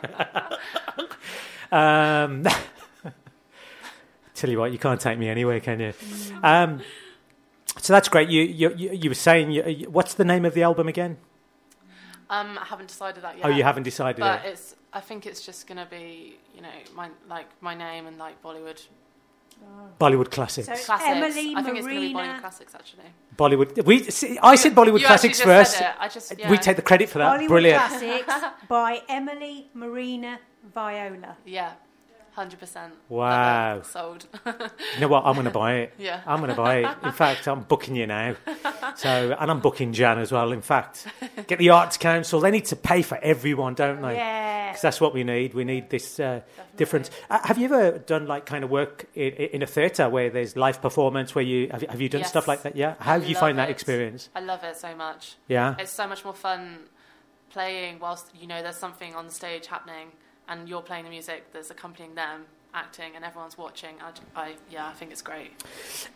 [1.71, 2.43] um,
[4.35, 5.93] tell you what, you can't take me anywhere, can you?
[5.93, 6.43] Mm.
[6.43, 6.81] Um,
[7.77, 8.29] so that's great.
[8.29, 11.17] You you you, were saying you, what's the name of the album again?
[12.29, 13.45] Um, I haven't decided that yet.
[13.45, 14.49] Oh, you haven't decided But it.
[14.49, 14.75] it's.
[14.93, 18.81] I think it's just gonna be, you know, my like my name and like Bollywood
[19.99, 20.67] Bollywood classics.
[20.67, 21.09] So- classics.
[21.09, 23.03] Emily I think it's gonna be Bollywood classics actually.
[23.37, 23.85] Bollywood.
[23.85, 25.73] We see, I said Bollywood you classics just first.
[25.77, 25.95] Said it.
[25.99, 26.49] I just yeah.
[26.49, 27.39] We take the credit for that.
[27.39, 27.83] Bollywood Brilliant.
[27.83, 28.33] Classics
[28.67, 30.39] by Emily Marina
[30.73, 31.37] Viola.
[31.45, 31.73] yeah.
[32.31, 32.93] Hundred percent.
[33.09, 33.81] Wow.
[33.83, 34.25] sold.
[34.45, 35.25] You know what?
[35.25, 35.93] I'm going to buy it.
[35.99, 36.21] Yeah.
[36.25, 36.97] I'm going to buy it.
[37.03, 38.35] In fact, I'm booking you now.
[38.95, 40.51] So, and I'm booking Jan as well.
[40.51, 41.07] In fact,
[41.47, 42.39] get the Arts Council.
[42.39, 44.15] They need to pay for everyone, don't they?
[44.15, 44.69] Yeah.
[44.71, 45.53] Because that's what we need.
[45.53, 46.41] We need this uh,
[46.77, 47.11] difference.
[47.29, 50.55] Uh, have you ever done like kind of work in, in a theatre where there's
[50.55, 51.35] live performance?
[51.35, 52.29] Where you have, you- have you done Yes.
[52.29, 52.75] stuff like that?
[52.77, 52.95] Yeah.
[52.99, 54.29] How I do you find that experience?
[54.33, 55.35] I love it so much.
[55.49, 55.75] Yeah.
[55.77, 56.79] It's so much more fun
[57.49, 60.07] playing whilst you know there's something on the stage happening
[60.47, 63.95] and you're playing the music that's accompanying them acting and everyone's watching.
[64.35, 65.51] I, I yeah, I think it's great.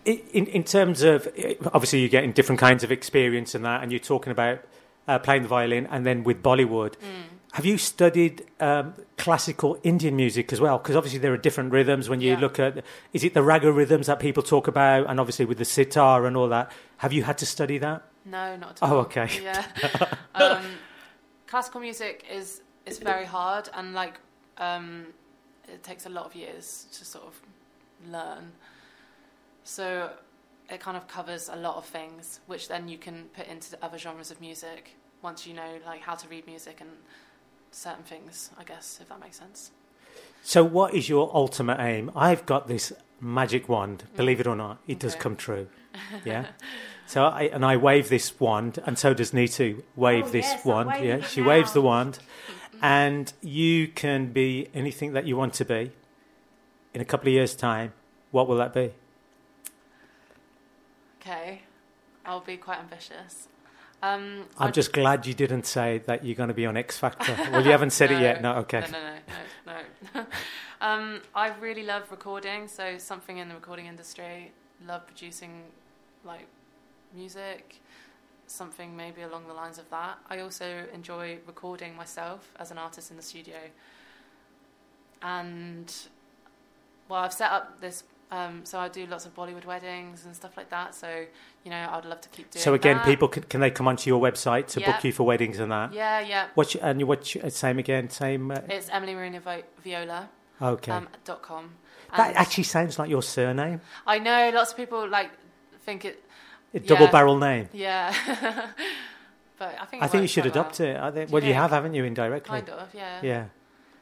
[0.05, 1.27] In, in terms of
[1.73, 4.59] obviously you're getting different kinds of experience in that, and you're talking about
[5.07, 6.95] uh, playing the violin, and then with Bollywood.
[7.53, 10.77] Have you studied um, classical Indian music as well?
[10.77, 12.39] Because obviously there are different rhythms when you Yeah.
[12.39, 12.83] look at.
[13.13, 16.35] Is it the raga rhythms that people talk about, and obviously with the sitar and
[16.35, 16.69] all that?
[16.97, 18.03] Have you had to study that?
[18.25, 19.29] No, not at all Oh, okay.
[19.41, 19.63] Yeah.
[20.35, 20.65] um,
[21.47, 24.19] classical music is is very hard and like
[24.57, 25.07] um,
[25.67, 27.33] it takes a lot of years to sort of
[28.11, 28.51] learn.
[29.63, 30.11] So
[30.69, 33.83] it kind of covers a lot of things, which then you can put into the
[33.83, 36.89] other genres of music once you know like how to read music and
[37.71, 38.51] certain things.
[38.59, 39.71] I guess if that makes sense.
[40.43, 42.11] So, what is your ultimate aim?
[42.15, 44.03] I've got this magic wand.
[44.15, 45.67] Believe it or not, it does come true.
[46.25, 46.47] Yeah.
[47.07, 50.65] so, I, and I wave this wand, and so does Nitu wave Oh, this yes,
[50.65, 50.91] wand.
[51.01, 52.19] Yeah, she waves the wand,
[52.81, 55.91] and you can be anything that you want to be.
[56.93, 57.91] In a couple of years' time,
[58.31, 58.91] what will that be?
[61.19, 61.63] Okay,
[62.25, 63.47] I'll be quite ambitious.
[64.01, 67.35] Um, I'm just glad you didn't say that you're going to be on X Factor.
[67.51, 68.41] well, you haven't said it yet.
[68.41, 68.81] No, okay.
[68.81, 69.13] No, no,
[69.65, 69.81] no, no,
[70.21, 70.25] no.
[70.81, 74.51] um, I really love recording, so something in the recording industry.
[74.85, 75.63] Love producing,
[76.23, 76.47] like,
[77.15, 77.81] music.
[78.47, 80.17] Something maybe along the lines of that.
[80.29, 83.57] I also enjoy recording myself as an artist in the studio.
[85.21, 85.93] And
[87.09, 88.03] well, I've set up this.
[88.31, 90.95] Um, so I do lots of Bollywood weddings and stuff like that.
[90.95, 91.25] So
[91.63, 92.61] you know, I'd love to keep doing.
[92.61, 93.05] So again, that.
[93.05, 94.91] people can, can they come onto your website to Yeah.
[94.91, 95.93] book you for weddings and that?
[95.93, 96.47] Yeah, yeah.
[96.55, 98.09] What's your, and what's your, same again?
[98.09, 98.51] Same.
[98.51, 99.41] Uh, It's Emily Marina
[99.83, 100.29] Viola.
[100.61, 100.91] okay.
[100.91, 101.71] Um, dot com.
[102.15, 103.81] that actually sounds like your surname.
[104.05, 105.31] I know lots of people like
[105.85, 106.23] think it.
[106.75, 107.69] A double barrel name.
[107.73, 108.13] Yeah.
[109.57, 110.03] but I think.
[110.03, 110.89] I think you should adopt well.
[110.89, 110.97] it.
[110.97, 112.49] I think, well, you you have, haven't you, indirectly?
[112.61, 113.19] Kind of, yeah.
[113.23, 113.45] Yeah.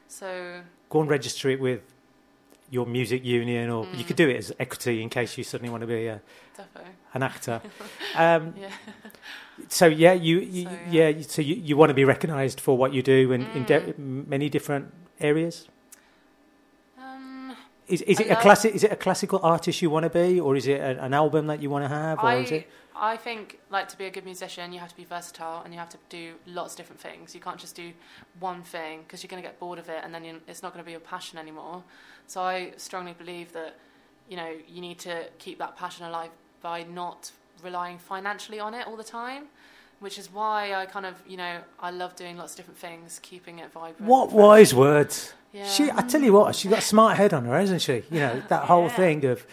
[0.08, 0.60] So
[0.90, 1.80] Go and register it with
[2.70, 3.98] your music union, or Mm.
[3.98, 6.20] you could do it as equity in case you suddenly want to be a,
[6.56, 6.92] definitely.
[7.14, 7.60] an actor.
[8.16, 8.70] um, Yeah.
[9.68, 11.08] so yeah, you, you So, yeah.
[11.08, 11.22] yeah.
[11.22, 14.26] so you, you want to be recognised for what you do in, in de- Mm.
[14.26, 15.68] many different areas.
[17.86, 18.74] Is, is it a uh, classic?
[18.74, 21.46] Is it a classical artist you want to be, or is it a, an album
[21.48, 22.68] that you want to have, or is I it?
[22.96, 25.80] I think like to be a good musician, you have to be versatile and you
[25.80, 27.34] have to do lots of different things.
[27.34, 27.92] You can't just do
[28.38, 30.82] one thing because you're going to get bored of it and then it's not going
[30.82, 31.82] to be your passion anymore.
[32.28, 33.76] So I strongly believe that
[34.28, 36.30] you know you need to keep that passion alive
[36.62, 37.32] by not
[37.62, 39.46] relying financially on it all the time.
[40.04, 43.18] Which is why I kind of, you know, I love doing lots of different things,
[43.22, 44.02] keeping it vibrant.
[44.02, 45.32] What wise words!
[45.52, 45.66] Yeah.
[45.66, 48.02] She, I tell you what, she's got a smart head on her, hasn't she?
[48.10, 48.96] You know that whole Yeah.
[48.96, 49.46] thing of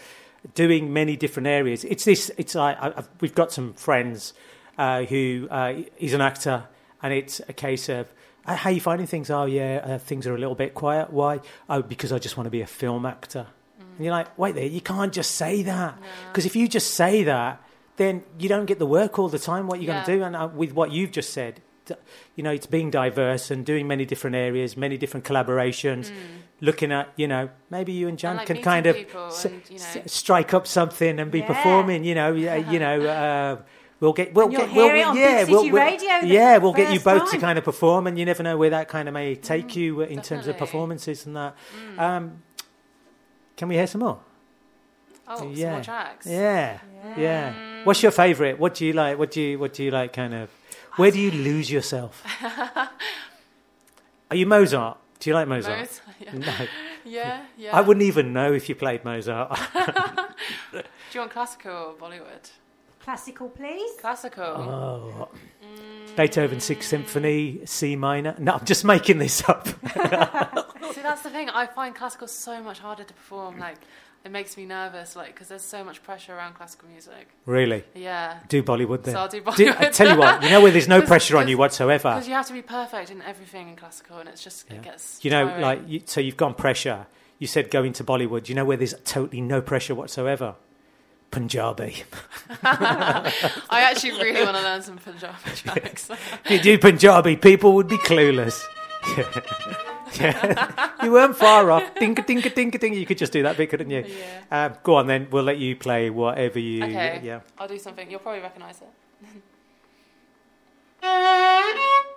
[0.54, 1.84] doing many different areas.
[1.84, 2.30] It's this.
[2.36, 4.34] It's like I, I've, we've got some friends
[4.76, 6.64] uh, who uh, he's an actor,
[7.02, 8.12] and it's a case of.
[8.44, 9.30] "Uh, How are you finding things?
[9.30, 11.10] Oh yeah, uh, things are a little bit quiet.
[11.10, 11.40] Why?
[11.70, 13.46] Oh, because I just want to be a film actor.
[13.96, 15.96] And you're like, wait there, you can't just say that
[16.28, 17.61] because if you just say that,
[17.96, 19.66] then you don't get the work all the time.
[19.66, 20.04] What you're Yeah.
[20.04, 21.60] going to do, and uh, with what you've just said,
[22.36, 26.10] you know, it's being diverse and doing many different areas, many different collaborations.
[26.60, 29.78] Looking at, you know, maybe you and Jan like can kind of s- and, you
[29.78, 31.46] know- s- strike up something and be Yeah.
[31.48, 32.04] performing.
[32.04, 33.00] You know, yeah, you know.
[33.06, 33.56] Uh,
[34.00, 36.72] We'll get, we'll And you'll get, we'll, hear it yeah, we'll, we'll- Radio yeah, we'll
[36.72, 39.06] get you first both to kind of perform, and you never know where that kind
[39.06, 41.54] of may take you uh, in terms of performances and that.
[41.96, 42.42] Um,
[43.56, 44.18] can we hear some more?
[45.28, 45.70] Oh, some yeah.
[45.74, 46.26] more tracks.
[46.26, 46.80] Yeah,
[47.16, 47.54] yeah.
[47.84, 48.58] What's your favourite?
[48.58, 49.18] What do you like?
[49.18, 50.12] What do you What do you like?
[50.12, 50.50] Kind of.
[50.96, 52.22] Where do you lose yourself?
[54.30, 54.98] Are you Mozart?
[55.20, 55.78] Do you like Mozart?
[55.78, 56.32] Most- yeah.
[56.34, 56.54] No,
[57.04, 57.76] yeah, yeah.
[57.76, 59.58] I wouldn't even know if you played Mozart.
[60.72, 60.82] Do
[61.12, 62.50] you want classical or Bollywood?
[63.00, 63.92] Classical, please.
[64.00, 64.42] Classical.
[64.44, 65.28] oh,
[65.62, 66.16] mm.
[66.16, 68.34] Beethoven's Sixth Symphony, C minor.
[68.38, 69.66] No, I'm just making this up.
[69.68, 71.50] See, that's the thing.
[71.50, 73.58] I find classical so much harder to perform.
[73.58, 73.78] Like,
[74.24, 77.28] it makes me nervous, like, because there's so much pressure around classical music.
[77.46, 77.82] really?
[77.94, 78.38] Yeah.
[78.48, 79.14] Do Bollywood then?
[79.14, 81.48] So I'll do Do- I tell you what, you know where there's no pressure on
[81.48, 82.10] you whatsoever.
[82.10, 84.76] Because you have to be perfect in everything in classical, and it's just, Yeah.
[84.76, 85.24] it gets.
[85.24, 85.62] You know, tiring.
[85.62, 87.06] like, you, so you've gone pressure.
[87.38, 88.48] You said going to Bollywood.
[88.48, 90.54] You know where there's totally no pressure whatsoever?
[91.32, 92.04] Punjabi.
[92.62, 93.32] I
[93.90, 96.10] actually really want to learn some Punjabi tracks.
[96.44, 98.62] if you do Punjabi, people would be clueless.
[100.20, 100.92] Yeah.
[101.02, 101.94] you weren't far off.
[101.94, 102.98] Dinka, dinka, dinka, dinka.
[102.98, 104.04] You could just do that bit, couldn't you?
[104.06, 104.66] Yeah.
[104.66, 105.28] Um, go on then.
[105.30, 106.84] We'll let you play whatever you.
[106.84, 107.20] Okay.
[107.22, 107.40] Yeah.
[107.58, 108.10] I'll do something.
[108.10, 108.88] You'll probably recognise it.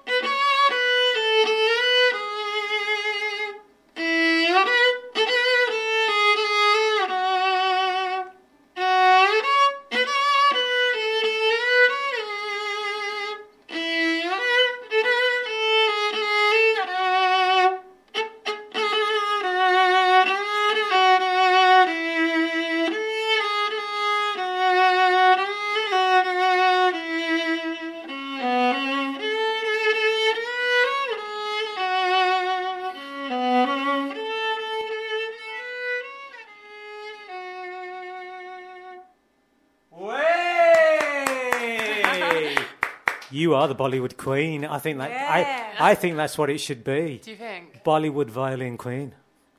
[43.56, 44.66] are the Bollywood queen.
[44.66, 45.10] I think that.
[45.10, 45.74] Yeah.
[45.80, 47.20] I, I think that's what it should be.
[47.24, 47.84] Do you think?
[47.84, 49.14] Bollywood violin queen.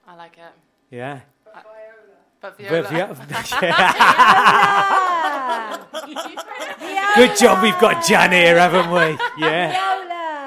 [0.06, 0.94] I like it.
[0.94, 1.20] Yeah.
[2.40, 2.58] But But
[2.88, 3.16] Viola.
[3.62, 3.72] yeah.
[7.16, 9.18] Good job, we've got Jan here, haven't we?
[9.38, 9.95] Yeah.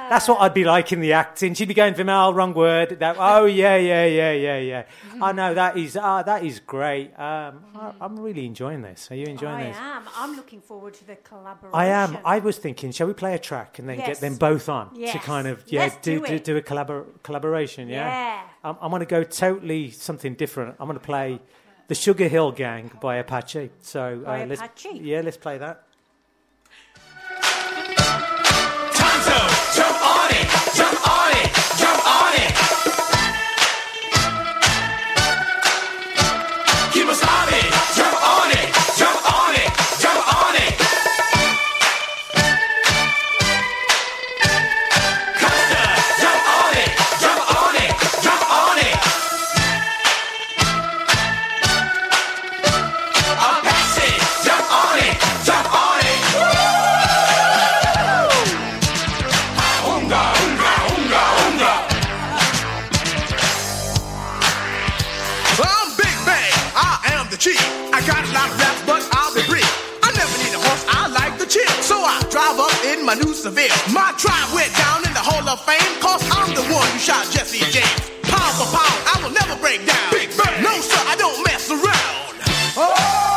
[0.09, 1.53] That's what I'd be like in the acting.
[1.53, 2.99] She'd be going for Mal, wrong word.
[2.99, 4.83] That, oh yeah, yeah, yeah, yeah, yeah.
[5.21, 7.13] I know that is uh, that is great.
[7.19, 9.09] Um, I, I'm really enjoying this.
[9.11, 9.77] Are you enjoying I this?
[9.77, 10.03] I am.
[10.15, 11.75] I'm looking forward to the collaboration.
[11.77, 12.17] I am.
[12.25, 15.19] I was thinking, shall we play a track and then get them both on to
[15.19, 17.87] kind of yeah do do do, do a collabor- collaboration?
[17.87, 18.07] Yeah.
[18.09, 18.41] Yeah.
[18.63, 20.75] I'm, I'm going to go totally something different.
[20.79, 21.39] I'm going to play
[21.87, 23.71] the Sugar Hill Gang by Apache.
[23.81, 24.99] So By uh, let's Apache?
[25.01, 25.83] yeah, let's play that.
[72.39, 73.67] Drive up in my new Seville.
[73.91, 77.27] My tribe went down in the Hall of Fame, cause I'm the one who shot
[77.31, 77.99] Jesse James.
[78.23, 80.11] Pound for pound, I will never break down.
[80.11, 80.29] Big.
[80.63, 82.35] No, sir, I don't mess around.
[82.77, 83.28] Oh!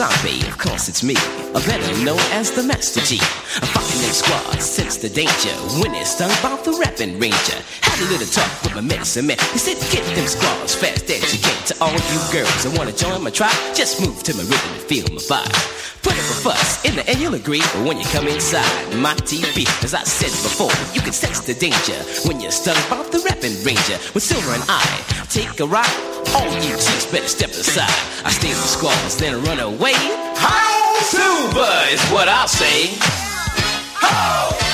[0.00, 1.14] Kimosabe, of course it's me,
[1.52, 3.20] a better known as the Master Gee.
[3.60, 5.52] I'm fucking in squad, sense the danger.
[5.76, 7.60] When it's stung about the rapping ranger.
[7.82, 9.36] Had a little talk with my medicine man.
[9.52, 11.66] He said, get them squads fast as you can.
[11.66, 14.82] To all you girls that wanna join my tribe, just move to my rhythm and
[14.88, 15.52] feel my vibe.
[16.00, 17.60] Put up a fuss, in the end you'll agree.
[17.60, 18.64] But when you come inside
[18.96, 23.12] my TV, as I said before, you can sense the danger when you're stung about
[23.12, 24.00] the rapping ranger.
[24.16, 24.80] With Silver and I
[25.28, 27.90] take a ride, all you chicks better step aside.
[28.24, 29.94] I stay with squads, then run away.
[30.36, 32.94] How Silver is what I'll say.
[34.02, 34.69] Unga,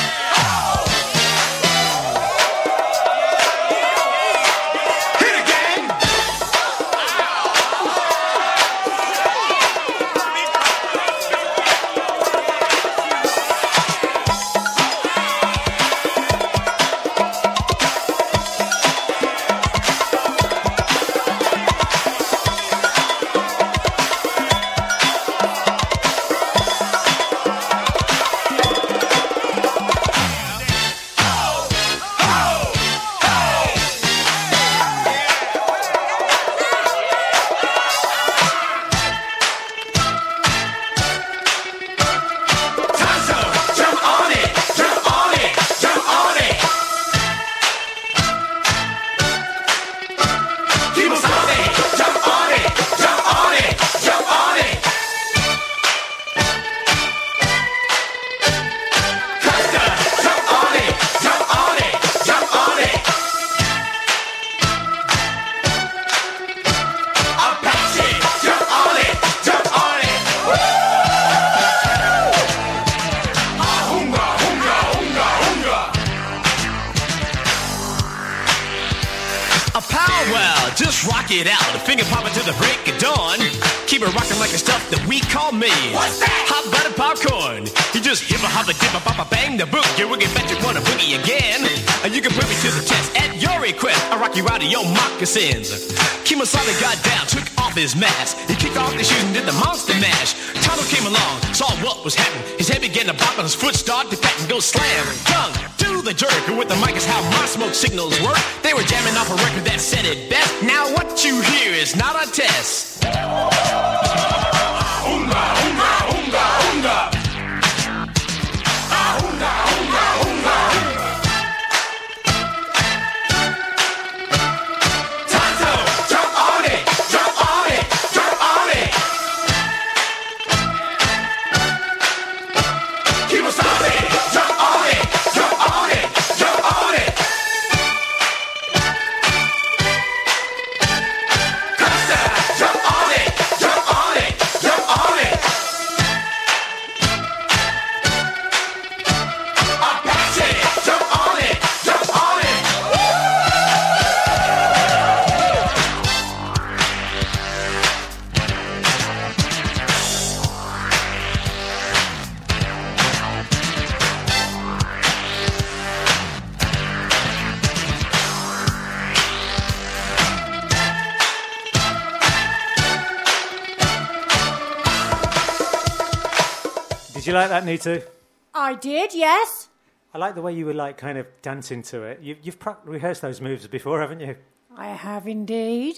[177.67, 178.09] Did you like that, Nitu?
[178.55, 179.69] I did, yes.
[180.15, 182.21] I like the way you were like kind of dancing to it.
[182.23, 184.37] You, you've pra- rehearsed those moves before, haven't you?
[184.77, 185.97] I have indeed.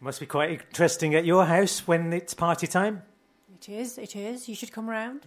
[0.00, 3.02] Must be quite interesting at your house when it's party time.
[3.54, 4.48] It is, it is.
[4.48, 5.26] You should come round.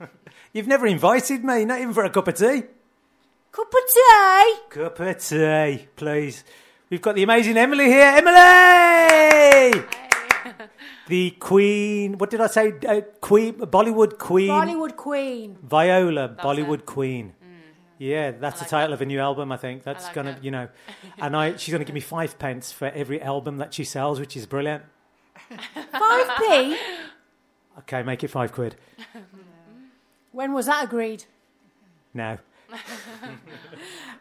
[0.52, 2.62] You've never invited me, not even for a cup of tea.
[3.52, 4.54] Cup of tea.
[4.70, 6.44] Cup of tea, please.
[6.90, 8.14] We've got the amazing Emily here.
[8.16, 9.84] Emily!
[11.08, 12.72] The Queen, what did I say?
[12.86, 14.50] Uh, queen, Bollywood Queen.
[14.50, 15.58] Bollywood Queen.
[15.62, 17.34] Viola, Bollywood Queen.
[17.98, 19.50] Yeah, that's the title of a new album.
[19.50, 20.44] I think that's like gonna, it.
[20.44, 20.68] you know,
[21.18, 24.36] and I she's gonna give me five pence for every album that she sells, which
[24.36, 24.84] is brilliant.
[25.76, 26.76] 5p?
[27.80, 28.74] Okay, make it five quid
[30.32, 31.24] When was that agreed?
[32.12, 32.38] now.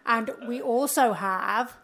[0.05, 1.75] And we also have.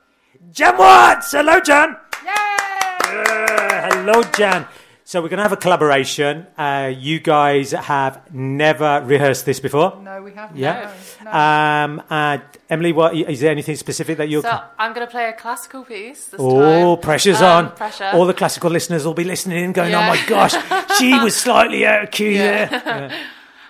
[0.51, 1.31] Jan Watts!
[1.31, 1.97] Hello, Jan!
[2.23, 4.67] Yeah, hello, Jan.
[5.14, 6.48] So we're going to have a collaboration.
[6.57, 10.02] Uh, you guys have never rehearsed this before.
[10.02, 10.57] No, we haven't.
[10.57, 10.91] Yeah.
[11.23, 11.38] No, no.
[11.38, 14.41] Um, uh, Emily, what is there anything specific that you're?
[14.41, 17.03] So I'm going to play a classical piece this Oh, time.
[17.03, 17.72] pressure's Um, on.
[17.76, 18.10] Pressure.
[18.11, 19.99] All the classical listeners will be listening in, going, Yeah.
[20.03, 20.56] "Oh my gosh,
[20.98, 22.65] she was slightly out of cue." Yeah.
[22.65, 23.11] there."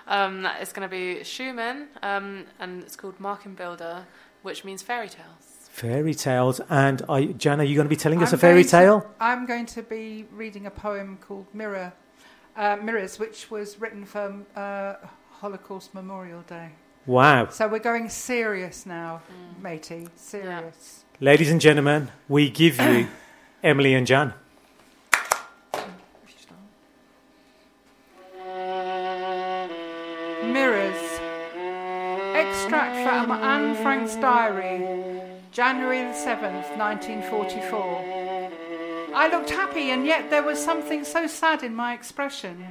[0.08, 0.24] Yeah.
[0.24, 4.04] Um, it's going to be Schumann, um, and it's called Märchenbilder,
[4.40, 5.43] which means fairy tales.
[5.78, 8.38] Fairy tales, and are you, Jan, are you going to be telling us I'm a
[8.38, 9.10] fairy to- tale?
[9.18, 11.92] I'm going to be reading a poem called Mirror,
[12.56, 14.94] uh, Mirrors, which was written for uh,
[15.40, 16.68] Holocaust Memorial Day.
[17.06, 19.22] Wow, So we're going serious now,
[19.60, 20.06] matey.
[20.14, 21.04] Serious.
[21.18, 23.08] ladies and gentlemen, we give you
[23.64, 24.32] Emily and Jan.
[34.16, 35.20] Diary,
[35.52, 39.14] January the 7th, 1944.
[39.14, 42.64] I looked happy, and yet there was something so sad in my expression.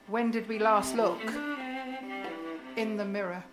[0.07, 1.21] When did we last look
[2.75, 3.43] in the mirror?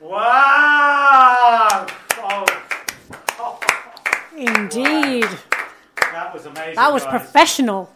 [0.00, 1.88] Wow!
[4.46, 5.24] Indeed.
[6.12, 6.74] that was amazing.
[6.76, 7.10] That was guys.
[7.10, 7.90] professional.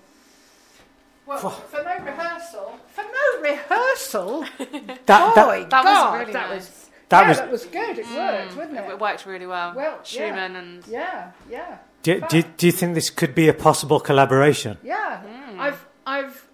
[1.27, 4.45] Well, for no rehearsal, for no rehearsal.
[4.59, 6.59] That- that- Boy, That was God, really that nice.
[6.67, 7.99] was That yeah, was- that was good.
[7.99, 8.91] It worked, wouldn't it?
[8.91, 9.75] It worked really well.
[9.75, 10.03] Well, yeah.
[10.03, 11.79] Schumann and Yeah, yeah.
[12.03, 14.77] Do, do, do you think this could be a possible collaboration?
[14.83, 15.23] Yeah,
[15.57, 16.49] I've, I've,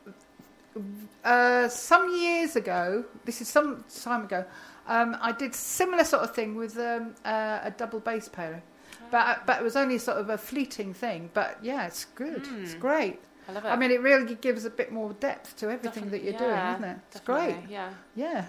[1.24, 3.04] uh, some years ago.
[3.24, 4.44] This is some time ago.
[4.86, 8.62] Um, I did similar sort of thing with um, uh, a double bass player,
[9.10, 11.30] but but it was only sort of a fleeting thing.
[11.34, 12.46] But yeah, it's good.
[12.62, 13.18] It's great.
[13.48, 13.68] I love it.
[13.68, 16.74] I mean, it really gives a bit more depth to everything that you're yeah, doing,
[16.74, 16.96] isn't it?
[17.12, 17.56] It's great.
[17.70, 17.90] Yeah.
[18.14, 18.44] Yeah.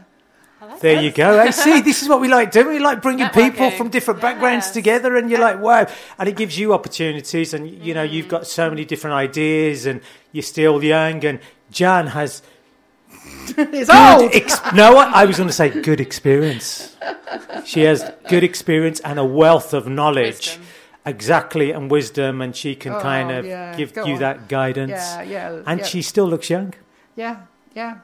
[0.61, 1.03] Like There it.
[1.03, 1.41] you go.
[1.41, 2.67] Hey, see, this is what we like doing.
[2.67, 4.73] We like bringing people from different backgrounds Yes.
[4.73, 5.87] together, and you're like, wow.
[6.17, 8.29] And it gives you opportunities, and you know, you've Mm.
[8.29, 10.01] got so many different ideas, and
[10.33, 11.23] you're still young.
[11.23, 11.39] And
[11.71, 12.41] Jan has It's
[13.55, 14.31] good old.
[14.33, 16.95] ex- no, I I was going to say good experience.
[17.65, 20.47] She has good experience and a wealth of knowledge.
[20.47, 20.65] Wisdom.
[21.05, 24.19] Exactly, and wisdom, and she can Oh, kind of yeah, give go you on.
[24.19, 24.91] that guidance.
[24.91, 25.61] Yeah, yeah.
[25.65, 25.85] And yeah.
[25.85, 26.73] she still looks young.
[27.15, 27.37] Yeah,
[27.73, 27.99] yeah,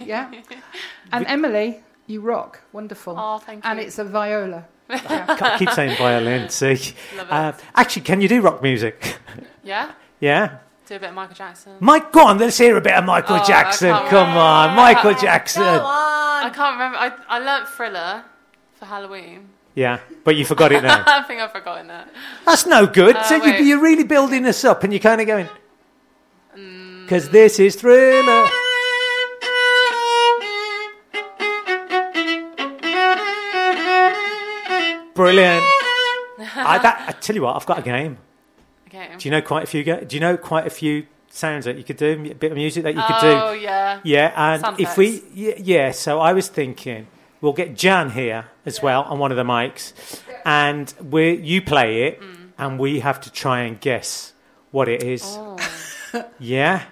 [0.00, 0.32] yeah.
[1.12, 2.60] And Emily, you rock.
[2.72, 3.14] Wonderful.
[3.16, 3.70] Oh, thank you.
[3.70, 4.64] And it's a viola.
[4.90, 6.48] I keep saying violin.
[6.48, 7.32] See, Love it.
[7.32, 9.18] uh, actually, can you do rock music?
[9.62, 9.92] Yeah.
[10.20, 10.58] yeah.
[10.88, 11.72] Do a bit of Michael Jackson.
[11.80, 12.38] Mike, go on.
[12.38, 13.90] Let's hear a bit of Michael Oh, I Jackson.
[13.90, 15.62] can't Come on, Michael Jackson.
[15.62, 16.96] I can't remember.
[16.96, 18.24] I, I learnt Thriller
[18.72, 19.50] for Halloween.
[19.74, 21.04] Yeah, but you forgot it now.
[21.06, 22.08] I think I've forgotten that.
[22.46, 23.16] That's no good.
[23.16, 23.60] Uh, so you, wait.
[23.66, 25.48] you're really building this up, and you're kind of going.
[26.56, 27.02] Mm.
[27.02, 28.48] Because this is thriller.
[35.14, 35.64] Brilliant.
[36.38, 38.16] I, that, I tell you what, I've got a game.
[38.88, 39.08] Okay.
[39.18, 39.84] Do you know quite a few?
[39.84, 42.26] Do you know quite a few sounds that you could do?
[42.30, 43.60] A bit of music that you could oh, do.
[43.60, 44.00] yeah.
[44.02, 47.06] Yeah, and Sound if we, yeah, yeah, so I was thinking
[47.40, 49.92] we'll get Jan here as well on one of the mics,
[50.44, 52.50] and we you play it, Mm.
[52.58, 54.32] and we have to try and guess
[54.70, 55.22] what it is.
[55.24, 55.56] Oh.
[56.40, 56.84] Yeah.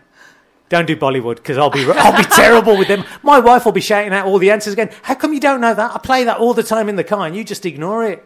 [0.68, 3.02] Don't do Bollywood because I'll be I'll be terrible with them.
[3.23, 4.90] My wife will be shouting out all the answers again.
[5.02, 5.94] How come you don't know that?
[5.94, 8.23] I play that all the time in the car, and you just ignore it.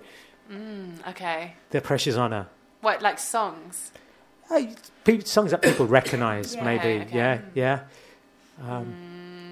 [0.51, 1.55] Mm, okay.
[1.71, 2.49] The pressure's on her.
[2.81, 3.93] What, like songs?
[4.48, 4.74] Hey,
[5.05, 6.65] pe- songs that people recognise, Yeah.
[6.65, 6.78] maybe.
[6.81, 7.16] Okay, okay.
[7.16, 7.81] Yeah, yeah.
[8.62, 8.94] Um,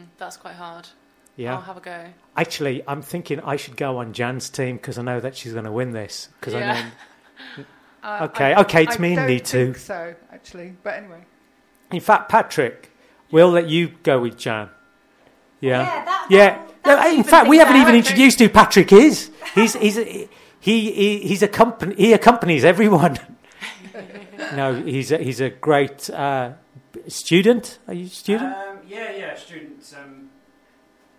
[0.04, 0.88] Mm, that's quite hard.
[1.36, 1.54] Yeah.
[1.54, 2.04] I'll have a go.
[2.36, 5.64] Actually, I'm thinking I should go on Jan's team because I know that she's going
[5.66, 6.28] to win this.
[6.40, 6.84] Because I know.
[8.00, 9.74] Uh, Okay, I- okay, it's I me and don't need to.
[9.74, 10.72] so, actually.
[10.84, 11.24] But anyway.
[11.90, 12.90] In fact, Patrick,
[13.32, 14.68] we'll let you go with Jan.
[15.60, 15.82] Yeah.
[15.82, 16.48] Yeah, that- yeah.
[16.50, 19.30] that- No, that in fact, we haven't even introduced who Patrick is.
[19.54, 19.96] He's he's
[20.60, 21.94] he, he he's a.
[21.96, 23.18] He accompanies everyone.
[24.54, 26.52] no, he's a, he's a great uh,
[27.06, 27.78] student.
[27.86, 28.54] Are you a student?
[28.54, 29.94] Um, yeah, yeah, students.
[29.94, 30.30] Um,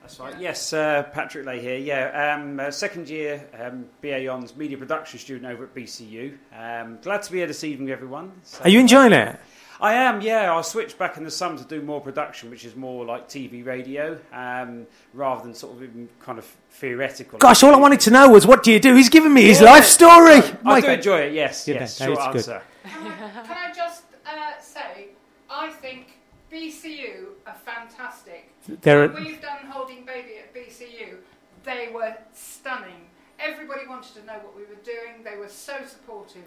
[0.02, 0.40] that's right.
[0.40, 1.78] Yes, uh, Patrick Lay here.
[1.78, 6.36] Yeah, um, uh, second year um, BA Hons media production student over at BCU.
[6.58, 8.32] Um, glad to be here this evening, everyone.
[8.44, 9.40] So- Are you enjoying it?
[9.82, 10.52] I am, yeah.
[10.52, 13.66] I'll switch back in the summer to do more production, which is more like TV,
[13.66, 17.40] radio, um, rather than sort of even kind of theoretical.
[17.40, 18.94] Gosh, all I wanted to know was what do you do?
[18.96, 19.72] He's giving me his Yeah.
[19.72, 20.36] life story.
[20.42, 20.94] I My do God.
[20.96, 21.34] enjoy it.
[21.34, 22.00] Yes, Yeah, yes.
[22.00, 22.56] no, Short it's good.
[22.56, 22.64] answer.
[22.84, 25.08] Can I just uh, say,
[25.50, 26.08] I think
[26.52, 28.52] BCU are fantastic.
[28.82, 31.18] They're- we've done Holding Baby at BCU,
[31.64, 33.08] they were stunning.
[33.40, 35.24] Everybody wanted to know what we were doing.
[35.24, 36.44] They were so supportive.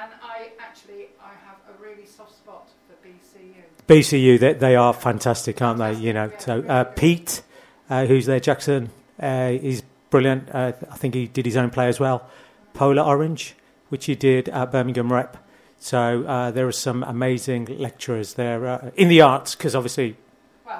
[0.00, 3.62] And I actually, I have a really soft spot for BCU.
[3.86, 5.94] BCU, they, they are fantastic, aren't they?
[5.94, 7.42] You know, so uh, Pete,
[7.90, 8.90] uh, who's there, Jackson,
[9.22, 10.48] uh, is brilliant.
[10.54, 12.28] Uh, I think he did his own play as well.
[12.74, 13.54] Polar Orange,
[13.90, 15.36] which he did at Birmingham Rep.
[15.78, 20.16] So uh, there are some amazing lecturers there uh, in the arts, because obviously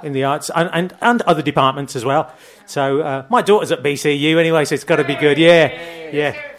[0.02, 2.32] in the arts and, and, and other departments as well.
[2.66, 5.38] So uh, my daughter's at BCU anyway, so it's got to be good.
[5.38, 6.51] Yeah, yeah.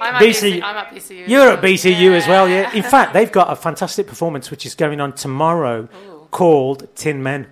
[0.00, 1.28] I'm at, BC BC, I'm at BCU.
[1.28, 2.72] You're at BCU as well, yeah.
[2.74, 5.88] In fact, they've got a fantastic performance which is going on tomorrow
[6.30, 7.46] called Tin Men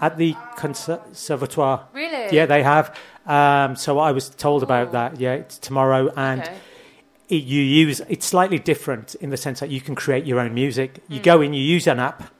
[0.00, 1.86] at the Conservatoire.
[1.92, 2.34] Really?
[2.34, 2.96] Yeah, they have.
[3.26, 5.20] Um, so I was told about that.
[5.20, 6.54] Yeah, it's tomorrow, and Okay.
[7.28, 10.54] it, you use it's slightly different in the sense that you can create your own
[10.54, 11.00] music.
[11.08, 11.24] You Mm.
[11.24, 12.32] go in, you use an app,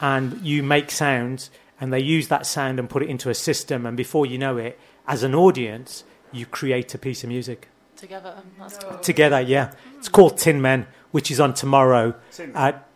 [0.00, 1.50] and you make sounds,
[1.80, 4.56] and they use that sound and put it into a system, and before you know
[4.58, 4.78] it,
[5.08, 7.68] as an audience, you create a piece of music
[8.02, 8.34] Together.
[8.58, 8.98] That's cool.
[8.98, 9.40] together.
[9.40, 12.16] Yeah, it's called Tin Men, which is on tomorrow.
[12.32, 12.60] Tin Men.
[12.60, 12.88] At,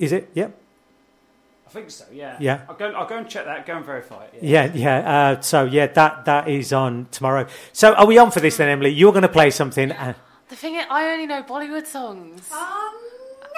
[0.00, 0.28] is it?
[0.34, 0.48] Yep.
[0.48, 1.68] Yeah.
[1.68, 2.04] I think so.
[2.12, 2.36] Yeah.
[2.40, 2.62] Yeah.
[2.68, 2.86] I'll go.
[2.90, 3.64] I'll go and check that.
[3.64, 4.40] Go and verify it.
[4.42, 4.64] Yeah.
[4.64, 4.98] Yeah, yeah.
[5.36, 7.46] Uh, so yeah, that that is on tomorrow.
[7.72, 8.90] So are we on for this then, Emily?
[8.90, 9.92] You're going to play something.
[9.92, 10.14] Uh,
[10.48, 12.48] The thing is, I only know Bollywood songs.
[12.50, 12.92] Oh,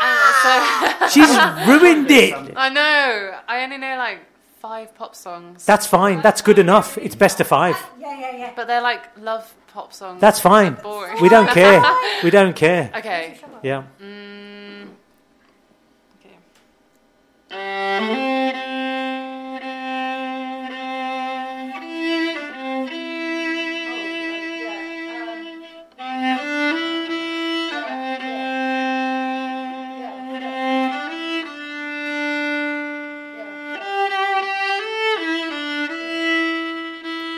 [0.00, 1.30] And so she's
[1.66, 2.34] ruined it.
[2.54, 3.38] I know.
[3.48, 4.18] I only know like
[4.60, 5.64] five pop songs.
[5.64, 6.20] That's fine.
[6.20, 6.98] That's good enough.
[6.98, 7.76] It's best of five.
[7.98, 8.52] Yeah, yeah, yeah.
[8.54, 10.20] But they're like love pop songs.
[10.20, 10.74] That's fine.
[10.82, 11.22] Boring.
[11.22, 11.80] We don't care.
[12.24, 12.90] We don't care.
[12.96, 13.38] Okay.
[13.62, 13.84] Yeah.
[14.02, 14.88] Mm,
[16.18, 16.36] okay.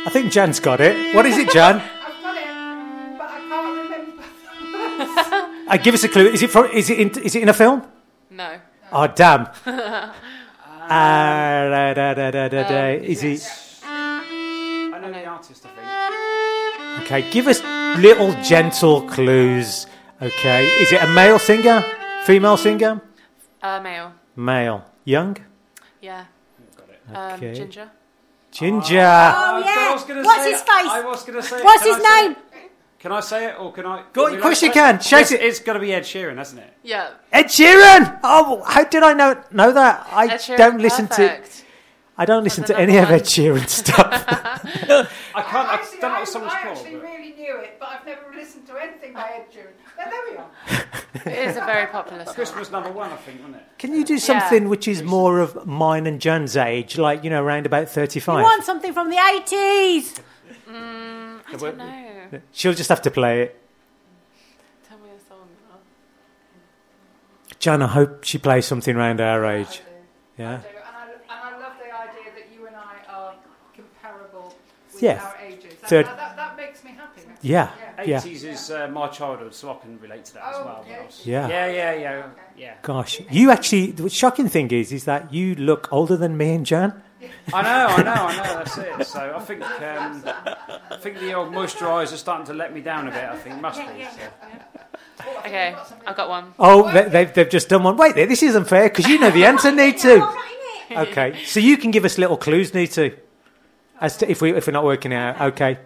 [0.03, 1.15] I think Jan's got it.
[1.15, 1.83] What is it, Jan?
[5.71, 6.27] Uh, give us a clue.
[6.27, 6.67] Is it from?
[6.67, 7.09] Is it in?
[7.23, 7.87] Is it in a film?
[8.31, 8.59] No.
[8.93, 9.49] Oh damn.
[10.93, 12.99] Ah, da, da, da, da, da, da.
[12.99, 13.49] Is it?
[13.85, 15.65] I know the artist.
[15.65, 17.07] I think.
[17.07, 17.63] Okay, give us
[18.03, 19.87] little gentle clues.
[20.21, 21.85] Okay, is it a male singer?
[22.25, 23.01] Female singer?
[23.63, 24.13] Uh, male.
[24.35, 24.85] Male.
[25.05, 25.37] Young?
[26.01, 26.25] Yeah.
[26.77, 27.37] Got it.
[27.39, 27.49] Okay.
[27.51, 27.91] Um, ginger.
[28.51, 28.99] Ginger.
[28.99, 30.23] Oh, I yeah.
[30.25, 30.91] What's say his face?
[30.91, 31.63] I was going to say.
[31.63, 32.37] What's his I say name?
[33.01, 33.03] It?
[33.03, 34.05] Can I say it or can I?
[34.13, 35.01] Go- of course you can.
[35.01, 35.41] Shout Yes, it.
[35.41, 36.73] It's got to be Ed Sheeran, hasn't it?
[36.83, 37.11] Yeah.
[37.33, 38.21] Ed Sheeran.
[38.23, 40.07] Oh, how did I know know that?
[40.13, 41.15] I Ed Sheeran, don't listen to.
[41.17, 41.65] perfect.
[42.19, 43.97] I don't listen to any of Ed Sheeran stuff.
[44.05, 45.09] I can't.
[45.35, 46.77] I, Actually, don't know what the song's I called.
[46.77, 49.73] actually but- really knew it, but I've never listened to anything by Ed Sheeran.
[49.97, 51.33] But there we are.
[51.35, 52.35] It is a very popular song.
[52.35, 53.63] Christmas number one, I think, wasn't it?
[53.79, 57.43] Can you do something which is more of mine and Jan's age, like you know,
[57.43, 58.43] around about You thirty-five?
[58.43, 60.21] want something from the 80s?
[61.53, 62.41] I don't know.
[62.53, 63.61] She'll just have to play it.
[64.89, 65.49] Tell me a song.
[67.59, 69.83] Jan, I hope she plays something around our age.
[70.39, 70.59] Yeah.
[70.59, 70.69] do.
[70.69, 73.35] And I, and I love the idea that you and I are
[73.75, 74.55] comparable
[74.95, 75.23] with Yeah.
[75.23, 75.75] our ages.
[75.81, 77.21] That, Third- that, that, that makes me happy.
[77.43, 77.71] Yeah.
[78.05, 78.21] Yeah.
[78.21, 80.79] 80s is uh, my childhood, so I can relate to that as Oh, well.
[80.81, 80.93] okay.
[80.93, 81.49] when was- Yeah.
[81.49, 82.75] Yeah, yeah, yeah, yeah.
[82.83, 83.91] Gosh, you actually.
[83.91, 87.03] The shocking thing is, is that you look older than me and Jan.
[87.53, 88.43] I know, I know, I know.
[88.65, 89.07] That's it.
[89.07, 90.23] So I think, um,
[90.91, 93.25] I think the old moisturiser is starting to let me down a bit.
[93.25, 94.05] I think must be.
[94.05, 95.29] So.
[95.41, 95.77] Okay,
[96.07, 96.55] I've got one.
[96.59, 97.97] Oh, they, they've they've just done one.
[97.97, 99.73] Wait, there, this isn't fair because you know the answer.
[99.73, 100.37] Need to.
[100.91, 102.75] Okay, so you can give us little clues.
[102.75, 103.17] Need to.
[104.01, 105.41] As to if we if we're not working out.
[105.53, 105.79] Okay,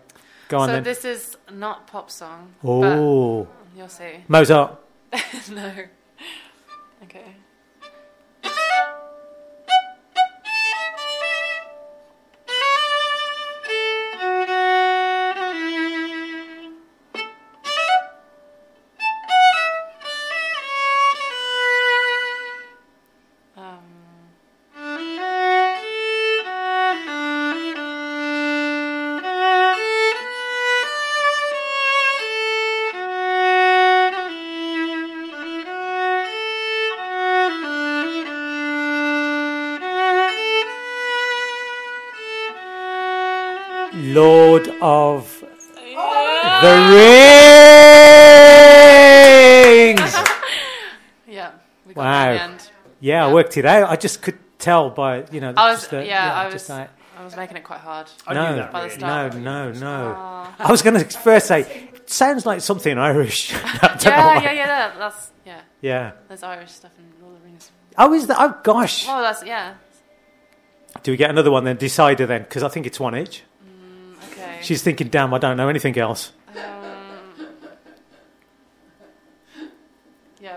[0.49, 0.83] go on so then.
[0.83, 2.55] this is not pop song.
[2.65, 3.47] Oh,
[3.77, 4.25] you'll see.
[4.29, 4.81] Mozart.
[5.51, 5.73] no.
[7.03, 7.35] Okay.
[53.57, 53.91] Yeah, I worked it out.
[53.91, 55.53] I just could tell by you know.
[55.57, 58.11] I was just, uh, yeah, I was like- I was making it quite hard.
[58.29, 59.37] no, by the no, start.
[59.37, 60.15] no, no.
[60.17, 60.55] Aw.
[60.59, 61.61] I was going to first say,
[61.95, 63.55] it sounds like something Irish.
[63.55, 65.61] I Yeah, yeah, yeah, that's yeah.
[65.81, 66.13] Yeah.
[66.27, 67.71] There's Irish stuff in Lord of the Rings.
[67.97, 68.37] Oh, is that?
[68.41, 69.07] Oh, gosh.
[69.09, 69.75] Oh, that's yeah.
[71.05, 71.77] Do we get another one then?
[71.77, 73.45] Decider then, because I think it's one each.
[74.33, 74.59] Okay.
[74.63, 76.33] She's thinking, damn, I don't know anything else.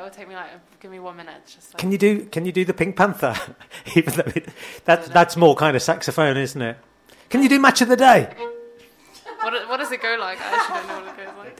[0.08, 1.42] It'll take me like give me one minute.
[1.46, 2.26] Just like, Can you do?
[2.28, 3.36] Can you do the Pink Panther?
[3.96, 4.48] Even though it,
[4.86, 6.78] that's that's more kind of saxophone, isn't it?
[7.30, 8.34] Can you do Match of the Day?
[9.42, 10.40] what, what does it go like?
[10.40, 11.58] I actually don't know what it goes like.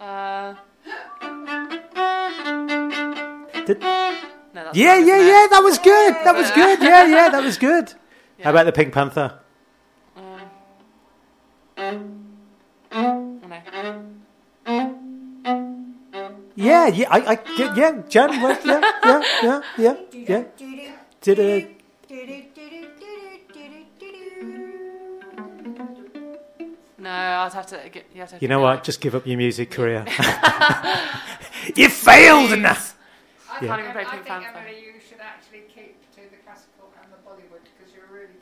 [0.00, 0.54] Uh,
[4.52, 5.46] no, Yeah, yeah, yeah.
[5.48, 6.14] That was good.
[6.24, 6.82] That was good.
[6.82, 7.94] Yeah, yeah, that was good.
[8.42, 9.41] How about the Pink Panther?
[16.54, 20.92] Yeah, yeah, I, I, yeah, yeah, Jan, yeah, yeah, yeah, yeah, yeah.
[21.20, 21.82] Did it?
[26.98, 27.88] No, I'll have to.
[27.90, 28.84] Get, you, have to You know what?
[28.84, 30.04] Just give up your music career.
[31.74, 32.74] you failed, and I
[33.58, 34.58] Can't even play I Pink think Panther.
[34.58, 38.38] Emily, you should actually keep to the classical and the Bollywood because you're really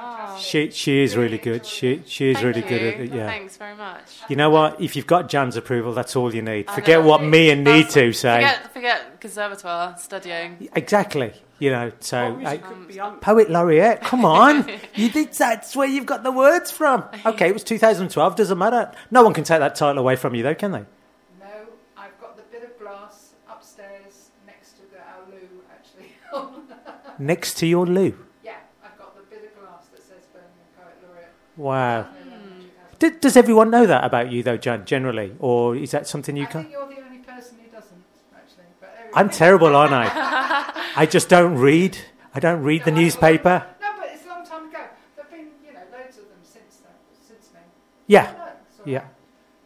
[0.00, 0.40] good.
[0.40, 1.64] She she is really good.
[1.66, 2.68] She she is Thank really you.
[2.68, 3.12] good at it.
[3.14, 3.26] Yeah.
[3.26, 4.02] Thanks very much.
[4.28, 4.80] You know what?
[4.80, 6.68] If you've got Jan's approval, that's all you need.
[6.68, 7.06] I Forget know.
[7.08, 8.36] what me and need to say.
[8.40, 10.68] Forget, forget conservatoire studying.
[10.74, 11.32] Exactly.
[11.58, 11.92] You know.
[12.00, 14.00] So music I- could be un- poet laureate.
[14.00, 14.68] Come on.
[14.94, 15.32] you did.
[15.32, 17.04] That's where you've got the words from.
[17.26, 18.36] Okay, it was 2012.
[18.36, 18.90] Doesn't matter.
[19.10, 20.84] No one can take that title away from you, though, can they?
[21.40, 21.46] No,
[21.96, 26.12] I've got the bit of glass upstairs next to the our loo, actually.
[27.24, 28.18] Next to your loo.
[31.56, 32.02] Wow.
[32.02, 32.08] Mm.
[32.98, 34.84] D- does everyone know that about you, though, Jan?
[34.84, 36.62] Generally, or is that something you I can?
[36.62, 38.02] think you're the only person who doesn't,
[38.34, 38.64] actually.
[38.80, 40.72] But I'm terrible, aren't I?
[40.96, 41.98] I just don't read.
[42.34, 43.66] I don't read the No, I- newspaper.
[43.80, 44.78] No, but it's a long time ago.
[45.16, 46.92] There've been, you know, loads of them since then,
[47.26, 47.62] since then.
[48.06, 48.32] Yeah.
[48.84, 49.04] Yeah.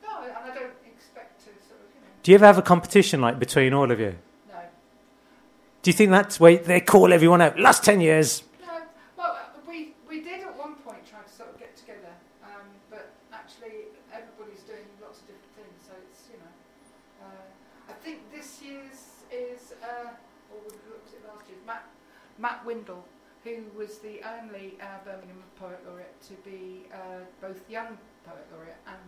[0.02, 2.08] No, and I don't expect to sort of, you know.
[2.22, 4.16] Do you ever have a competition like between all of you?
[4.48, 4.58] No.
[5.82, 7.58] Do you think that's where they call everyone out?
[7.58, 8.42] Last ten years.
[8.66, 8.72] No,
[9.16, 12.12] well, uh, we, we did at one point try to sort of get together,
[12.44, 16.52] um, but actually everybody's doing lots of different things, so it's, you know.
[17.24, 20.12] Uh, I think this year's is, uh,
[20.52, 21.64] or we looked at last year's,
[22.38, 23.04] Matt, Windle,
[23.44, 27.96] who was the only uh, Birmingham Poet Laureate to be uh, both Young
[28.26, 28.98] Poet Laureate and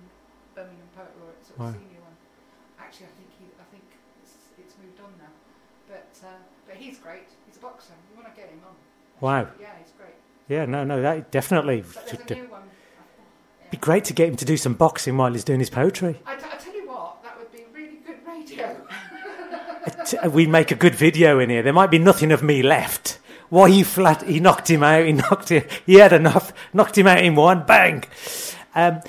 [0.55, 1.72] Birmingham Poet Laureate, sort of Wow.
[1.72, 2.16] senior one.
[2.80, 3.84] Actually, I think he, I think
[4.22, 5.32] it's, it's moved on now,
[5.88, 6.30] but uh,
[6.66, 7.28] but he's great.
[7.46, 7.92] He's a boxer.
[8.10, 8.74] You want to get him on.
[9.20, 9.48] Wow.
[9.60, 10.14] Yeah, he's great.
[10.48, 11.82] Yeah, no, no, that definitely.
[11.82, 12.62] But there's a new one.
[13.70, 16.20] Be great to get him to do some boxing while he's doing his poetry.
[16.24, 18.80] I, t- I tell you what, that would be really good radio.
[20.06, 21.62] T- We make a good video in here.
[21.62, 23.18] There might be nothing of me left.
[23.50, 24.22] Why you flat?
[24.22, 25.04] He knocked him out.
[25.06, 25.64] He knocked him.
[25.86, 26.52] He had enough.
[26.72, 27.64] Knocked him out in one.
[27.64, 28.04] Bang.
[28.74, 29.00] Um,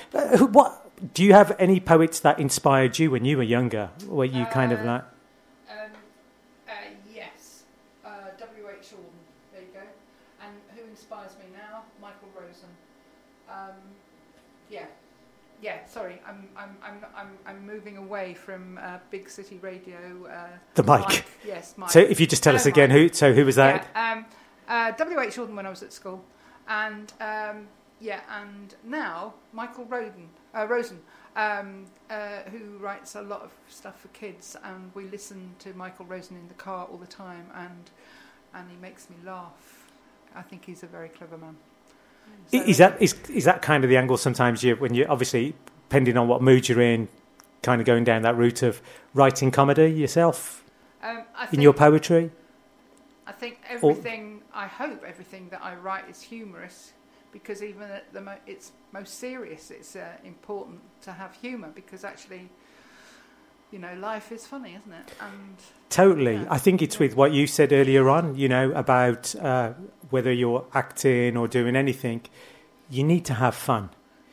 [0.50, 0.76] what
[1.14, 3.90] do you have any poets that inspired you when you were younger?
[4.06, 5.02] Where you kind of Uh, like
[5.70, 5.90] um,
[6.68, 6.72] uh,
[7.14, 7.62] yes,
[8.04, 8.08] uh,
[8.38, 8.76] W.H.
[8.92, 9.20] Auden,
[9.52, 9.80] there you go.
[10.42, 11.84] And who inspires me now?
[12.00, 12.68] Michael Rosen.
[13.48, 13.76] Um,
[14.70, 14.86] yeah,
[15.62, 15.84] yeah.
[16.00, 19.98] Sorry, I'm I'm I'm I'm, I'm moving away from uh, big city radio.
[20.26, 21.24] Uh, The mic.
[21.46, 21.90] Yes, Mike.
[21.90, 23.10] So if you just tell us again, who?
[23.12, 23.86] So who was that?
[23.94, 24.24] Yeah, um,
[24.66, 25.36] uh, W.H.
[25.36, 26.24] Auden when I was at school,
[26.68, 27.68] and um,
[28.00, 31.00] yeah, and now Michael Roden, uh, Rosen,
[31.36, 36.06] um, uh, who writes a lot of stuff for kids, and we listen to Michael
[36.06, 37.90] Rosen in the car all the time, and
[38.54, 39.86] and he makes me laugh.
[40.34, 41.56] I think he's a very clever man.
[42.46, 44.16] So- Is that is is that kind of the angle?
[44.16, 45.54] Sometimes you, when you obviously
[45.90, 47.08] depending on what mood you're in,
[47.62, 48.80] kind of going down that route of
[49.12, 50.62] writing comedy yourself
[51.02, 52.30] Um, I in your poetry.
[53.26, 54.42] I think everything.
[54.54, 56.92] I hope everything that I write is humorous,
[57.32, 62.04] because even at the mo- it's most serious, it's uh, important to have humour because
[62.04, 62.48] actually,
[63.72, 65.12] you know, life is funny, isn't it?
[65.20, 65.56] And
[65.88, 66.46] Totally.
[66.48, 69.72] I think it's with what you said earlier on, you know, about uh,
[70.10, 72.20] whether you're acting or doing anything,
[72.88, 73.90] you need to have fun.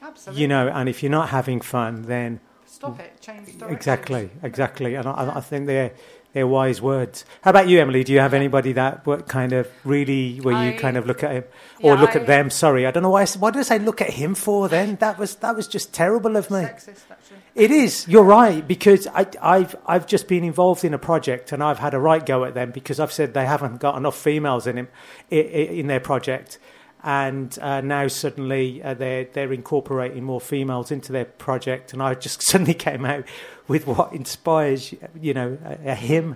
[0.07, 3.75] Absolutely, You know, and if you're not having fun, then stop it, change direction.
[3.75, 4.95] exactly, exactly.
[4.95, 5.91] And I, I think they're
[6.34, 7.25] they're wise words.
[7.41, 8.03] How about you, Emily?
[8.03, 11.23] Do you have anybody that what kind of really where you I- kind of look
[11.23, 11.43] at him
[11.81, 12.49] or Yeah, look I- at them?
[12.49, 13.23] Sorry, I don't know why.
[13.23, 14.67] I, why did I say look at him for?
[14.67, 16.59] Then that was that was just terrible of me.
[16.59, 17.38] Sexist, actually.
[17.55, 18.07] It is.
[18.07, 21.95] You're right because I, I've I've just been involved in a project and I've had
[21.95, 24.89] a right go at them because I've said they haven't got enough females in him
[25.31, 26.59] in their project,
[27.07, 32.13] and uh, now suddenly uh, they're they're incorporating more females into their project, and I
[32.15, 33.23] just suddenly came out
[33.69, 36.35] with what inspires you know a, a hymn.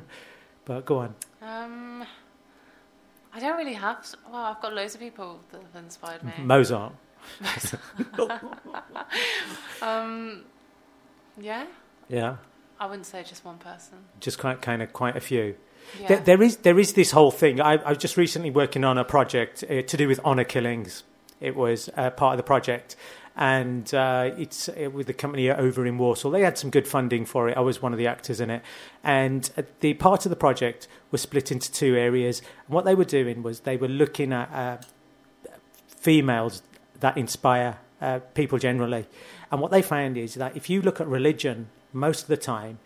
[0.64, 1.16] But go on.
[1.42, 2.06] Um,
[3.34, 4.08] I don't really have.
[4.32, 6.32] Well, I've got loads of people that have inspired me.
[6.40, 6.94] Mozart.
[9.82, 10.44] Um,
[11.40, 11.66] yeah,
[12.08, 12.38] Yeah,
[12.80, 13.98] I wouldn't say just one person.
[14.20, 15.56] just quite kind of quite a few.
[16.00, 16.08] Yeah.
[16.08, 17.60] There, there is there is this whole thing.
[17.62, 21.04] I, I was just recently working on a project uh, to do with honour killings.
[21.40, 22.96] It was uh, part of the project,
[23.36, 26.30] and uh, it's uh, with the company over in Warsaw.
[26.30, 27.58] They had some good funding for it.
[27.58, 28.62] I was one of the actors in it,
[29.04, 32.42] and uh, the part of the project was split into two areas.
[32.68, 34.78] And what they were doing was they were looking at uh,
[35.88, 36.62] females
[37.00, 37.78] that inspire
[38.34, 39.06] people generally.
[39.52, 42.80] And what they found is that if you look at religion, most of the time,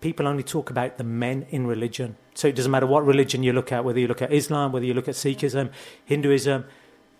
[0.00, 2.16] people only talk about the men in religion.
[2.34, 4.86] So it doesn't matter what religion you look at, whether you look at Islam, whether
[4.86, 5.70] you look at Sikhism,
[6.04, 6.64] Hinduism,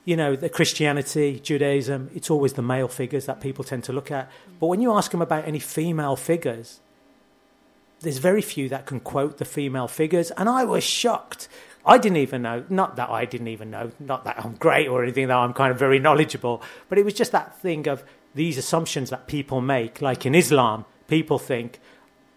[0.05, 4.11] you know, the Christianity, Judaism, it's always the male figures that people tend to look
[4.11, 4.31] at.
[4.61, 6.81] But when you ask them about any female figures,
[8.01, 10.31] there's very few that can quote the female figures.
[10.33, 11.49] And I was shocked.
[11.85, 15.03] I didn't even know, not that I didn't even know, not that I'm great or
[15.03, 18.57] anything, that I'm kind of very knowledgeable, but it was just that thing of these
[18.57, 20.01] assumptions that people make.
[20.01, 21.81] Like in Islam, people think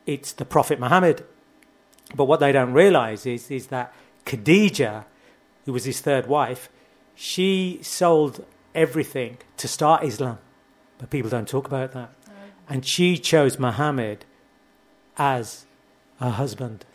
[0.06, 1.24] it's the Prophet Muhammad.
[2.16, 3.94] But what they don't realize is, is that
[4.26, 5.06] Khadija,
[5.66, 6.70] who was his third wife,
[7.16, 10.40] She sold everything to start Islam,
[10.98, 12.10] but people don't talk about that.
[12.68, 14.26] And she chose Muhammad
[15.18, 15.66] as
[16.20, 16.86] her husband.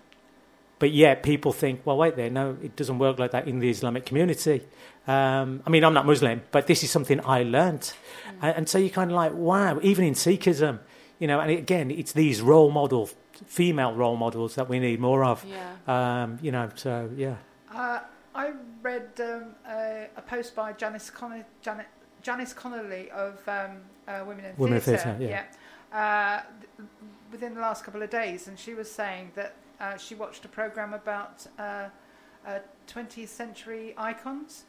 [0.79, 3.71] But yet people think, well, wait there, no, it doesn't work like that in the
[3.71, 4.63] Islamic community.
[5.07, 7.95] Um, I mean, I'm not Muslim, but this is something I learnt.
[8.43, 10.81] And, and so you're kind of like, wow, even in Sikhism,
[11.19, 13.09] you know, and again, it's these role model,
[13.47, 15.45] female role models that we need more of.
[15.45, 16.23] Yeah.
[16.23, 17.37] Um, you know, so yeah.
[17.73, 18.01] Uh,
[18.35, 18.53] I
[18.83, 21.87] read um, a, a post by Janice, Con- Janet,
[22.23, 25.17] Janice Connolly of um, uh, Women in Women in Theatre.
[25.19, 25.45] Theatre,
[25.93, 25.99] yeah.
[25.99, 26.43] Uh,
[26.77, 26.89] th-
[27.33, 30.49] within the last couple of days, and she was saying that uh, she watched a
[30.49, 31.89] program about uh,
[32.47, 34.65] uh, 20th century icons,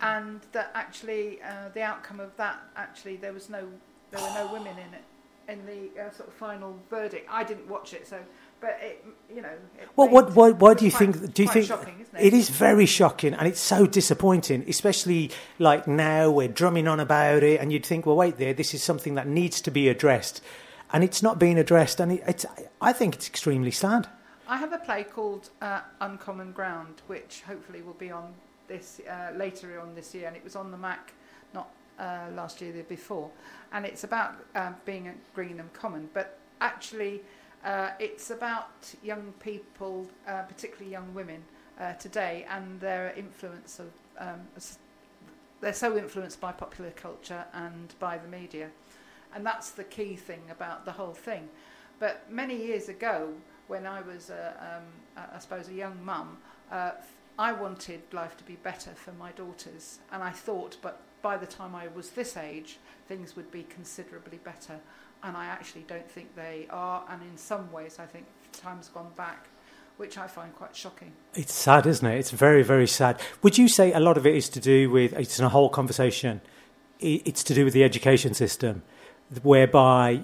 [0.00, 3.68] and that actually uh, the outcome of that actually there was no
[4.10, 5.04] there were no women in it
[5.50, 7.28] in the uh, sort of final verdict.
[7.30, 8.18] I didn't watch it, so
[8.60, 9.04] but it
[9.34, 9.48] you know.
[9.80, 11.34] It Well, what, why, why do you quite- think?
[11.34, 15.86] Do you think shocking, isn't it is very shocking and it's so disappointing, especially like
[15.88, 19.14] now we're drumming on about it, and you'd think, well, wait there, this is something
[19.14, 20.42] that needs to be addressed,
[20.92, 22.46] and it's not being addressed, and it, it's.
[22.80, 24.08] I think it's extremely sad.
[24.48, 28.32] I have a play called uh, Uncommon Ground, which hopefully will be on
[28.68, 31.12] this uh, later on this year, and it was on the Mac
[32.00, 33.30] uh, last year, the year before,
[33.72, 37.20] and it's about um, being green and common, but actually
[37.64, 41.42] uh, it's about young people, uh, particularly young women
[41.78, 44.40] uh, today, and their influence of um,
[45.60, 48.70] they're so influenced by popular culture and by the media,
[49.34, 51.48] and that's the key thing about the whole thing.
[51.98, 53.34] But many years ago,
[53.68, 56.38] when I was, a, um, I suppose, a young mum,
[56.72, 56.92] uh,
[57.38, 61.46] I wanted life to be better for my daughters, and I thought, but by the
[61.46, 62.78] time I was this age,
[63.08, 64.80] things would be considerably better.
[65.22, 69.10] And I actually don't think they are, and in some ways, I think time's gone
[69.16, 69.48] back,
[69.98, 71.12] which I find quite shocking.
[71.34, 72.18] It's sad, isn't it?
[72.18, 73.20] It's very, very sad.
[73.42, 76.40] Would you say a lot of it is to do with, it's a whole conversation,
[77.00, 78.82] it's to do with the education system,
[79.42, 80.22] whereby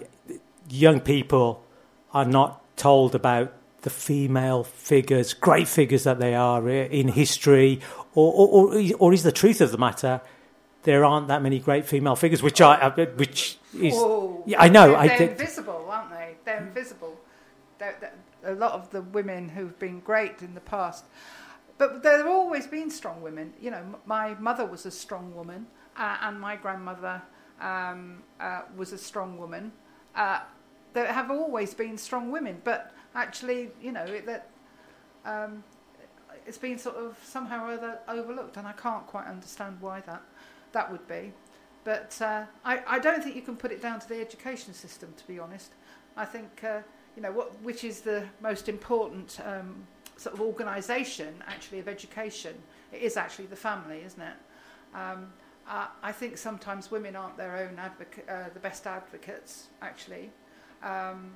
[0.69, 1.63] young people
[2.15, 3.53] are not told about
[3.83, 7.81] the female figures, great figures that they are eh, in history,
[8.15, 10.21] or, or, or, or is the truth of the matter,
[10.87, 14.43] there aren't that many great female figures, which I, I- which is, Whoa.
[14.47, 14.89] yeah, I know.
[14.89, 16.37] They're, I they're invisible, aren't they?
[16.47, 17.21] They're invisible.
[17.79, 18.15] They're, they're-
[18.45, 21.05] a lot of the women who've been great in the past,
[21.79, 23.53] but there have always been strong women.
[23.61, 27.21] You know, my mother was a strong woman, uh, and my grandmother
[27.61, 29.73] um, uh, was a strong woman.
[30.15, 30.41] Uh,
[30.93, 34.49] there have always been strong women, but actually, you know, it, that
[35.25, 35.65] um,
[36.47, 40.23] it's been sort of somehow or other overlooked, and I can't quite understand why that
[40.77, 41.33] that would be.
[41.85, 45.15] But uh, I, I don't think you can put it down to the education system,
[45.17, 45.71] to be honest.
[46.17, 46.81] I think, uh,
[47.17, 49.87] you know, what, which is the most important um,
[50.17, 52.55] sort of organisation, actually, of education?
[52.93, 54.37] It is actually the family, isn't it?
[54.95, 55.33] Um,
[55.67, 60.31] uh, I think sometimes women aren't their own advocate, uh, the best advocates, actually.
[60.83, 61.31] Um,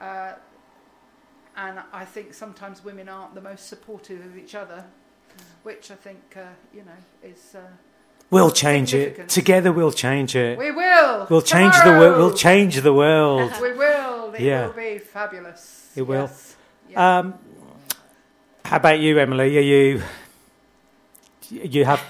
[0.00, 0.32] uh,
[1.56, 4.84] and I think sometimes women aren't the most supportive of each other,
[5.62, 7.54] which I think, uh, you know, is.
[7.54, 7.60] Uh,
[8.34, 9.28] we'll change it.
[9.28, 10.58] Together we'll change it.
[10.58, 11.26] We will.
[11.30, 12.16] We'll change the world.
[12.18, 13.52] We'll change the world.
[13.66, 14.34] We will.
[14.34, 14.66] It Yeah.
[14.66, 15.60] will be fabulous.
[15.96, 16.22] It will.
[16.28, 16.56] Yes.
[16.90, 17.18] Yeah.
[17.18, 17.34] Um,
[18.64, 19.56] how about you, Emily?
[19.58, 20.02] Are you
[21.50, 22.00] you have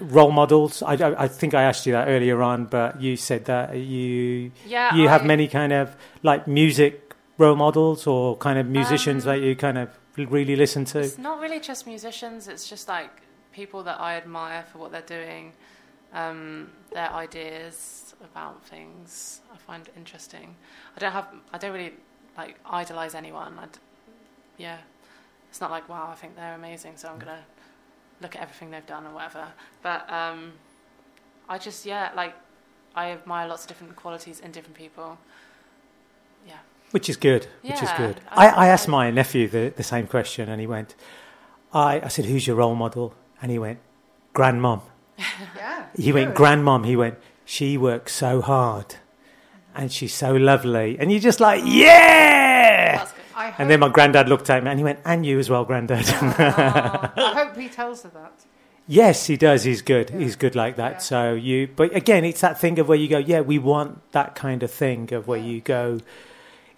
[0.00, 0.82] role models?
[0.82, 4.50] I, I, I think I asked you that earlier on, but you said that you
[4.66, 9.24] Yeah, you have I- many kind of like music role models or kind of musicians
[9.26, 10.98] Um, that you kind of really listen to.
[11.00, 12.48] It's not really just musicians.
[12.48, 13.10] It's just like
[13.56, 15.52] people that I admire for what they're doing,
[16.12, 19.40] um, their ideas about things.
[19.52, 20.54] I find interesting.
[20.96, 21.26] I don't have.
[21.54, 21.94] I don't really
[22.36, 23.58] like idolize anyone.
[23.58, 23.78] I d-
[24.58, 24.78] yeah,
[25.50, 26.08] it's not like wow.
[26.12, 27.44] I think they're amazing, so I'm gonna
[28.22, 29.46] look at everything they've done or whatever.
[29.82, 30.52] But um,
[31.48, 32.34] I just yeah, like
[32.94, 35.18] I admire lots of different qualities in different people.
[36.46, 36.58] Yeah.
[36.92, 37.48] Which is good.
[37.62, 38.20] Which is good.
[38.30, 40.94] I- I, I asked my nephew the, the same question, and he went,
[41.72, 43.12] I, I said, Who's your role model?
[43.40, 43.78] And he went,
[44.34, 44.82] Grandmom.
[45.56, 45.86] yeah.
[45.96, 46.34] He went.
[46.34, 46.86] Grandmom.
[46.86, 48.96] He went, She works so hard
[49.76, 50.98] and she's so lovely.
[50.98, 53.06] And you're just like, Yeah!
[53.58, 56.08] And then my granddad looked at me and he went, And you as well, granddad.
[56.08, 58.32] I hope he tells her that.
[58.88, 59.64] yes, he does.
[59.64, 60.10] He's good.
[60.10, 60.18] Yeah.
[60.18, 60.92] He's good like that.
[60.92, 60.98] Yeah.
[60.98, 64.34] So you, but again, it's that thing of where you go, Yeah, we want that
[64.34, 66.00] kind of thing of where you go,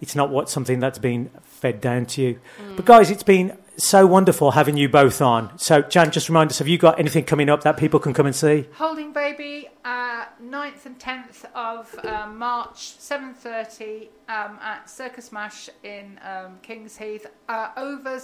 [0.01, 2.39] it's not what something that's been fed down to you.
[2.75, 2.87] But mm.
[2.87, 5.57] guys, it's been so wonderful having you both on.
[5.57, 8.25] So, Jan, just remind us, have you got anything coming up that people can come
[8.25, 8.67] and see?
[8.73, 16.19] Holding Baby, uh, 9th and 10th of um, March, 7.30 um, at Circus Mash in
[16.23, 17.25] um, Kings Heath.
[17.47, 18.19] Uh, over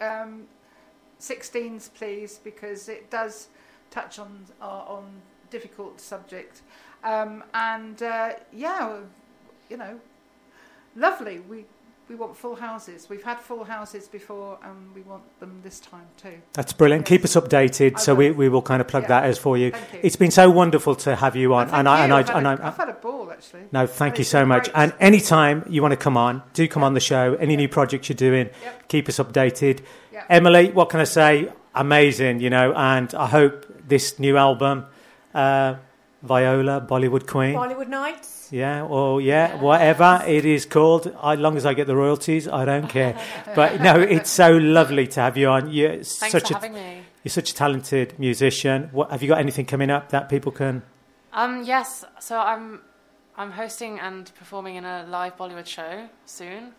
[0.00, 0.46] um,
[1.20, 3.48] 16s, please, because it does
[3.90, 5.04] touch on uh, on
[5.50, 6.62] difficult subject,
[7.04, 8.98] um, and uh, yeah,
[9.70, 10.00] you know,
[10.96, 11.40] lovely.
[11.40, 11.64] We
[12.08, 13.08] we want full houses.
[13.08, 16.34] We've had full houses before, and we want them this time too.
[16.52, 17.06] That's brilliant.
[17.06, 18.18] Keep us updated, I so will.
[18.18, 19.08] we, we will kind of plug Yeah.
[19.20, 19.70] that as for you.
[19.70, 20.00] Thank you.
[20.02, 22.16] It's been so wonderful to have you on, Thank and I and you.
[22.16, 22.66] I I've had and a- I.
[22.68, 23.62] I've had a ball actually.
[23.72, 24.64] No, thank And you so much.
[24.64, 24.76] great.
[24.76, 27.34] And anytime you want to come on, do come on the show.
[27.40, 28.88] Any new projects you're doing, Yep.
[28.88, 29.80] keep us updated.
[30.12, 30.26] Yep.
[30.28, 31.50] Emily, what can I say?
[31.74, 34.84] Amazing, you know, and I hope this new album,
[35.34, 35.74] uh,
[36.22, 37.54] Viola, Bollywood Queen.
[37.54, 38.43] Bollywood Nights.
[38.54, 41.08] Yeah, or yeah, whatever it is called.
[41.20, 43.18] As long as I get the royalties, I don't care.
[43.56, 45.72] but no, it's so lovely to have you on.
[45.72, 47.00] You're Thanks such for a having me.
[47.24, 48.90] you're such a talented musician.
[48.92, 49.38] What have you got?
[49.38, 50.82] Anything coming up that people can?
[51.32, 52.80] Um, yes, so I'm
[53.36, 56.74] I'm hosting and performing in a live Bollywood show soon,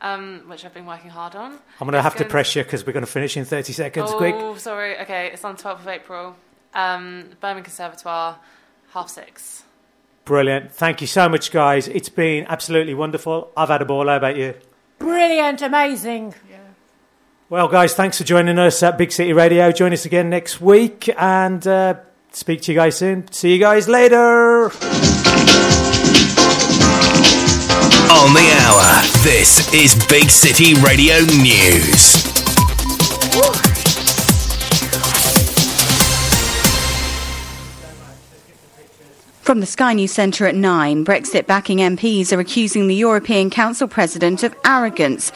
[0.00, 1.50] um, which I've been working hard on.
[1.80, 3.72] I'm going to have to It's press you because we're going to finish in 30
[3.72, 4.10] seconds.
[4.12, 4.60] oh, Quick.
[4.60, 4.96] sorry.
[5.00, 6.36] Okay, it's on 12th of April.
[6.74, 8.36] Um, Birmingham Conservatoire,
[8.92, 9.64] half six.
[10.28, 10.70] Brilliant.
[10.70, 11.88] Thank you so much, guys.
[11.88, 13.50] It's been absolutely wonderful.
[13.56, 14.08] I've had a ball.
[14.08, 14.52] How about you?
[14.98, 16.34] Brilliant, amazing.
[17.48, 19.72] Well, guys, thanks for joining us at Big City Radio.
[19.72, 21.94] Join us again next week and uh,
[22.30, 23.32] speak to you guys soon.
[23.32, 24.64] See you guys later.
[28.10, 32.28] On the hour, this is Big City Radio News.
[39.48, 43.88] From the Sky News Centre at 9, Brexit backing MPs are accusing the European Council
[43.88, 45.32] President of arrogance